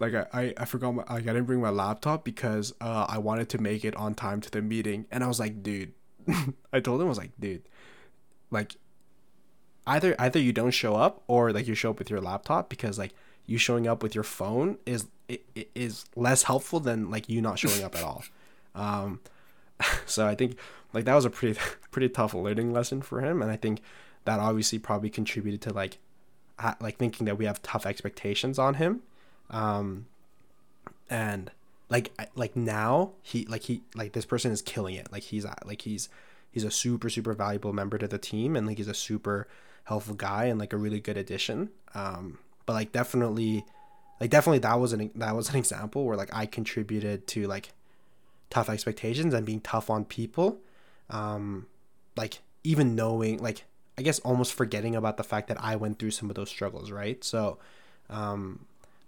like 0.00 0.14
I, 0.14 0.26
I, 0.32 0.54
I 0.56 0.64
forgot 0.64 0.92
my 0.92 1.02
like 1.02 1.24
I 1.24 1.32
didn't 1.34 1.44
bring 1.44 1.60
my 1.60 1.70
laptop 1.70 2.24
because 2.24 2.72
uh 2.80 3.06
I 3.08 3.18
wanted 3.18 3.48
to 3.50 3.58
make 3.58 3.84
it 3.84 3.94
on 3.96 4.14
time 4.14 4.40
to 4.40 4.50
the 4.50 4.62
meeting." 4.62 5.06
And 5.10 5.22
I 5.22 5.26
was 5.26 5.38
like, 5.38 5.62
"Dude," 5.62 5.92
I 6.72 6.80
told 6.80 7.00
him 7.00 7.06
I 7.06 7.10
was 7.10 7.18
like, 7.18 7.32
"Dude, 7.38 7.62
like 8.50 8.76
either 9.86 10.14
either 10.18 10.38
you 10.38 10.52
don't 10.52 10.70
show 10.70 10.96
up 10.96 11.22
or 11.26 11.52
like 11.52 11.66
you 11.66 11.74
show 11.74 11.90
up 11.90 11.98
with 11.98 12.10
your 12.10 12.20
laptop 12.20 12.68
because 12.70 12.98
like 12.98 13.12
you 13.46 13.58
showing 13.58 13.86
up 13.86 14.02
with 14.02 14.14
your 14.14 14.24
phone 14.24 14.78
is 14.86 15.08
it, 15.28 15.44
it 15.54 15.70
is 15.74 16.06
less 16.16 16.44
helpful 16.44 16.80
than 16.80 17.10
like 17.10 17.28
you 17.28 17.42
not 17.42 17.58
showing 17.58 17.82
up 17.84 17.94
at 17.94 18.02
all." 18.02 18.24
Um, 18.74 19.20
so 20.06 20.24
I 20.24 20.36
think 20.36 20.56
like 20.92 21.04
that 21.04 21.14
was 21.14 21.24
a 21.24 21.30
pretty 21.30 21.58
pretty 21.90 22.08
tough 22.08 22.32
learning 22.32 22.72
lesson 22.72 23.02
for 23.02 23.20
him, 23.20 23.42
and 23.42 23.50
I 23.50 23.56
think 23.56 23.80
that 24.28 24.40
obviously 24.40 24.78
probably 24.78 25.08
contributed 25.08 25.62
to 25.62 25.72
like 25.72 25.96
like 26.80 26.98
thinking 26.98 27.24
that 27.24 27.38
we 27.38 27.46
have 27.46 27.62
tough 27.62 27.86
expectations 27.86 28.58
on 28.58 28.74
him. 28.74 29.00
Um 29.48 30.04
and 31.08 31.50
like 31.88 32.12
like 32.34 32.54
now 32.54 33.12
he 33.22 33.46
like 33.46 33.62
he 33.62 33.80
like 33.94 34.12
this 34.12 34.26
person 34.26 34.52
is 34.52 34.60
killing 34.60 34.96
it. 34.96 35.10
Like 35.10 35.22
he's 35.22 35.46
like 35.64 35.80
he's 35.80 36.10
he's 36.50 36.64
a 36.64 36.70
super 36.70 37.08
super 37.08 37.32
valuable 37.32 37.72
member 37.72 37.96
to 37.96 38.06
the 38.06 38.18
team 38.18 38.54
and 38.54 38.66
like 38.66 38.76
he's 38.76 38.88
a 38.88 38.92
super 38.92 39.48
helpful 39.84 40.14
guy 40.14 40.44
and 40.44 40.60
like 40.60 40.74
a 40.74 40.76
really 40.76 41.00
good 41.00 41.16
addition. 41.16 41.70
Um 41.94 42.38
but 42.66 42.74
like 42.74 42.92
definitely 42.92 43.64
like 44.20 44.28
definitely 44.28 44.58
that 44.58 44.78
was 44.78 44.92
an 44.92 45.10
that 45.14 45.34
was 45.34 45.48
an 45.48 45.56
example 45.56 46.04
where 46.04 46.18
like 46.18 46.34
I 46.34 46.44
contributed 46.44 47.26
to 47.28 47.46
like 47.46 47.72
tough 48.50 48.68
expectations 48.68 49.32
and 49.32 49.46
being 49.46 49.62
tough 49.62 49.88
on 49.88 50.04
people. 50.04 50.58
Um 51.08 51.66
like 52.14 52.40
even 52.62 52.94
knowing 52.94 53.38
like 53.38 53.64
I 53.98 54.02
guess 54.02 54.20
almost 54.20 54.54
forgetting 54.54 54.94
about 54.94 55.16
the 55.16 55.24
fact 55.24 55.48
that 55.48 55.60
I 55.60 55.74
went 55.74 55.98
through 55.98 56.12
some 56.12 56.30
of 56.30 56.36
those 56.36 56.48
struggles, 56.48 56.92
right? 56.92 57.22
So, 57.24 57.58
um, 58.08 58.60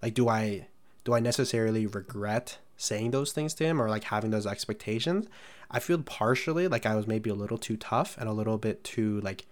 like, 0.02 0.14
do 0.14 0.28
I 0.28 0.66
do 1.04 1.14
I 1.14 1.20
necessarily 1.20 1.86
regret 1.86 2.58
saying 2.76 3.12
those 3.12 3.30
things 3.30 3.54
to 3.54 3.64
him 3.64 3.80
or 3.80 3.88
like 3.88 4.04
having 4.04 4.32
those 4.32 4.48
expectations? 4.48 5.28
I 5.70 5.78
feel 5.78 6.02
partially 6.02 6.66
like 6.66 6.86
I 6.86 6.96
was 6.96 7.06
maybe 7.06 7.30
a 7.30 7.34
little 7.34 7.56
too 7.56 7.76
tough 7.76 8.18
and 8.18 8.28
a 8.28 8.32
little 8.32 8.58
bit 8.58 8.82
too 8.82 9.20
like 9.20 9.46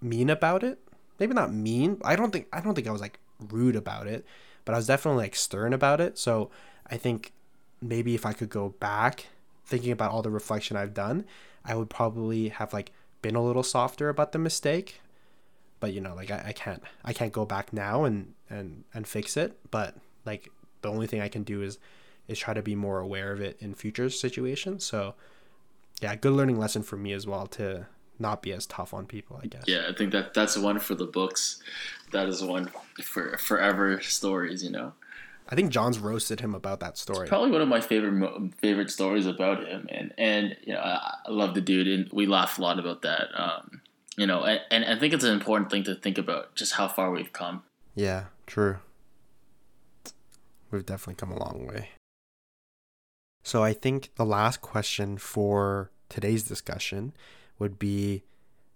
mean 0.00 0.30
about 0.30 0.62
it. 0.62 0.78
Maybe 1.18 1.34
not 1.34 1.52
mean. 1.52 2.00
I 2.04 2.14
don't 2.14 2.30
think 2.30 2.46
I 2.52 2.60
don't 2.60 2.74
think 2.74 2.86
I 2.86 2.92
was 2.92 3.00
like 3.00 3.18
rude 3.50 3.74
about 3.74 4.06
it, 4.06 4.24
but 4.64 4.74
I 4.74 4.78
was 4.78 4.86
definitely 4.86 5.24
like 5.24 5.34
stern 5.34 5.72
about 5.72 6.00
it. 6.00 6.18
So 6.18 6.50
I 6.88 6.98
think 6.98 7.32
maybe 7.80 8.14
if 8.14 8.24
I 8.24 8.32
could 8.32 8.48
go 8.48 8.68
back 8.78 9.26
thinking 9.66 9.90
about 9.90 10.12
all 10.12 10.22
the 10.22 10.30
reflection 10.30 10.76
I've 10.76 10.94
done, 10.94 11.24
I 11.64 11.74
would 11.74 11.90
probably 11.90 12.50
have 12.50 12.72
like 12.72 12.92
been 13.22 13.36
a 13.36 13.42
little 13.42 13.62
softer 13.62 14.08
about 14.08 14.32
the 14.32 14.38
mistake 14.38 15.00
but 15.80 15.92
you 15.92 16.00
know 16.00 16.14
like 16.14 16.30
I, 16.30 16.44
I 16.48 16.52
can't 16.52 16.82
i 17.04 17.12
can't 17.12 17.32
go 17.32 17.44
back 17.44 17.72
now 17.72 18.04
and 18.04 18.34
and 18.52 18.84
and 18.94 19.06
fix 19.06 19.36
it. 19.36 19.58
But 19.70 19.96
like 20.24 20.50
the 20.82 20.90
only 20.90 21.06
thing 21.06 21.20
i 21.20 21.28
can 21.28 21.42
do 21.42 21.62
is 21.62 21.78
is 22.28 22.38
try 22.38 22.54
to 22.54 22.62
be 22.62 22.76
more 22.76 23.00
aware 23.00 23.32
of 23.32 23.40
it 23.40 23.56
in 23.60 23.74
future 23.74 24.08
situations. 24.10 24.84
So 24.84 25.14
yeah 26.00 26.14
good 26.14 26.32
learning 26.32 26.58
lesson 26.58 26.82
for 26.82 26.96
me 26.96 27.12
as 27.12 27.26
well 27.26 27.46
to 27.48 27.86
not 28.18 28.42
be 28.42 28.52
as 28.52 28.66
tough 28.66 28.94
on 28.94 29.06
people 29.06 29.40
i 29.42 29.46
guess. 29.46 29.64
Yeah 29.66 29.86
i 29.88 29.92
think 29.92 30.12
that 30.12 30.34
that's 30.34 30.56
one 30.56 30.78
for 30.78 30.94
the 30.94 31.06
books. 31.06 31.62
That 32.12 32.28
is 32.28 32.44
one 32.44 32.70
for 33.02 33.38
forever 33.38 34.00
stories 34.00 34.62
you 34.62 34.70
know 34.70 34.92
I 35.48 35.54
think 35.54 35.70
John's 35.70 35.98
roasted 35.98 36.40
him 36.40 36.54
about 36.54 36.80
that 36.80 36.96
story. 36.96 37.22
It's 37.22 37.28
probably 37.28 37.50
one 37.50 37.60
of 37.60 37.68
my 37.68 37.80
favorite 37.80 38.54
favorite 38.58 38.90
stories 38.90 39.26
about 39.26 39.66
him, 39.66 39.86
and 39.90 40.12
and 40.16 40.56
you 40.62 40.72
know 40.72 40.80
I, 40.80 41.16
I 41.26 41.30
love 41.30 41.54
the 41.54 41.60
dude, 41.60 41.88
and 41.88 42.08
we 42.12 42.26
laugh 42.26 42.58
a 42.58 42.62
lot 42.62 42.78
about 42.78 43.02
that. 43.02 43.28
Um, 43.34 43.82
you 44.16 44.26
know, 44.26 44.44
and, 44.44 44.60
and 44.70 44.84
I 44.84 44.98
think 44.98 45.14
it's 45.14 45.24
an 45.24 45.32
important 45.32 45.70
thing 45.70 45.84
to 45.84 45.94
think 45.94 46.18
about 46.18 46.54
just 46.54 46.74
how 46.74 46.88
far 46.88 47.10
we've 47.10 47.32
come. 47.32 47.62
Yeah, 47.94 48.24
true. 48.46 48.78
We've 50.70 50.86
definitely 50.86 51.14
come 51.14 51.32
a 51.32 51.38
long 51.38 51.66
way. 51.66 51.90
So 53.42 53.62
I 53.62 53.72
think 53.72 54.10
the 54.16 54.24
last 54.24 54.60
question 54.60 55.18
for 55.18 55.90
today's 56.08 56.44
discussion 56.44 57.12
would 57.58 57.78
be, 57.78 58.22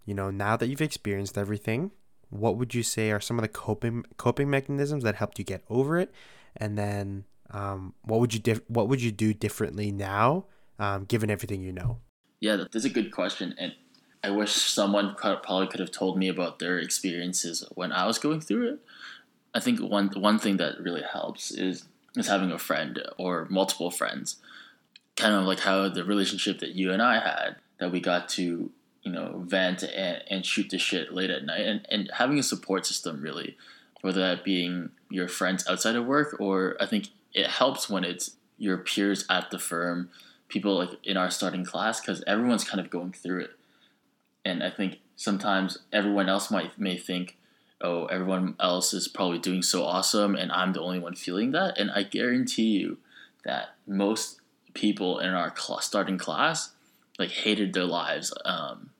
you 0.05 0.13
know, 0.13 0.31
now 0.31 0.57
that 0.57 0.67
you've 0.67 0.83
experienced 0.83 1.39
everything, 1.39 1.93
what 2.31 2.57
would 2.57 2.75
you 2.75 2.83
say 2.83 3.11
are 3.11 3.21
some 3.21 3.39
of 3.39 3.43
the 3.43 3.49
coping 3.49 4.05
coping 4.17 4.51
mechanisms 4.51 5.05
that 5.05 5.15
helped 5.15 5.39
you 5.39 5.45
get 5.45 5.63
over 5.71 5.99
it 5.99 6.13
and 6.59 6.77
then 6.77 7.25
um, 7.51 7.95
what 8.03 8.21
would 8.21 8.35
you 8.35 8.41
dif- 8.41 8.69
what 8.69 8.89
would 8.89 9.01
you 9.01 9.13
do 9.13 9.33
differently 9.33 9.91
now 9.93 10.47
um, 10.79 11.05
given 11.05 11.31
everything 11.31 11.63
you 11.63 11.73
know? 11.73 11.99
Yeah 12.41 12.57
that's 12.57 12.85
a 12.85 12.91
good 12.91 13.13
question 13.13 13.55
and 13.59 13.75
i 14.23 14.31
wish 14.31 14.53
someone 14.53 15.15
probably 15.15 15.67
could 15.69 15.81
have 15.81 15.91
told 15.91 16.19
me 16.19 16.29
about 16.29 16.59
their 16.59 16.79
experiences 16.79 17.65
when 17.75 17.93
i 17.93 18.07
was 18.07 18.19
going 18.19 18.41
through 18.41 18.69
it. 18.75 18.81
I 19.55 19.61
think 19.61 19.81
one 19.81 20.09
one 20.09 20.39
thing 20.39 20.59
that 20.59 20.81
really 20.81 21.03
helps 21.03 21.51
is 21.51 21.85
is 22.15 22.29
having 22.29 22.53
a 22.53 22.59
friend 22.59 23.03
or 23.19 23.47
multiple 23.51 23.91
friends. 23.91 24.37
Kind 25.17 25.35
of 25.35 25.45
like 25.45 25.61
how 25.61 25.89
the 25.89 26.05
relationship 26.05 26.59
that 26.59 26.75
you 26.75 26.93
and 26.93 27.01
i 27.01 27.15
had 27.19 27.57
that 27.79 27.91
we 27.91 28.01
got 28.01 28.29
to 28.31 28.71
you 29.03 29.13
know 29.13 29.43
vent 29.47 29.83
and, 29.83 30.23
and 30.29 30.45
shoot 30.45 30.69
the 30.69 30.79
shit 30.79 31.15
late 31.15 31.31
at 31.31 31.45
night 31.45 31.67
and, 31.67 31.87
and 31.91 32.11
having 32.13 32.39
a 32.39 32.43
support 32.43 32.85
system 32.85 33.23
really 33.23 33.57
whether 34.07 34.21
that 34.21 34.45
being 34.45 34.91
your 35.11 35.27
friends 35.27 35.67
outside 35.69 35.97
of 35.97 36.07
work 36.07 36.37
or 36.39 36.77
I 36.79 36.87
think 36.87 37.09
it 37.35 37.49
helps 37.49 37.91
when 37.91 38.05
it's 38.05 38.37
your 38.57 38.79
peers 38.79 39.25
at 39.29 39.51
the 39.51 39.59
firm, 39.59 40.11
people 40.47 40.79
like 40.79 40.91
in 41.03 41.17
our 41.17 41.29
starting 41.29 41.65
class, 41.65 42.01
because 42.01 42.23
everyone's 42.25 42.63
kind 42.63 42.79
of 42.79 42.89
going 42.89 43.11
through 43.11 43.41
it. 43.41 43.51
And 44.45 44.63
I 44.63 44.71
think 44.71 45.01
sometimes 45.17 45.79
everyone 45.93 46.29
else 46.29 46.53
might 46.53 46.79
may 46.79 46.97
think, 46.97 47.37
oh, 47.81 48.07
everyone 48.07 48.55
else 48.61 48.95
is 48.95 49.09
probably 49.09 49.41
doing 49.41 49.61
so 49.61 49.83
awesome, 49.83 50.37
and 50.37 50.53
I'm 50.53 50.73
the 50.73 50.81
only 50.81 51.01
one 51.01 51.17
feeling 51.17 51.51
that. 51.51 51.77
And 51.77 51.91
I 51.91 52.05
guarantee 52.05 52.79
you 52.79 52.99
that 53.45 53.71
most 53.89 54.41
people 54.73 55.19
in 55.19 55.31
our 55.31 55.53
cl- 55.57 55.81
starting 55.81 56.17
class 56.17 56.71
like 57.19 57.31
hated 57.31 57.73
their 57.73 57.87
lives, 57.87 58.33
um, 58.45 58.91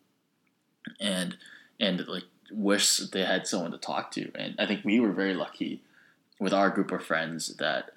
and 0.99 1.37
and 1.79 2.05
like 2.09 2.25
wish 2.51 2.99
they 2.99 3.25
had 3.25 3.47
someone 3.47 3.73
to 3.73 3.79
talk 3.79 4.11
to. 4.13 4.31
And 4.35 4.55
I 4.59 4.67
think 4.67 4.85
we 4.85 5.01
were 5.01 5.13
very 5.13 5.35
lucky 5.35 5.83
with 6.39 6.53
our 6.53 6.71
group 6.71 6.93
of 6.93 7.05
friends 7.05 7.57
that 7.57 7.91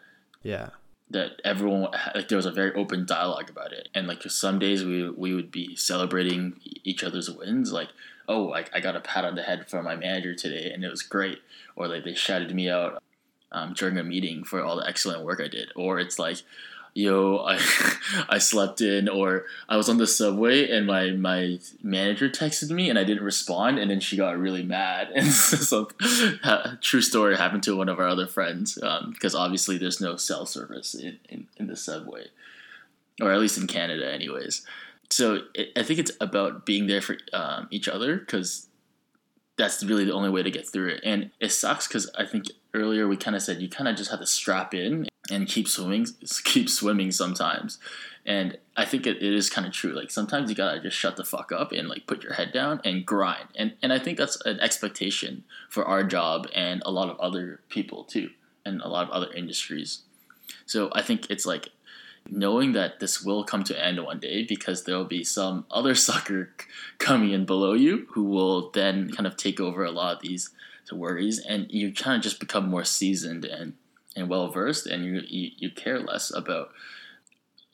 yeah. 0.43 0.69
that 1.09 1.41
everyone 1.43 1.91
like 2.15 2.27
there 2.27 2.37
was 2.37 2.45
a 2.45 2.51
very 2.51 2.73
open 2.73 3.05
dialogue 3.05 3.49
about 3.49 3.73
it. 3.73 3.89
And 3.93 4.07
like 4.07 4.23
some 4.23 4.59
days 4.59 4.83
we 4.83 5.09
we 5.09 5.33
would 5.33 5.51
be 5.51 5.75
celebrating 5.75 6.59
each 6.83 7.03
other's 7.03 7.29
wins 7.29 7.71
like 7.71 7.89
oh 8.27 8.43
like 8.43 8.69
I 8.73 8.79
got 8.79 8.95
a 8.95 9.01
pat 9.01 9.25
on 9.25 9.35
the 9.35 9.43
head 9.43 9.69
from 9.69 9.85
my 9.85 9.95
manager 9.95 10.33
today 10.33 10.71
and 10.71 10.83
it 10.83 10.89
was 10.89 11.01
great. 11.01 11.39
Or 11.75 11.87
like 11.87 12.03
they 12.03 12.15
shouted 12.15 12.53
me 12.53 12.69
out 12.69 13.01
um, 13.51 13.73
during 13.73 13.97
a 13.97 14.03
meeting 14.03 14.43
for 14.43 14.63
all 14.63 14.77
the 14.77 14.87
excellent 14.87 15.23
work 15.23 15.41
I 15.41 15.47
did. 15.47 15.69
Or 15.75 15.99
it's 15.99 16.19
like 16.19 16.37
yo, 16.93 17.37
I 17.37 17.59
I 18.29 18.37
slept 18.37 18.81
in, 18.81 19.07
or 19.07 19.45
I 19.67 19.77
was 19.77 19.89
on 19.89 19.97
the 19.97 20.07
subway 20.07 20.69
and 20.69 20.85
my 20.85 21.11
my 21.11 21.59
manager 21.81 22.29
texted 22.29 22.69
me 22.71 22.89
and 22.89 22.97
I 22.97 23.03
didn't 23.03 23.23
respond, 23.23 23.79
and 23.79 23.89
then 23.89 23.99
she 23.99 24.17
got 24.17 24.37
really 24.37 24.63
mad. 24.63 25.09
And 25.19 25.27
so, 25.27 25.89
true 26.81 27.01
story 27.01 27.35
happened 27.35 27.63
to 27.63 27.75
one 27.75 27.89
of 27.89 27.99
our 27.99 28.07
other 28.07 28.27
friends 28.27 28.75
because 28.75 29.35
um, 29.35 29.41
obviously 29.41 29.77
there's 29.77 29.99
no 29.99 30.15
cell 30.15 30.45
service 30.45 30.93
in, 30.95 31.19
in, 31.27 31.47
in 31.57 31.67
the 31.67 31.75
subway, 31.75 32.27
or 33.21 33.31
at 33.31 33.39
least 33.39 33.57
in 33.57 33.67
Canada, 33.67 34.11
anyways. 34.11 34.65
so 35.09 35.41
it, 35.53 35.69
I 35.75 35.83
think 35.83 35.99
it's 35.99 36.11
about 36.21 36.65
being 36.65 36.87
there 36.87 37.01
for 37.01 37.17
um, 37.33 37.67
each 37.69 37.87
other 37.87 38.17
because 38.17 38.67
that's 39.57 39.83
really 39.83 40.05
the 40.05 40.13
only 40.13 40.29
way 40.29 40.41
to 40.41 40.49
get 40.49 40.67
through 40.67 40.87
it. 40.87 41.01
And 41.03 41.31
it 41.41 41.49
sucks 41.49 41.85
because 41.87 42.09
I 42.17 42.25
think 42.25 42.45
earlier 42.73 43.07
we 43.07 43.17
kind 43.17 43.35
of 43.35 43.41
said 43.41 43.61
you 43.61 43.67
kind 43.67 43.89
of 43.89 43.97
just 43.97 44.09
have 44.09 44.21
to 44.21 44.25
strap 44.25 44.73
in 44.73 45.08
and 45.31 45.47
keep 45.47 45.67
swimming, 45.67 46.07
keep 46.43 46.69
swimming 46.69 47.11
sometimes. 47.11 47.79
And 48.25 48.57
I 48.75 48.85
think 48.85 49.07
it, 49.07 49.17
it 49.17 49.33
is 49.33 49.49
kind 49.49 49.65
of 49.65 49.73
true. 49.73 49.91
Like 49.91 50.11
sometimes 50.11 50.49
you 50.49 50.55
gotta 50.55 50.79
just 50.81 50.97
shut 50.97 51.15
the 51.15 51.23
fuck 51.23 51.51
up 51.51 51.71
and 51.71 51.87
like 51.87 52.05
put 52.05 52.23
your 52.23 52.33
head 52.33 52.51
down 52.51 52.81
and 52.83 53.05
grind. 53.05 53.47
And 53.55 53.73
and 53.81 53.91
I 53.91 53.99
think 53.99 54.17
that's 54.17 54.39
an 54.45 54.59
expectation 54.59 55.43
for 55.69 55.85
our 55.85 56.03
job 56.03 56.47
and 56.53 56.81
a 56.85 56.91
lot 56.91 57.09
of 57.09 57.19
other 57.19 57.61
people 57.69 58.03
too, 58.03 58.29
and 58.65 58.81
a 58.81 58.87
lot 58.87 59.07
of 59.07 59.11
other 59.11 59.31
industries. 59.33 60.01
So 60.65 60.89
I 60.93 61.01
think 61.01 61.29
it's 61.29 61.45
like 61.45 61.69
knowing 62.29 62.73
that 62.73 62.99
this 62.99 63.23
will 63.23 63.43
come 63.43 63.63
to 63.63 63.85
end 63.85 64.03
one 64.03 64.19
day 64.19 64.43
because 64.43 64.83
there 64.83 64.97
will 64.97 65.05
be 65.05 65.23
some 65.23 65.65
other 65.71 65.95
sucker 66.07 66.51
coming 66.97 67.31
in 67.31 67.45
below 67.45 67.73
you 67.73 68.07
who 68.11 68.23
will 68.23 68.69
then 68.71 69.09
kind 69.11 69.25
of 69.25 69.37
take 69.37 69.59
over 69.59 69.83
a 69.83 69.91
lot 69.91 70.17
of 70.17 70.21
these 70.21 70.49
worries 70.91 71.39
and 71.39 71.67
you 71.69 71.93
kind 71.93 72.15
of 72.15 72.23
just 72.23 72.39
become 72.39 72.67
more 72.67 72.83
seasoned 72.83 73.45
and 73.45 73.73
and 74.19 74.29
well 74.29 74.51
versed 74.51 74.85
and 74.85 75.05
you, 75.05 75.21
you 75.27 75.49
you 75.57 75.69
care 75.71 75.99
less 75.99 76.31
about 76.35 76.69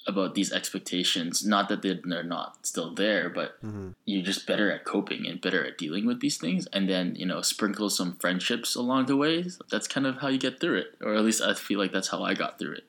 about 0.07 0.35
these 0.35 0.53
expectations. 0.53 1.43
Not 1.43 1.67
that 1.69 1.81
they're 1.81 2.23
not 2.23 2.65
still 2.65 2.93
there 2.93 3.29
but 3.29 3.59
Mm-hmm. 3.63 3.89
you're 4.05 4.23
just 4.23 4.45
better 4.45 4.71
at 4.71 4.85
coping 4.85 5.25
and 5.25 5.41
better 5.41 5.65
at 5.65 5.77
dealing 5.79 6.05
with 6.05 6.19
these 6.19 6.37
things. 6.37 6.67
And 6.71 6.87
then 6.87 7.15
you 7.15 7.25
know 7.25 7.41
sprinkle 7.41 7.89
some 7.89 8.15
friendships 8.17 8.75
along 8.75 9.07
the 9.07 9.17
way. 9.17 9.45
That's 9.71 9.87
kind 9.87 10.05
of 10.05 10.17
how 10.21 10.27
you 10.27 10.37
get 10.37 10.59
through 10.59 10.77
it. 10.77 10.87
Or 11.01 11.15
at 11.15 11.23
least 11.23 11.41
i 11.41 11.53
feel 11.55 11.79
like 11.79 11.91
that's 11.91 12.09
how 12.09 12.21
i 12.23 12.33
got 12.35 12.59
through 12.59 12.73
it. 12.73 12.83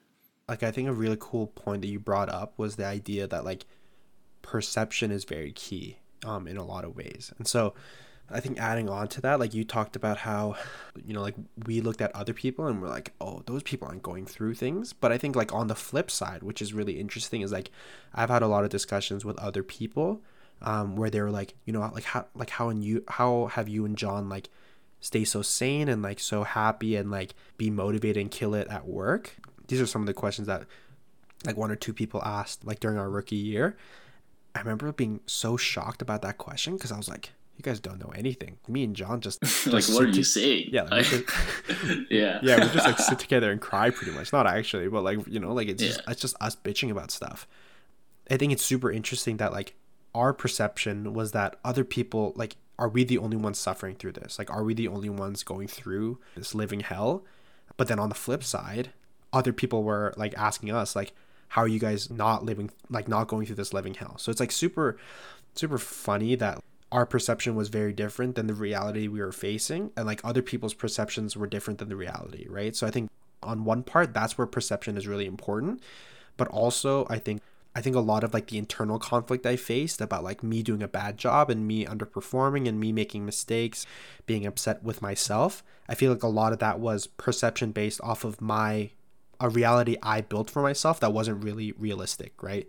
Like 0.49 0.63
I 0.63 0.71
think 0.71 0.89
a 0.89 0.93
really 0.93 1.17
cool 1.19 1.47
point 1.49 1.81
that 1.83 1.89
you 1.89 1.99
brought 1.99 2.29
up 2.29 2.53
was 2.59 2.77
the 2.77 2.85
idea 2.87 3.27
that 3.27 3.45
like 3.45 3.65
perception 4.43 5.11
is 5.11 5.25
very 5.25 5.53
key 5.53 5.99
um 6.25 6.47
in 6.47 6.57
a 6.57 6.65
lot 6.65 6.85
of 6.85 6.95
ways. 6.95 7.33
And 7.39 7.49
so 7.49 7.75
I 8.31 8.41
think 8.41 8.59
adding 8.59 8.89
on 8.89 9.09
to 9.09 9.21
that, 9.21 9.39
like 9.39 9.55
you 9.55 9.65
talked 9.65 9.95
about 9.95 10.19
how, 10.19 10.57
you 11.05 11.15
know, 11.15 11.23
like 11.23 11.37
we 11.65 11.81
looked 11.81 12.01
at 12.01 12.15
other 12.15 12.33
people 12.33 12.67
and 12.67 12.83
we're 12.83 12.89
like, 12.89 13.13
oh, 13.21 13.43
those 13.47 13.63
people 13.63 13.87
aren't 13.87 14.03
going 14.03 14.27
through 14.27 14.55
things. 14.55 14.93
But 14.93 15.13
I 15.13 15.19
think 15.19 15.37
like 15.37 15.53
on 15.53 15.69
the 15.69 15.77
flip 15.77 16.11
side, 16.11 16.43
which 16.43 16.61
is 16.61 16.75
really 16.75 16.99
interesting, 16.99 17.43
is 17.43 17.53
like 17.53 17.71
I've 18.15 18.31
had 18.31 18.43
a 18.43 18.49
lot 18.49 18.65
of 18.65 18.71
discussions 18.71 19.25
with 19.25 19.39
other 19.39 19.63
people, 19.63 20.23
um, 20.63 20.97
where 20.97 21.11
they 21.11 21.21
were 21.21 21.31
like, 21.31 21.55
you 21.65 21.73
know, 21.73 21.81
like 21.81 22.05
how 22.05 22.27
like 22.35 22.51
how 22.51 22.69
and 22.69 22.83
you 22.83 23.05
how 23.09 23.47
have 23.47 23.69
you 23.69 23.85
and 23.85 23.97
John 23.97 24.29
like 24.29 24.49
stay 25.01 25.25
so 25.25 25.43
sane 25.43 25.89
and 25.89 26.03
like 26.03 26.19
so 26.19 26.43
happy 26.43 26.97
and 26.97 27.11
like 27.11 27.35
be 27.59 27.71
motivated 27.71 28.21
and 28.21 28.31
kill 28.31 28.55
it 28.55 28.67
at 28.69 28.87
work? 28.87 29.37
These 29.69 29.81
are 29.81 29.87
some 29.87 30.03
of 30.03 30.07
the 30.07 30.15
questions 30.15 30.49
that 30.49 30.65
like 31.45 31.57
one 31.57 31.71
or 31.71 31.77
two 31.77 31.93
people 31.93 32.23
asked 32.25 32.65
like 32.65 32.81
during 32.81 32.99
our 32.99 33.11
rookie 33.11 33.37
year. 33.37 33.77
I 34.55 34.61
remember 34.61 34.91
being 34.91 35.21
so 35.27 35.57
shocked 35.57 36.01
about 36.01 36.23
that 36.23 36.39
question 36.39 36.77
because 36.77 36.91
I 36.91 36.97
was 36.97 37.09
like, 37.09 37.33
you 37.57 37.63
guys 37.63 37.81
don't 37.81 37.99
know 37.99 38.13
anything. 38.15 38.59
Me 38.69 38.85
and 38.85 38.95
John 38.95 39.21
just, 39.21 39.43
like 39.67 39.85
what 39.89 40.05
are 40.05 40.07
you 40.07 40.13
to- 40.15 40.25
saying 40.25 40.69
Yeah, 40.73 40.83
like, 40.83 41.07
yeah 42.11 42.39
yeah, 42.43 42.57
we 42.57 42.71
just 42.71 42.87
like 42.87 42.99
sit 42.99 43.19
together 43.19 43.51
and 43.51 43.61
cry 43.61 43.91
pretty 43.91 44.13
much. 44.13 44.33
Not 44.33 44.47
actually, 44.47 44.89
but 44.89 45.03
like 45.03 45.27
you 45.27 45.41
know, 45.41 45.53
like 45.53 45.69
it's 45.69 45.83
just 45.83 46.01
it's 46.07 46.21
just 46.21 46.37
us 46.41 46.57
bitching 46.57 46.91
about 46.91 47.11
stuff. 47.11 47.47
I 48.31 48.37
think 48.37 48.53
it's 48.53 48.65
super 48.65 48.91
interesting 48.91 49.39
that 49.39 49.53
like 49.53 49.75
our 50.15 50.33
perception 50.33 51.15
was 51.15 51.33
that 51.33 51.57
other 51.65 51.85
people 51.85 52.33
like 52.37 52.57
are 52.79 52.89
we 52.89 53.05
the 53.05 53.19
only 53.19 53.37
ones 53.37 53.59
suffering 53.59 53.97
through 53.97 54.13
this? 54.13 54.39
Like 54.39 54.51
are 54.51 54.63
we 54.63 54.75
the 54.75 54.89
only 54.89 55.09
ones 55.09 55.43
going 55.43 55.69
through 55.69 56.19
this 56.35 56.55
living 56.55 56.81
hell? 56.81 57.25
But 57.77 57.89
then 57.89 57.99
on 57.99 58.09
the 58.09 58.15
flip 58.15 58.43
side, 58.45 58.91
other 59.33 59.53
people 59.53 59.83
were 59.83 60.13
like 60.17 60.35
asking 60.37 60.71
us 60.73 60.95
like 60.95 61.13
how 61.49 61.63
are 61.63 61.69
you 61.69 61.79
guys 61.79 62.11
not 62.11 62.45
living 62.45 62.71
like 62.91 63.09
not 63.09 63.29
going 63.29 63.47
through 63.47 63.57
this 63.57 63.73
living 63.73 63.95
hell? 63.95 64.19
So 64.19 64.31
it's 64.31 64.41
like 64.41 64.53
super 64.53 64.99
super 65.55 65.79
funny 65.79 66.35
that 66.35 66.63
our 66.97 67.05
perception 67.05 67.55
was 67.55 67.69
very 67.69 67.93
different 67.93 68.37
than 68.37 68.47
the 68.47 68.55
reality 68.55 69.07
we 69.07 69.21
were 69.21 69.31
facing 69.31 69.91
and 69.99 70.07
like 70.07 70.19
other 70.25 70.41
people's 70.41 70.73
perceptions 70.73 71.37
were 71.37 71.47
different 71.47 71.79
than 71.79 71.91
the 71.91 71.97
reality 71.97 72.47
right? 72.49 72.75
So 72.75 72.87
i 72.87 72.91
think 72.91 73.11
on 73.43 73.65
one 73.65 73.83
part 73.83 74.15
that's 74.15 74.39
where 74.39 74.47
perception 74.47 74.97
is 74.97 75.07
really 75.07 75.27
important 75.27 75.83
but 76.39 76.49
also 76.49 77.07
i 77.11 77.19
think 77.19 77.43
i 77.75 77.83
think 77.83 77.95
a 77.95 78.01
lot 78.01 78.25
of 78.25 78.33
like 78.33 78.47
the 78.47 78.57
internal 78.57 78.99
conflict 78.99 79.45
i 79.45 79.57
faced 79.57 80.01
about 80.01 80.25
like 80.25 80.43
me 80.43 80.63
doing 80.63 80.83
a 80.83 80.89
bad 80.89 81.19
job 81.19 81.51
and 81.51 81.67
me 81.67 81.85
underperforming 81.85 82.67
and 82.67 82.81
me 82.81 82.93
making 82.93 83.27
mistakes 83.27 83.85
being 84.25 84.47
upset 84.47 84.83
with 84.83 85.03
myself 85.03 85.63
i 85.91 85.95
feel 85.95 86.11
like 86.11 86.23
a 86.23 86.29
lot 86.29 86.55
of 86.55 86.61
that 86.61 86.81
was 86.81 87.07
perception 87.07 87.73
based 87.73 88.01
off 88.01 88.25
of 88.25 88.41
my 88.41 88.91
a 89.39 89.51
reality 89.51 89.99
i 90.03 90.23
built 90.23 90.49
for 90.51 90.63
myself 90.63 90.99
that 90.99 91.13
wasn't 91.13 91.45
really 91.45 91.73
realistic 91.73 92.43
right? 92.43 92.67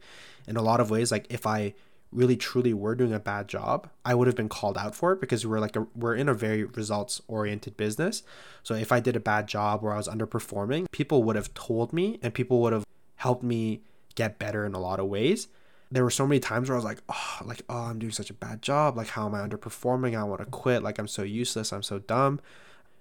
In 0.47 0.57
a 0.57 0.61
lot 0.61 0.82
of 0.82 0.89
ways 0.89 1.11
like 1.11 1.25
if 1.30 1.47
i 1.47 1.73
really 2.12 2.38
truly 2.38 2.74
were 2.74 2.95
doing 2.95 3.14
a 3.14 3.20
bad 3.20 3.47
job, 3.47 3.89
I 4.05 4.16
would 4.16 4.28
have 4.28 4.36
been 4.36 4.49
called 4.49 4.78
out 4.78 4.95
for 4.95 5.12
it 5.12 5.22
because 5.22 5.45
we're 5.45 5.60
like 5.60 5.76
a, 5.76 5.88
we're 5.95 6.16
in 6.16 6.30
a 6.30 6.34
very 6.34 6.64
results 6.64 7.22
oriented 7.28 7.78
business. 7.78 8.24
So 8.64 8.74
if 8.76 8.91
I 8.91 8.99
did 8.99 9.16
a 9.16 9.20
bad 9.20 9.47
job 9.47 9.84
or 9.84 9.93
I 9.93 9.97
was 9.97 10.08
underperforming, 10.08 10.86
people 10.91 11.24
would 11.24 11.36
have 11.36 11.53
told 11.53 11.93
me 11.93 12.20
and 12.22 12.34
people 12.34 12.62
would 12.62 12.74
have 12.74 12.86
helped 13.16 13.43
me 13.43 13.82
get 14.16 14.39
better 14.39 14.66
in 14.66 14.74
a 14.74 14.80
lot 14.80 14.99
of 14.99 15.08
ways. 15.08 15.47
There 15.89 16.03
were 16.03 16.12
so 16.12 16.28
many 16.28 16.39
times 16.39 16.70
where 16.70 16.76
I 16.76 16.80
was 16.80 16.86
like, 16.86 17.01
oh, 17.10 17.38
like 17.45 17.62
oh, 17.70 17.84
I'm 17.84 17.99
doing 17.99 18.12
such 18.12 18.30
a 18.30 18.34
bad 18.34 18.62
job. 18.62 18.97
Like 18.97 19.08
how 19.10 19.26
am 19.26 19.36
I 19.36 19.47
underperforming? 19.47 20.18
I 20.18 20.24
want 20.24 20.41
to 20.41 20.45
quit. 20.45 20.84
Like 20.84 20.99
I'm 20.99 21.08
so 21.08 21.24
useless. 21.24 21.72
I'm 21.72 21.84
so 21.84 21.99
dumb. 21.99 22.39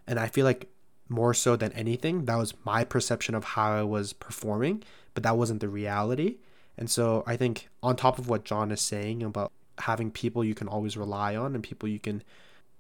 And 0.07 0.19
I 0.19 0.29
feel 0.29 0.45
like 0.45 0.69
more 1.09 1.35
so 1.35 1.57
than 1.57 1.73
anything, 1.73 2.25
that 2.25 2.37
was 2.37 2.55
my 2.65 2.85
perception 2.85 3.35
of 3.35 3.45
how 3.45 3.73
I 3.73 3.83
was 3.83 4.13
performing, 4.13 4.83
but 5.15 5.23
that 5.23 5.37
wasn't 5.37 5.61
the 5.61 5.69
reality. 5.69 6.39
And 6.79 6.91
so 6.91 7.24
I 7.27 7.37
think 7.37 7.68
on 7.83 7.97
top 7.97 8.18
of 8.18 8.29
what 8.29 8.45
John 8.45 8.70
is 8.70 8.81
saying 8.81 9.22
about 9.22 9.53
having 9.79 10.11
people 10.11 10.45
you 10.45 10.55
can 10.55 10.68
always 10.68 10.97
rely 10.97 11.37
on 11.37 11.55
and 11.55 11.62
people 11.62 11.89
you 11.89 11.99
can 11.99 12.22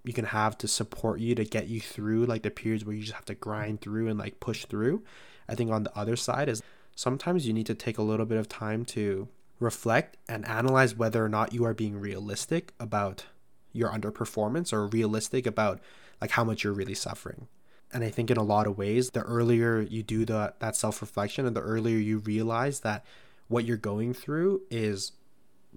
you 0.04 0.12
can 0.12 0.26
have 0.26 0.56
to 0.58 0.68
support 0.68 1.20
you 1.20 1.34
to 1.34 1.44
get 1.44 1.66
you 1.66 1.80
through 1.80 2.26
like 2.26 2.42
the 2.42 2.50
periods 2.50 2.84
where 2.84 2.94
you 2.94 3.02
just 3.02 3.14
have 3.14 3.24
to 3.24 3.34
grind 3.34 3.80
through 3.80 4.08
and 4.08 4.18
like 4.18 4.38
push 4.38 4.64
through. 4.64 5.02
I 5.48 5.54
think 5.56 5.70
on 5.70 5.82
the 5.82 5.98
other 5.98 6.14
side 6.14 6.48
is 6.48 6.62
sometimes 6.94 7.46
you 7.46 7.52
need 7.52 7.66
to 7.66 7.74
take 7.74 7.98
a 7.98 8.02
little 8.02 8.26
bit 8.26 8.38
of 8.38 8.48
time 8.48 8.84
to 8.86 9.28
reflect 9.58 10.16
and 10.28 10.46
analyze 10.46 10.94
whether 10.94 11.24
or 11.24 11.28
not 11.28 11.52
you 11.52 11.64
are 11.64 11.74
being 11.74 11.98
realistic 11.98 12.72
about 12.78 13.26
your 13.72 13.90
underperformance 13.90 14.72
or 14.72 14.86
realistic 14.86 15.46
about 15.46 15.80
like 16.20 16.30
how 16.30 16.44
much 16.44 16.62
you're 16.62 16.72
really 16.72 16.94
suffering. 16.94 17.48
And 17.92 18.04
I 18.04 18.10
think 18.10 18.30
in 18.30 18.36
a 18.36 18.42
lot 18.42 18.66
of 18.66 18.78
ways, 18.78 19.10
the 19.10 19.22
earlier 19.22 19.80
you 19.80 20.02
do 20.02 20.24
the, 20.24 20.54
that 20.60 20.76
self 20.76 21.00
reflection 21.00 21.46
and 21.46 21.56
the 21.56 21.60
earlier 21.60 21.98
you 21.98 22.18
realize 22.18 22.80
that 22.80 23.04
what 23.48 23.64
you're 23.64 23.76
going 23.76 24.14
through 24.14 24.62
is 24.70 25.12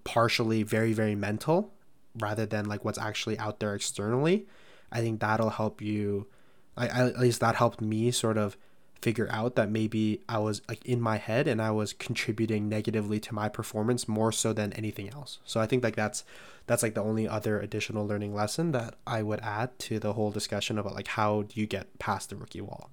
partially 0.03 0.63
very, 0.63 0.93
very 0.93 1.15
mental 1.15 1.73
rather 2.19 2.45
than 2.45 2.65
like 2.65 2.83
what's 2.83 2.97
actually 2.97 3.37
out 3.37 3.59
there 3.59 3.75
externally, 3.75 4.47
I 4.91 5.01
think 5.01 5.19
that'll 5.19 5.51
help 5.51 5.81
you. 5.81 6.27
I, 6.75 6.87
at 6.87 7.19
least 7.19 7.41
that 7.41 7.55
helped 7.55 7.81
me 7.81 8.11
sort 8.11 8.37
of 8.37 8.57
figure 9.01 9.27
out 9.31 9.55
that 9.55 9.69
maybe 9.69 10.21
I 10.27 10.39
was 10.39 10.61
like 10.67 10.85
in 10.85 10.99
my 10.99 11.17
head 11.17 11.47
and 11.47 11.61
I 11.61 11.71
was 11.71 11.93
contributing 11.93 12.67
negatively 12.67 13.19
to 13.21 13.33
my 13.33 13.47
performance 13.47 14.07
more 14.07 14.31
so 14.31 14.51
than 14.51 14.73
anything 14.73 15.09
else. 15.09 15.39
So 15.45 15.59
I 15.59 15.67
think 15.67 15.83
like 15.83 15.95
that's 15.95 16.23
that's 16.67 16.83
like 16.83 16.95
the 16.95 17.03
only 17.03 17.27
other 17.27 17.59
additional 17.59 18.05
learning 18.05 18.33
lesson 18.35 18.71
that 18.73 18.95
I 19.07 19.23
would 19.23 19.39
add 19.39 19.77
to 19.79 19.99
the 19.99 20.13
whole 20.13 20.31
discussion 20.31 20.77
about 20.77 20.95
like 20.95 21.07
how 21.07 21.43
do 21.43 21.59
you 21.59 21.65
get 21.65 21.97
past 21.99 22.29
the 22.29 22.35
rookie 22.35 22.61
wall. 22.61 22.91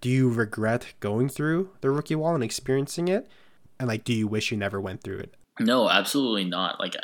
Do 0.00 0.08
you 0.08 0.30
regret 0.30 0.94
going 0.98 1.28
through 1.28 1.70
the 1.80 1.90
rookie 1.90 2.16
wall 2.16 2.34
and 2.34 2.42
experiencing 2.42 3.06
it? 3.06 3.30
And 3.78 3.88
like 3.88 4.04
do 4.04 4.12
you 4.12 4.26
wish 4.26 4.50
you 4.50 4.56
never 4.56 4.80
went 4.80 5.02
through 5.02 5.18
it? 5.18 5.34
No, 5.60 5.88
absolutely 5.88 6.44
not. 6.44 6.80
Like, 6.80 6.96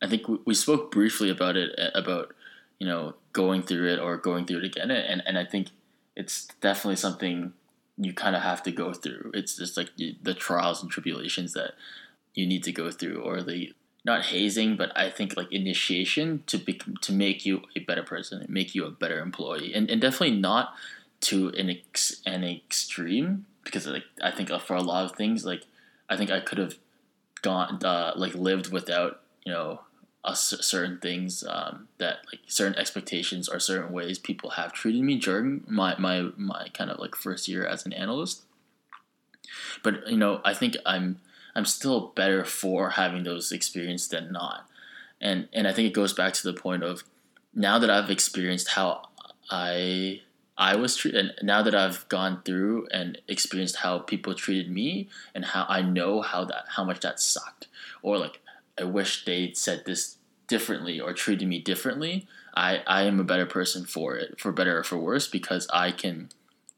I 0.00 0.06
think 0.06 0.22
we, 0.46 0.54
spoke 0.54 0.90
briefly 0.90 1.30
about 1.30 1.56
it, 1.56 1.76
uh, 1.78 1.90
about, 1.98 2.34
you 2.78 2.86
know, 2.86 3.14
going 3.32 3.62
through 3.62 3.92
it 3.92 3.98
or 3.98 4.16
going 4.16 4.46
through 4.46 4.58
it 4.58 4.64
again. 4.64 4.90
And, 4.90 5.22
and 5.26 5.38
I 5.38 5.44
think 5.44 5.68
it's 6.14 6.46
definitely 6.60 6.96
something 6.96 7.52
you 7.96 8.12
kind 8.12 8.36
of 8.36 8.42
have 8.42 8.62
to 8.62 8.70
go 8.70 8.92
through. 8.92 9.32
It's 9.34 9.56
just 9.56 9.76
like 9.76 9.96
the, 9.96 10.16
the 10.22 10.34
trials 10.34 10.82
and 10.82 10.90
tribulations 10.90 11.54
that 11.54 11.72
you 12.34 12.46
need 12.46 12.62
to 12.64 12.72
go 12.72 12.90
through 12.92 13.20
or 13.20 13.42
the, 13.42 13.72
not 14.04 14.26
hazing, 14.26 14.76
but 14.76 14.96
I 14.96 15.10
think 15.10 15.36
like 15.36 15.52
initiation 15.52 16.44
to 16.46 16.58
be, 16.58 16.80
to 17.00 17.12
make 17.12 17.44
you 17.44 17.62
a 17.74 17.80
better 17.80 18.04
person, 18.04 18.46
make 18.48 18.74
you 18.76 18.84
a 18.84 18.90
better 18.90 19.18
employee. 19.18 19.74
And, 19.74 19.90
and 19.90 20.00
definitely 20.00 20.38
not 20.38 20.72
to 21.22 21.48
an, 21.48 21.68
ex, 21.68 22.22
an 22.24 22.44
extreme 22.44 23.46
because 23.64 23.88
like, 23.88 24.04
I 24.22 24.30
think 24.30 24.50
for 24.60 24.76
a 24.76 24.82
lot 24.82 25.04
of 25.04 25.16
things, 25.16 25.44
like, 25.44 25.64
I 26.08 26.16
think 26.16 26.30
I 26.30 26.40
could 26.40 26.58
have 26.58 26.76
gone 27.42 27.82
uh, 27.84 28.12
like 28.16 28.34
lived 28.34 28.72
without 28.72 29.20
you 29.44 29.52
know 29.52 29.80
certain 30.34 30.98
things 30.98 31.44
um, 31.48 31.88
that 31.98 32.18
like 32.30 32.40
certain 32.46 32.78
expectations 32.78 33.48
or 33.48 33.58
certain 33.58 33.92
ways 33.92 34.18
people 34.18 34.50
have 34.50 34.72
treated 34.72 35.02
me 35.02 35.18
during 35.18 35.64
my 35.66 35.96
my 35.98 36.30
my 36.36 36.68
kind 36.74 36.90
of 36.90 36.98
like 36.98 37.14
first 37.14 37.48
year 37.48 37.64
as 37.64 37.86
an 37.86 37.92
analyst. 37.92 38.42
But 39.82 40.08
you 40.08 40.16
know 40.16 40.40
i 40.44 40.52
think 40.52 40.76
i'm 40.84 41.20
i'm 41.54 41.64
still 41.64 42.12
better 42.14 42.44
for 42.44 42.90
having 42.90 43.24
those 43.24 43.52
experiences 43.52 44.08
than 44.08 44.32
not. 44.32 44.66
And 45.20 45.48
and 45.52 45.66
i 45.66 45.72
think 45.72 45.88
it 45.88 45.94
goes 45.94 46.12
back 46.12 46.34
to 46.34 46.42
the 46.42 46.58
point 46.58 46.82
of 46.82 47.04
now 47.54 47.78
that 47.78 47.90
i've 47.90 48.10
experienced 48.10 48.68
how 48.68 49.08
i 49.50 50.20
I 50.58 50.74
was 50.74 50.96
treated. 50.96 51.32
And 51.38 51.46
now 51.46 51.62
that 51.62 51.74
I've 51.74 52.06
gone 52.08 52.42
through 52.44 52.88
and 52.90 53.18
experienced 53.28 53.76
how 53.76 54.00
people 54.00 54.34
treated 54.34 54.70
me 54.70 55.08
and 55.34 55.44
how 55.44 55.64
I 55.68 55.82
know 55.82 56.20
how 56.20 56.44
that 56.44 56.64
how 56.76 56.84
much 56.84 57.00
that 57.00 57.20
sucked, 57.20 57.68
or 58.02 58.18
like 58.18 58.40
I 58.78 58.84
wish 58.84 59.24
they'd 59.24 59.56
said 59.56 59.84
this 59.86 60.16
differently 60.48 61.00
or 61.00 61.12
treated 61.12 61.46
me 61.46 61.60
differently. 61.60 62.26
I 62.54 62.82
I 62.86 63.02
am 63.04 63.20
a 63.20 63.24
better 63.24 63.46
person 63.46 63.84
for 63.84 64.16
it, 64.16 64.40
for 64.40 64.50
better 64.50 64.78
or 64.78 64.84
for 64.84 64.98
worse, 64.98 65.28
because 65.28 65.68
I 65.72 65.92
can 65.92 66.30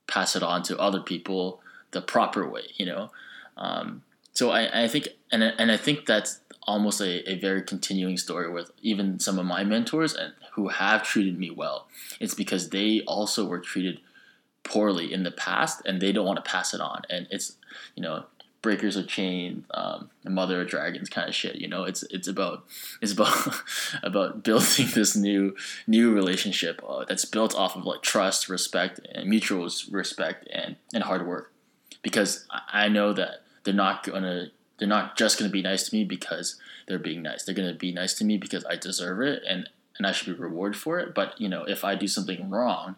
pass 0.06 0.36
it 0.36 0.42
on 0.42 0.62
to 0.64 0.78
other 0.78 1.00
people 1.00 1.60
the 1.92 2.02
proper 2.02 2.48
way. 2.48 2.64
You 2.76 2.86
know. 2.86 3.10
Um, 3.56 4.02
so 4.34 4.50
I, 4.50 4.84
I 4.84 4.88
think 4.88 5.08
and 5.32 5.42
and 5.42 5.72
I 5.72 5.78
think 5.78 6.04
that's 6.04 6.40
almost 6.64 7.00
a, 7.00 7.28
a 7.30 7.38
very 7.38 7.62
continuing 7.62 8.18
story 8.18 8.50
with 8.50 8.70
even 8.82 9.18
some 9.18 9.38
of 9.38 9.46
my 9.46 9.64
mentors 9.64 10.14
and 10.14 10.34
who 10.52 10.68
have 10.68 11.02
treated 11.02 11.38
me 11.38 11.50
well. 11.50 11.86
It's 12.20 12.34
because 12.34 12.70
they 12.70 13.02
also 13.06 13.46
were 13.46 13.60
treated 13.60 14.00
poorly 14.62 15.12
in 15.12 15.22
the 15.22 15.30
past 15.30 15.82
and 15.86 16.00
they 16.00 16.12
don't 16.12 16.26
want 16.26 16.42
to 16.42 16.50
pass 16.50 16.74
it 16.74 16.80
on. 16.80 17.02
And 17.08 17.26
it's 17.30 17.56
you 17.94 18.02
know 18.02 18.24
breakers 18.62 18.96
of 18.96 19.08
chain, 19.08 19.64
um, 19.70 20.10
mother 20.24 20.60
of 20.60 20.68
dragons 20.68 21.08
kind 21.08 21.28
of 21.28 21.34
shit. 21.34 21.56
You 21.56 21.68
know, 21.68 21.84
it's 21.84 22.02
it's 22.04 22.28
about 22.28 22.64
it's 23.00 23.12
about 23.12 23.62
about 24.02 24.42
building 24.42 24.88
this 24.94 25.16
new 25.16 25.56
new 25.86 26.12
relationship 26.12 26.82
uh, 26.86 27.04
that's 27.08 27.24
built 27.24 27.54
off 27.54 27.76
of 27.76 27.84
like 27.84 28.02
trust, 28.02 28.48
respect, 28.48 29.00
and 29.12 29.28
mutual 29.28 29.68
respect 29.90 30.48
and 30.52 30.76
and 30.92 31.04
hard 31.04 31.26
work. 31.26 31.52
Because 32.02 32.46
I 32.72 32.88
know 32.88 33.12
that 33.12 33.42
they're 33.64 33.74
not 33.74 34.04
gonna 34.04 34.48
they're 34.78 34.88
not 34.88 35.16
just 35.16 35.38
gonna 35.38 35.50
be 35.50 35.62
nice 35.62 35.88
to 35.88 35.94
me 35.94 36.04
because 36.04 36.56
they're 36.86 36.98
being 36.98 37.22
nice. 37.22 37.44
They're 37.44 37.54
gonna 37.54 37.74
be 37.74 37.92
nice 37.92 38.14
to 38.14 38.24
me 38.24 38.38
because 38.38 38.64
I 38.64 38.76
deserve 38.76 39.20
it 39.20 39.42
and 39.48 39.68
and 40.00 40.06
I 40.06 40.12
should 40.12 40.34
be 40.34 40.42
rewarded 40.42 40.80
for 40.80 40.98
it. 40.98 41.14
But 41.14 41.38
you 41.38 41.46
know, 41.46 41.64
if 41.64 41.84
I 41.84 41.94
do 41.94 42.08
something 42.08 42.48
wrong, 42.48 42.96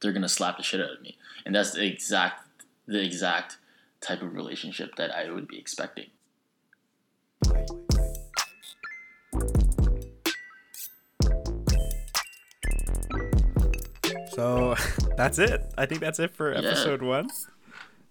they're 0.00 0.12
gonna 0.12 0.28
slap 0.28 0.56
the 0.56 0.64
shit 0.64 0.80
out 0.80 0.90
of 0.90 1.00
me, 1.00 1.16
and 1.46 1.54
that's 1.54 1.70
the 1.70 1.86
exact 1.86 2.42
the 2.88 3.00
exact 3.00 3.58
type 4.00 4.20
of 4.20 4.34
relationship 4.34 4.96
that 4.96 5.14
I 5.14 5.30
would 5.30 5.46
be 5.46 5.56
expecting. 5.56 6.06
So 14.32 14.74
that's 15.16 15.38
it. 15.38 15.72
I 15.78 15.86
think 15.86 16.00
that's 16.00 16.18
it 16.18 16.32
for 16.32 16.52
yeah. 16.52 16.58
episode 16.58 17.00
one. 17.00 17.28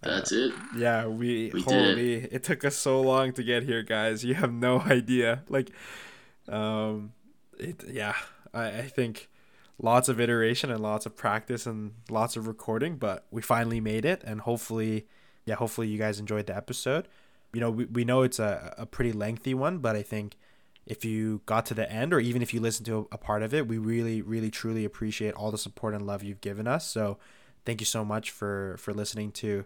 That's 0.02 0.32
it. 0.32 0.54
Yeah, 0.78 1.08
we, 1.08 1.52
we 1.54 1.62
holy 1.62 2.14
it. 2.14 2.30
it. 2.32 2.44
took 2.44 2.64
us 2.64 2.78
so 2.78 3.02
long 3.02 3.34
to 3.34 3.44
get 3.44 3.64
here, 3.64 3.84
guys. 3.84 4.24
You 4.24 4.36
have 4.36 4.54
no 4.54 4.80
idea. 4.86 5.44
Like 5.50 5.72
um 6.48 7.12
it 7.60 7.84
yeah, 7.88 8.16
I, 8.54 8.68
I 8.68 8.82
think 8.84 9.30
lots 9.80 10.10
of 10.10 10.20
iteration 10.20 10.72
and 10.72 10.80
lots 10.82 11.06
of 11.06 11.16
practice 11.16 11.66
and 11.66 11.94
lots 12.10 12.36
of 12.36 12.48
recording, 12.48 12.98
but 12.98 13.26
we 13.32 13.42
finally 13.42 13.80
made 13.80 14.06
it 14.06 14.24
and 14.24 14.42
hopefully 14.42 15.08
yeah, 15.46 15.56
hopefully 15.56 15.88
you 15.88 15.98
guys 15.98 16.20
enjoyed 16.20 16.46
the 16.48 16.56
episode. 16.56 17.08
You 17.54 17.62
know, 17.62 17.72
we, 17.72 17.86
we 17.86 18.04
know 18.04 18.22
it's 18.22 18.40
a, 18.40 18.74
a 18.78 18.86
pretty 18.86 19.14
lengthy 19.14 19.54
one, 19.54 19.78
but 19.78 19.96
I 19.96 20.04
think 20.04 20.36
if 20.86 21.06
you 21.06 21.42
got 21.46 21.66
to 21.68 21.74
the 21.74 21.90
end 21.92 22.14
or 22.14 22.20
even 22.20 22.42
if 22.42 22.54
you 22.54 22.60
listened 22.60 22.86
to 22.88 23.08
a, 23.12 23.16
a 23.16 23.18
part 23.18 23.44
of 23.44 23.54
it, 23.54 23.68
we 23.68 23.78
really, 23.78 24.22
really, 24.22 24.52
truly 24.52 24.84
appreciate 24.84 25.34
all 25.34 25.52
the 25.52 25.58
support 25.58 25.94
and 25.94 26.06
love 26.06 26.22
you've 26.22 26.42
given 26.42 26.68
us. 26.68 26.86
So 26.86 27.18
thank 27.66 27.80
you 27.80 27.86
so 27.86 28.04
much 28.04 28.30
for, 28.30 28.76
for 28.78 28.94
listening 28.94 29.32
to 29.34 29.66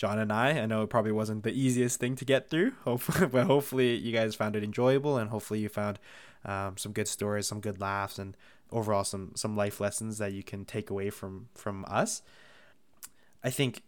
John 0.00 0.18
and 0.18 0.32
I. 0.32 0.58
I 0.58 0.64
know 0.64 0.80
it 0.80 0.88
probably 0.88 1.12
wasn't 1.12 1.42
the 1.42 1.52
easiest 1.52 2.00
thing 2.00 2.16
to 2.16 2.24
get 2.24 2.48
through, 2.48 2.72
hopefully, 2.84 3.26
but 3.26 3.44
hopefully 3.44 3.96
you 3.96 4.12
guys 4.12 4.34
found 4.34 4.56
it 4.56 4.64
enjoyable 4.64 5.18
and 5.18 5.28
hopefully 5.28 5.60
you 5.60 5.68
found 5.68 5.98
um, 6.42 6.78
some 6.78 6.92
good 6.92 7.06
stories, 7.06 7.46
some 7.46 7.60
good 7.60 7.82
laughs, 7.82 8.18
and 8.18 8.34
overall 8.72 9.04
some 9.04 9.32
some 9.34 9.54
life 9.58 9.78
lessons 9.78 10.16
that 10.16 10.32
you 10.32 10.42
can 10.42 10.64
take 10.64 10.88
away 10.88 11.10
from 11.10 11.50
from 11.54 11.84
us. 11.86 12.22
I 13.44 13.50
think 13.50 13.82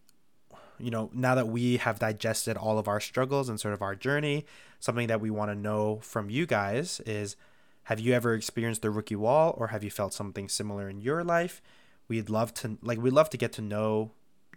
you 0.78 0.90
know, 0.90 1.08
now 1.14 1.34
that 1.34 1.48
we 1.48 1.78
have 1.78 1.98
digested 1.98 2.58
all 2.58 2.78
of 2.78 2.88
our 2.88 3.00
struggles 3.00 3.48
and 3.48 3.58
sort 3.58 3.72
of 3.72 3.80
our 3.80 3.94
journey, 3.94 4.44
something 4.80 5.06
that 5.06 5.22
we 5.22 5.30
want 5.30 5.50
to 5.50 5.54
know 5.54 6.00
from 6.02 6.28
you 6.28 6.44
guys 6.44 7.00
is 7.06 7.36
have 7.84 8.00
you 8.00 8.12
ever 8.12 8.34
experienced 8.34 8.82
the 8.82 8.90
rookie 8.90 9.16
wall 9.16 9.54
or 9.56 9.68
have 9.68 9.82
you 9.82 9.90
felt 9.90 10.12
something 10.12 10.46
similar 10.46 10.90
in 10.90 11.00
your 11.00 11.24
life? 11.24 11.62
We'd 12.06 12.28
love 12.28 12.52
to 12.54 12.76
like 12.82 12.98
we'd 12.98 13.14
love 13.14 13.30
to 13.30 13.38
get 13.38 13.54
to 13.54 13.62
know, 13.62 14.10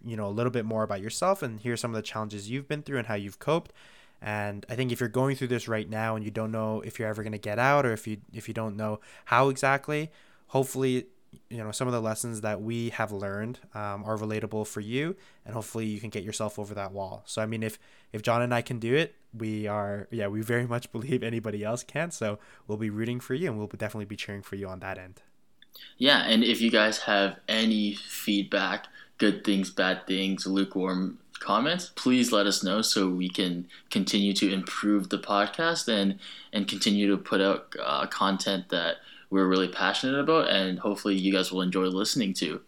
you 0.05 0.15
know, 0.15 0.27
a 0.27 0.29
little 0.29 0.51
bit 0.51 0.65
more 0.65 0.83
about 0.83 1.01
yourself 1.01 1.41
and 1.41 1.59
hear 1.59 1.75
some 1.75 1.91
of 1.91 1.95
the 1.95 2.01
challenges 2.01 2.49
you've 2.49 2.67
been 2.67 2.83
through 2.83 2.99
and 2.99 3.07
how 3.07 3.15
you've 3.15 3.39
coped. 3.39 3.73
And 4.21 4.65
I 4.69 4.75
think 4.75 4.91
if 4.91 4.99
you're 4.99 5.09
going 5.09 5.35
through 5.35 5.49
this 5.49 5.67
right 5.67 5.89
now 5.89 6.15
and 6.15 6.23
you 6.23 6.31
don't 6.31 6.51
know 6.51 6.81
if 6.81 6.99
you're 6.99 7.07
ever 7.07 7.21
going 7.21 7.33
to 7.33 7.37
get 7.37 7.59
out 7.59 7.85
or 7.85 7.93
if 7.93 8.07
you 8.07 8.17
if 8.33 8.47
you 8.47 8.53
don't 8.53 8.77
know 8.77 8.99
how 9.25 9.49
exactly, 9.49 10.11
hopefully 10.47 11.07
you 11.49 11.57
know 11.57 11.71
some 11.71 11.87
of 11.87 11.93
the 11.93 12.01
lessons 12.01 12.41
that 12.41 12.61
we 12.61 12.89
have 12.89 13.11
learned 13.11 13.59
um, 13.73 14.03
are 14.05 14.17
relatable 14.17 14.65
for 14.67 14.79
you 14.79 15.15
and 15.45 15.53
hopefully 15.53 15.85
you 15.85 15.99
can 15.99 16.09
get 16.09 16.23
yourself 16.23 16.57
over 16.57 16.73
that 16.73 16.91
wall. 16.91 17.23
So 17.25 17.41
i 17.41 17.45
mean 17.45 17.63
if 17.63 17.77
if 18.13 18.21
john 18.21 18.41
and 18.41 18.53
i 18.53 18.61
can 18.61 18.79
do 18.79 18.95
it 18.95 19.15
we 19.37 19.67
are 19.67 20.07
yeah 20.11 20.27
we 20.27 20.41
very 20.41 20.67
much 20.75 20.91
believe 20.91 21.23
anybody 21.23 21.63
else 21.63 21.83
can. 21.83 22.11
So 22.11 22.39
we'll 22.67 22.77
be 22.77 22.89
rooting 22.89 23.19
for 23.19 23.33
you 23.33 23.49
and 23.49 23.57
we'll 23.57 23.67
definitely 23.67 24.05
be 24.05 24.15
cheering 24.15 24.41
for 24.41 24.55
you 24.55 24.67
on 24.67 24.79
that 24.79 24.97
end. 24.97 25.21
Yeah 25.97 26.23
and 26.25 26.43
if 26.43 26.61
you 26.61 26.71
guys 26.71 26.99
have 26.99 27.37
any 27.47 27.95
feedback 27.95 28.87
good 29.17 29.43
things 29.43 29.69
bad 29.69 30.05
things 30.07 30.45
lukewarm 30.45 31.17
comments 31.39 31.91
please 31.95 32.31
let 32.31 32.45
us 32.47 32.63
know 32.63 32.81
so 32.81 33.09
we 33.09 33.29
can 33.29 33.67
continue 33.89 34.33
to 34.33 34.51
improve 34.51 35.09
the 35.09 35.17
podcast 35.17 35.87
and 35.87 36.17
and 36.53 36.67
continue 36.67 37.09
to 37.09 37.17
put 37.17 37.41
out 37.41 37.75
uh, 37.83 38.05
content 38.07 38.69
that 38.69 38.97
we're 39.29 39.47
really 39.47 39.67
passionate 39.67 40.19
about, 40.19 40.49
and 40.49 40.79
hopefully 40.79 41.15
you 41.15 41.31
guys 41.31 41.51
will 41.51 41.61
enjoy 41.61 41.85
listening 41.85 42.33
to. 42.35 42.61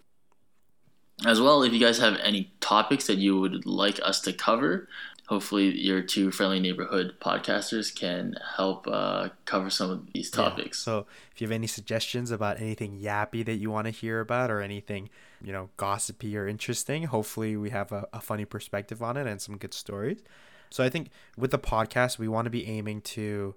As 1.26 1.42
well, 1.42 1.64
if 1.64 1.74
you 1.74 1.80
guys 1.80 1.98
have 2.00 2.18
any 2.22 2.52
topics 2.60 3.08
that 3.08 3.18
you 3.18 3.40
would 3.40 3.66
like 3.66 4.00
us 4.04 4.20
to 4.22 4.34
cover, 4.34 4.88
hopefully 5.28 5.76
your 5.76 6.02
two 6.02 6.32
friendly 6.32 6.60
neighborhood 6.60 7.16
podcasters 7.20 7.94
can 7.94 8.36
help 8.56 8.88
uh, 8.88 9.30
cover 9.46 9.70
some 9.70 9.90
of 9.90 10.14
these 10.14 10.30
topics. 10.30 10.82
Yeah. 10.82 10.92
So 10.92 11.06
if 11.34 11.42
you 11.42 11.48
have 11.48 11.54
any 11.54 11.68
suggestions 11.68 12.32
about 12.32 12.60
anything 12.60 13.00
yappy 13.00 13.44
that 13.46 13.56
you 13.56 13.72
want 13.72 13.86
to 13.86 13.92
hear 13.92 14.20
about 14.20 14.52
or 14.52 14.62
anything, 14.62 15.10
you 15.42 15.52
know, 15.52 15.70
gossipy 15.78 16.38
or 16.38 16.48
interesting, 16.48 17.04
hopefully 17.04 17.56
we 17.56 17.70
have 17.70 17.92
a, 17.92 18.08
a 18.14 18.22
funny 18.22 18.46
perspective 18.46 19.02
on 19.02 19.18
it 19.18 19.28
and 19.28 19.42
some 19.42 19.58
good 19.58 19.74
stories. 19.74 20.22
So 20.70 20.84
I 20.84 20.90
think 20.90 21.10
with 21.38 21.52
the 21.52 21.60
podcast, 21.60 22.18
we 22.18 22.28
want 22.28 22.46
to 22.46 22.50
be 22.50 22.68
aiming 22.68 23.02
to 23.02 23.56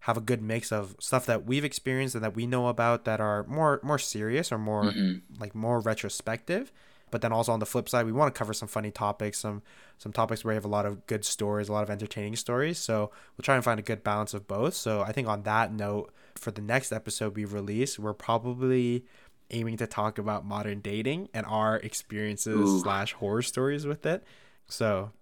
have 0.00 0.16
a 0.16 0.20
good 0.20 0.40
mix 0.40 0.70
of 0.70 0.94
stuff 1.00 1.26
that 1.26 1.46
we've 1.46 1.64
experienced 1.64 2.14
and 2.14 2.22
that 2.22 2.36
we 2.36 2.46
know 2.46 2.68
about 2.68 3.04
that 3.04 3.20
are 3.20 3.44
more 3.44 3.80
more 3.82 3.98
serious 3.98 4.52
or 4.52 4.58
more 4.58 4.84
mm-hmm. 4.84 5.18
like 5.40 5.54
more 5.54 5.80
retrospective 5.80 6.72
but 7.10 7.22
then 7.22 7.32
also 7.32 7.50
on 7.50 7.58
the 7.58 7.66
flip 7.66 7.88
side 7.88 8.06
we 8.06 8.12
want 8.12 8.32
to 8.32 8.38
cover 8.38 8.52
some 8.52 8.68
funny 8.68 8.92
topics 8.92 9.38
some 9.38 9.62
some 9.98 10.12
topics 10.12 10.44
where 10.44 10.52
you 10.52 10.56
have 10.56 10.64
a 10.64 10.68
lot 10.68 10.86
of 10.86 11.04
good 11.06 11.24
stories 11.24 11.68
a 11.68 11.72
lot 11.72 11.82
of 11.82 11.90
entertaining 11.90 12.36
stories 12.36 12.78
so 12.78 13.10
we'll 13.36 13.42
try 13.42 13.56
and 13.56 13.64
find 13.64 13.80
a 13.80 13.82
good 13.82 14.04
balance 14.04 14.32
of 14.32 14.46
both 14.46 14.74
so 14.74 15.00
i 15.02 15.10
think 15.10 15.26
on 15.26 15.42
that 15.42 15.72
note 15.72 16.12
for 16.36 16.52
the 16.52 16.62
next 16.62 16.92
episode 16.92 17.34
we 17.34 17.44
release 17.44 17.98
we're 17.98 18.14
probably 18.14 19.04
aiming 19.50 19.76
to 19.76 19.86
talk 19.86 20.18
about 20.18 20.44
modern 20.44 20.80
dating 20.80 21.28
and 21.32 21.46
our 21.46 21.76
experiences 21.76 22.68
Ooh. 22.68 22.80
slash 22.80 23.12
horror 23.14 23.42
stories 23.42 23.86
with 23.86 24.04
it 24.06 24.24
so 24.66 25.12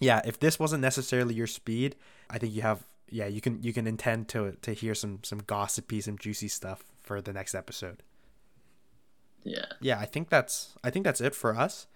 yeah 0.00 0.20
if 0.24 0.40
this 0.40 0.58
wasn't 0.58 0.82
necessarily 0.82 1.34
your 1.34 1.46
speed 1.46 1.96
i 2.28 2.38
think 2.38 2.52
you 2.52 2.62
have 2.62 2.82
yeah, 3.12 3.26
you 3.26 3.42
can 3.42 3.62
you 3.62 3.72
can 3.74 3.86
intend 3.86 4.28
to 4.28 4.56
to 4.62 4.72
hear 4.72 4.94
some 4.94 5.20
some 5.22 5.40
gossipy, 5.46 6.00
some 6.00 6.16
juicy 6.16 6.48
stuff 6.48 6.82
for 7.02 7.20
the 7.20 7.32
next 7.32 7.54
episode. 7.54 8.02
Yeah. 9.44 9.66
Yeah, 9.80 9.98
I 10.00 10.06
think 10.06 10.30
that's 10.30 10.74
I 10.82 10.90
think 10.90 11.04
that's 11.04 11.20
it 11.20 11.34
for 11.34 11.54
us. 11.54 11.86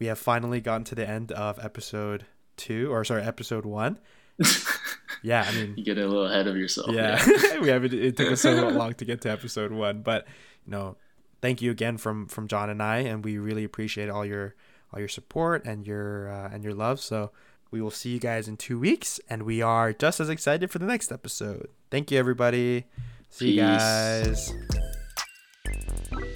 We 0.00 0.06
have 0.06 0.18
finally 0.18 0.60
gotten 0.60 0.84
to 0.84 0.94
the 0.94 1.08
end 1.08 1.30
of 1.32 1.64
episode 1.64 2.26
two, 2.56 2.92
or 2.92 3.04
sorry, 3.04 3.22
episode 3.22 3.64
one. 3.64 4.00
yeah, 5.22 5.46
I 5.48 5.54
mean, 5.54 5.74
you 5.76 5.84
get 5.84 5.98
a 5.98 6.06
little 6.06 6.26
ahead 6.26 6.48
of 6.48 6.56
yourself. 6.56 6.90
Yeah, 6.90 7.24
yeah. 7.24 7.60
we 7.60 7.68
have 7.68 7.84
it. 7.84 7.94
It 7.94 8.16
took 8.16 8.32
us 8.32 8.42
so 8.42 8.68
long 8.68 8.92
to 8.94 9.04
get 9.04 9.20
to 9.22 9.30
episode 9.30 9.70
one, 9.70 10.02
but 10.02 10.26
you 10.66 10.72
know, 10.72 10.96
thank 11.40 11.62
you 11.62 11.70
again 11.70 11.96
from 11.96 12.26
from 12.26 12.48
John 12.48 12.70
and 12.70 12.82
I, 12.82 12.98
and 12.98 13.24
we 13.24 13.38
really 13.38 13.64
appreciate 13.64 14.08
all 14.08 14.24
your 14.24 14.54
all 14.92 14.98
your 14.98 15.08
support 15.08 15.64
and 15.64 15.86
your 15.86 16.28
uh, 16.28 16.50
and 16.52 16.62
your 16.64 16.74
love. 16.74 17.00
So 17.00 17.30
we 17.70 17.80
will 17.80 17.90
see 17.90 18.10
you 18.10 18.20
guys 18.20 18.48
in 18.48 18.56
two 18.56 18.78
weeks, 18.78 19.20
and 19.28 19.42
we 19.42 19.62
are 19.62 19.92
just 19.92 20.20
as 20.20 20.28
excited 20.28 20.70
for 20.70 20.78
the 20.78 20.86
next 20.86 21.10
episode. 21.12 21.68
Thank 21.90 22.10
you, 22.10 22.18
everybody. 22.18 22.84
See 23.30 23.56
Peace. 23.56 24.52
you 24.54 24.54
guys. 26.14 26.32